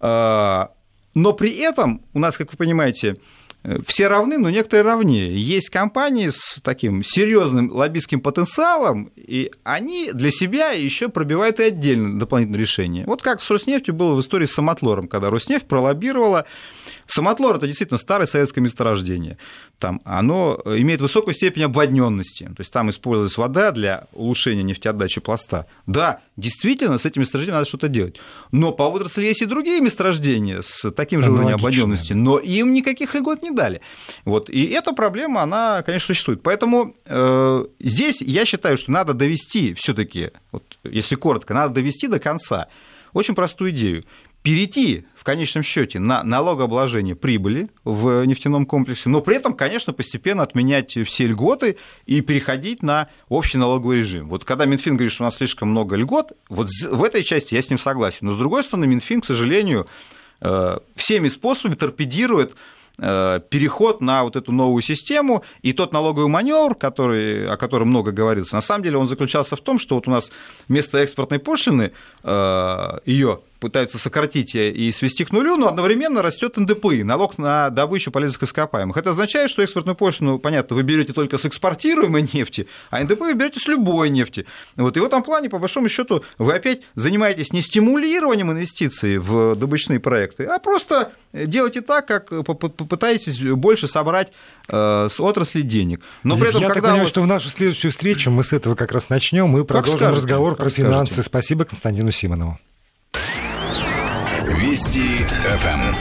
А, 0.00 0.72
но 1.14 1.32
при 1.32 1.50
этом 1.58 2.02
у 2.12 2.18
нас, 2.18 2.36
как 2.36 2.50
вы 2.50 2.56
понимаете, 2.56 3.16
все 3.86 4.08
равны, 4.08 4.38
но 4.38 4.50
некоторые 4.50 4.84
равнее. 4.84 5.38
Есть 5.38 5.70
компании 5.70 6.28
с 6.28 6.58
таким 6.62 7.02
серьезным 7.02 7.70
лоббистским 7.72 8.20
потенциалом, 8.20 9.10
и 9.16 9.50
они 9.62 10.10
для 10.12 10.30
себя 10.30 10.70
еще 10.70 11.08
пробивают 11.08 11.60
и 11.60 11.64
отдельно 11.64 12.18
дополнительные 12.18 12.60
решения. 12.60 13.04
Вот 13.06 13.22
как 13.22 13.42
с 13.42 13.50
Роснефтью 13.50 13.94
было 13.94 14.14
в 14.14 14.20
истории 14.20 14.46
с 14.46 14.52
Самотлором, 14.52 15.08
когда 15.08 15.30
Роснефть 15.30 15.66
пролоббировала 15.66 16.46
Самотлор– 17.06 17.56
это 17.56 17.66
действительно 17.66 17.98
старое 17.98 18.26
советское 18.26 18.60
месторождение. 18.60 19.38
Там 19.78 20.00
оно 20.04 20.60
имеет 20.64 21.00
высокую 21.00 21.34
степень 21.34 21.64
обводненности, 21.64 22.44
то 22.44 22.60
есть 22.60 22.72
там 22.72 22.90
использовалась 22.90 23.36
вода 23.36 23.70
для 23.72 24.06
улучшения 24.12 24.62
нефтеотдачи 24.62 25.20
пласта. 25.20 25.66
Да, 25.86 26.20
действительно, 26.36 26.98
с 26.98 27.06
этим 27.06 27.22
месторождением 27.22 27.56
надо 27.56 27.68
что-то 27.68 27.88
делать. 27.88 28.20
Но 28.52 28.72
по 28.72 28.84
отрасли 28.84 29.24
есть 29.24 29.42
и 29.42 29.46
другие 29.46 29.80
месторождения 29.80 30.62
с 30.62 30.90
таким 30.92 31.22
же 31.22 31.30
уровнем 31.30 31.54
обводненности, 31.54 32.12
но 32.12 32.38
им 32.38 32.72
никаких 32.72 33.14
льгот 33.14 33.42
не 33.42 33.50
дали. 33.50 33.80
Вот. 34.24 34.48
И 34.48 34.64
эта 34.66 34.92
проблема, 34.92 35.42
она, 35.42 35.82
конечно, 35.82 36.06
существует. 36.06 36.42
Поэтому 36.42 36.94
э, 37.06 37.64
здесь 37.80 38.20
я 38.20 38.44
считаю, 38.44 38.76
что 38.78 38.90
надо 38.90 39.14
довести 39.14 39.74
все-таки, 39.74 40.30
вот, 40.52 40.62
если 40.84 41.14
коротко, 41.14 41.54
надо 41.54 41.74
довести 41.74 42.08
до 42.08 42.18
конца 42.18 42.68
очень 43.12 43.34
простую 43.34 43.70
идею 43.70 44.02
перейти 44.44 45.06
в 45.16 45.24
конечном 45.24 45.62
счете 45.62 45.98
на 45.98 46.22
налогообложение 46.22 47.16
прибыли 47.16 47.70
в 47.82 48.26
нефтяном 48.26 48.66
комплексе, 48.66 49.08
но 49.08 49.22
при 49.22 49.36
этом, 49.36 49.54
конечно, 49.54 49.94
постепенно 49.94 50.42
отменять 50.42 50.98
все 51.06 51.26
льготы 51.26 51.78
и 52.04 52.20
переходить 52.20 52.82
на 52.82 53.08
общий 53.30 53.56
налоговый 53.56 53.98
режим. 53.98 54.28
Вот 54.28 54.44
когда 54.44 54.66
Минфин 54.66 54.96
говорит, 54.96 55.12
что 55.12 55.24
у 55.24 55.26
нас 55.26 55.36
слишком 55.36 55.70
много 55.70 55.96
льгот, 55.96 56.32
вот 56.50 56.68
в 56.68 57.02
этой 57.02 57.24
части 57.24 57.54
я 57.54 57.62
с 57.62 57.70
ним 57.70 57.78
согласен. 57.78 58.26
Но 58.26 58.34
с 58.34 58.36
другой 58.36 58.64
стороны, 58.64 58.86
Минфин, 58.86 59.22
к 59.22 59.24
сожалению, 59.24 59.86
э, 60.42 60.78
всеми 60.94 61.28
способами 61.30 61.74
торпедирует 61.74 62.54
э, 62.98 63.40
переход 63.48 64.02
на 64.02 64.24
вот 64.24 64.36
эту 64.36 64.52
новую 64.52 64.82
систему, 64.82 65.42
и 65.62 65.72
тот 65.72 65.94
налоговый 65.94 66.28
маневр, 66.28 66.74
который, 66.74 67.48
о 67.48 67.56
котором 67.56 67.88
много 67.88 68.12
говорится, 68.12 68.56
на 68.56 68.60
самом 68.60 68.84
деле 68.84 68.98
он 68.98 69.06
заключался 69.06 69.56
в 69.56 69.62
том, 69.62 69.78
что 69.78 69.94
вот 69.94 70.06
у 70.06 70.10
нас 70.10 70.30
вместо 70.68 70.98
экспортной 70.98 71.38
пошлины 71.38 71.92
э, 72.22 72.98
ее 73.06 73.40
пытаются 73.64 73.96
сократить 73.96 74.54
и 74.54 74.92
свести 74.92 75.24
к 75.24 75.32
нулю, 75.32 75.56
но 75.56 75.68
одновременно 75.68 76.20
растет 76.20 76.58
НДПИ, 76.58 77.02
налог 77.02 77.38
на 77.38 77.70
добычу 77.70 78.10
полезных 78.10 78.42
ископаемых. 78.42 78.94
Это 78.98 79.08
означает, 79.08 79.48
что 79.48 79.62
экспортную 79.62 79.96
пошлину, 79.96 80.38
понятно, 80.38 80.76
вы 80.76 80.82
берете 80.82 81.14
только 81.14 81.38
с 81.38 81.46
экспортируемой 81.46 82.28
нефти, 82.34 82.68
а 82.90 83.02
НДПИ 83.02 83.20
вы 83.20 83.32
берете 83.32 83.60
с 83.60 83.66
любой 83.66 84.10
нефти. 84.10 84.44
Вот. 84.76 84.98
И 84.98 85.00
в 85.00 85.04
этом 85.04 85.22
плане, 85.22 85.48
по 85.48 85.58
большому 85.58 85.88
счету, 85.88 86.22
вы 86.36 86.52
опять 86.52 86.82
занимаетесь 86.94 87.54
не 87.54 87.62
стимулированием 87.62 88.52
инвестиций 88.52 89.16
в 89.16 89.56
добычные 89.56 89.98
проекты, 89.98 90.44
а 90.44 90.58
просто 90.58 91.12
делаете 91.32 91.80
так, 91.80 92.06
как 92.06 92.28
попытаетесь 92.44 93.40
больше 93.40 93.86
собрать 93.86 94.30
э, 94.68 95.08
с 95.10 95.18
отрасли 95.20 95.62
денег. 95.62 96.02
Но 96.22 96.36
при 96.36 96.50
этом, 96.50 96.60
Я 96.60 96.68
когда 96.68 96.74
так 96.74 96.82
понимаю, 96.82 97.04
вот... 97.04 97.08
что 97.08 97.22
в 97.22 97.26
нашу 97.26 97.48
следующую 97.48 97.92
встречу 97.92 98.30
мы 98.30 98.42
с 98.42 98.52
этого 98.52 98.74
как 98.74 98.92
раз 98.92 99.08
начнем. 99.08 99.46
Мы 99.46 99.64
продолжим 99.64 99.96
скажете, 99.96 100.18
разговор 100.18 100.54
про 100.54 100.68
финансы. 100.68 101.14
Скажете. 101.14 101.22
Спасибо 101.22 101.64
Константину 101.64 102.10
Симонову. 102.10 102.58
Вести 104.64 105.26
ФМ. 105.26 105.92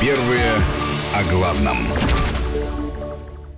Первые 0.00 0.52
о 1.12 1.24
главном. 1.32 1.88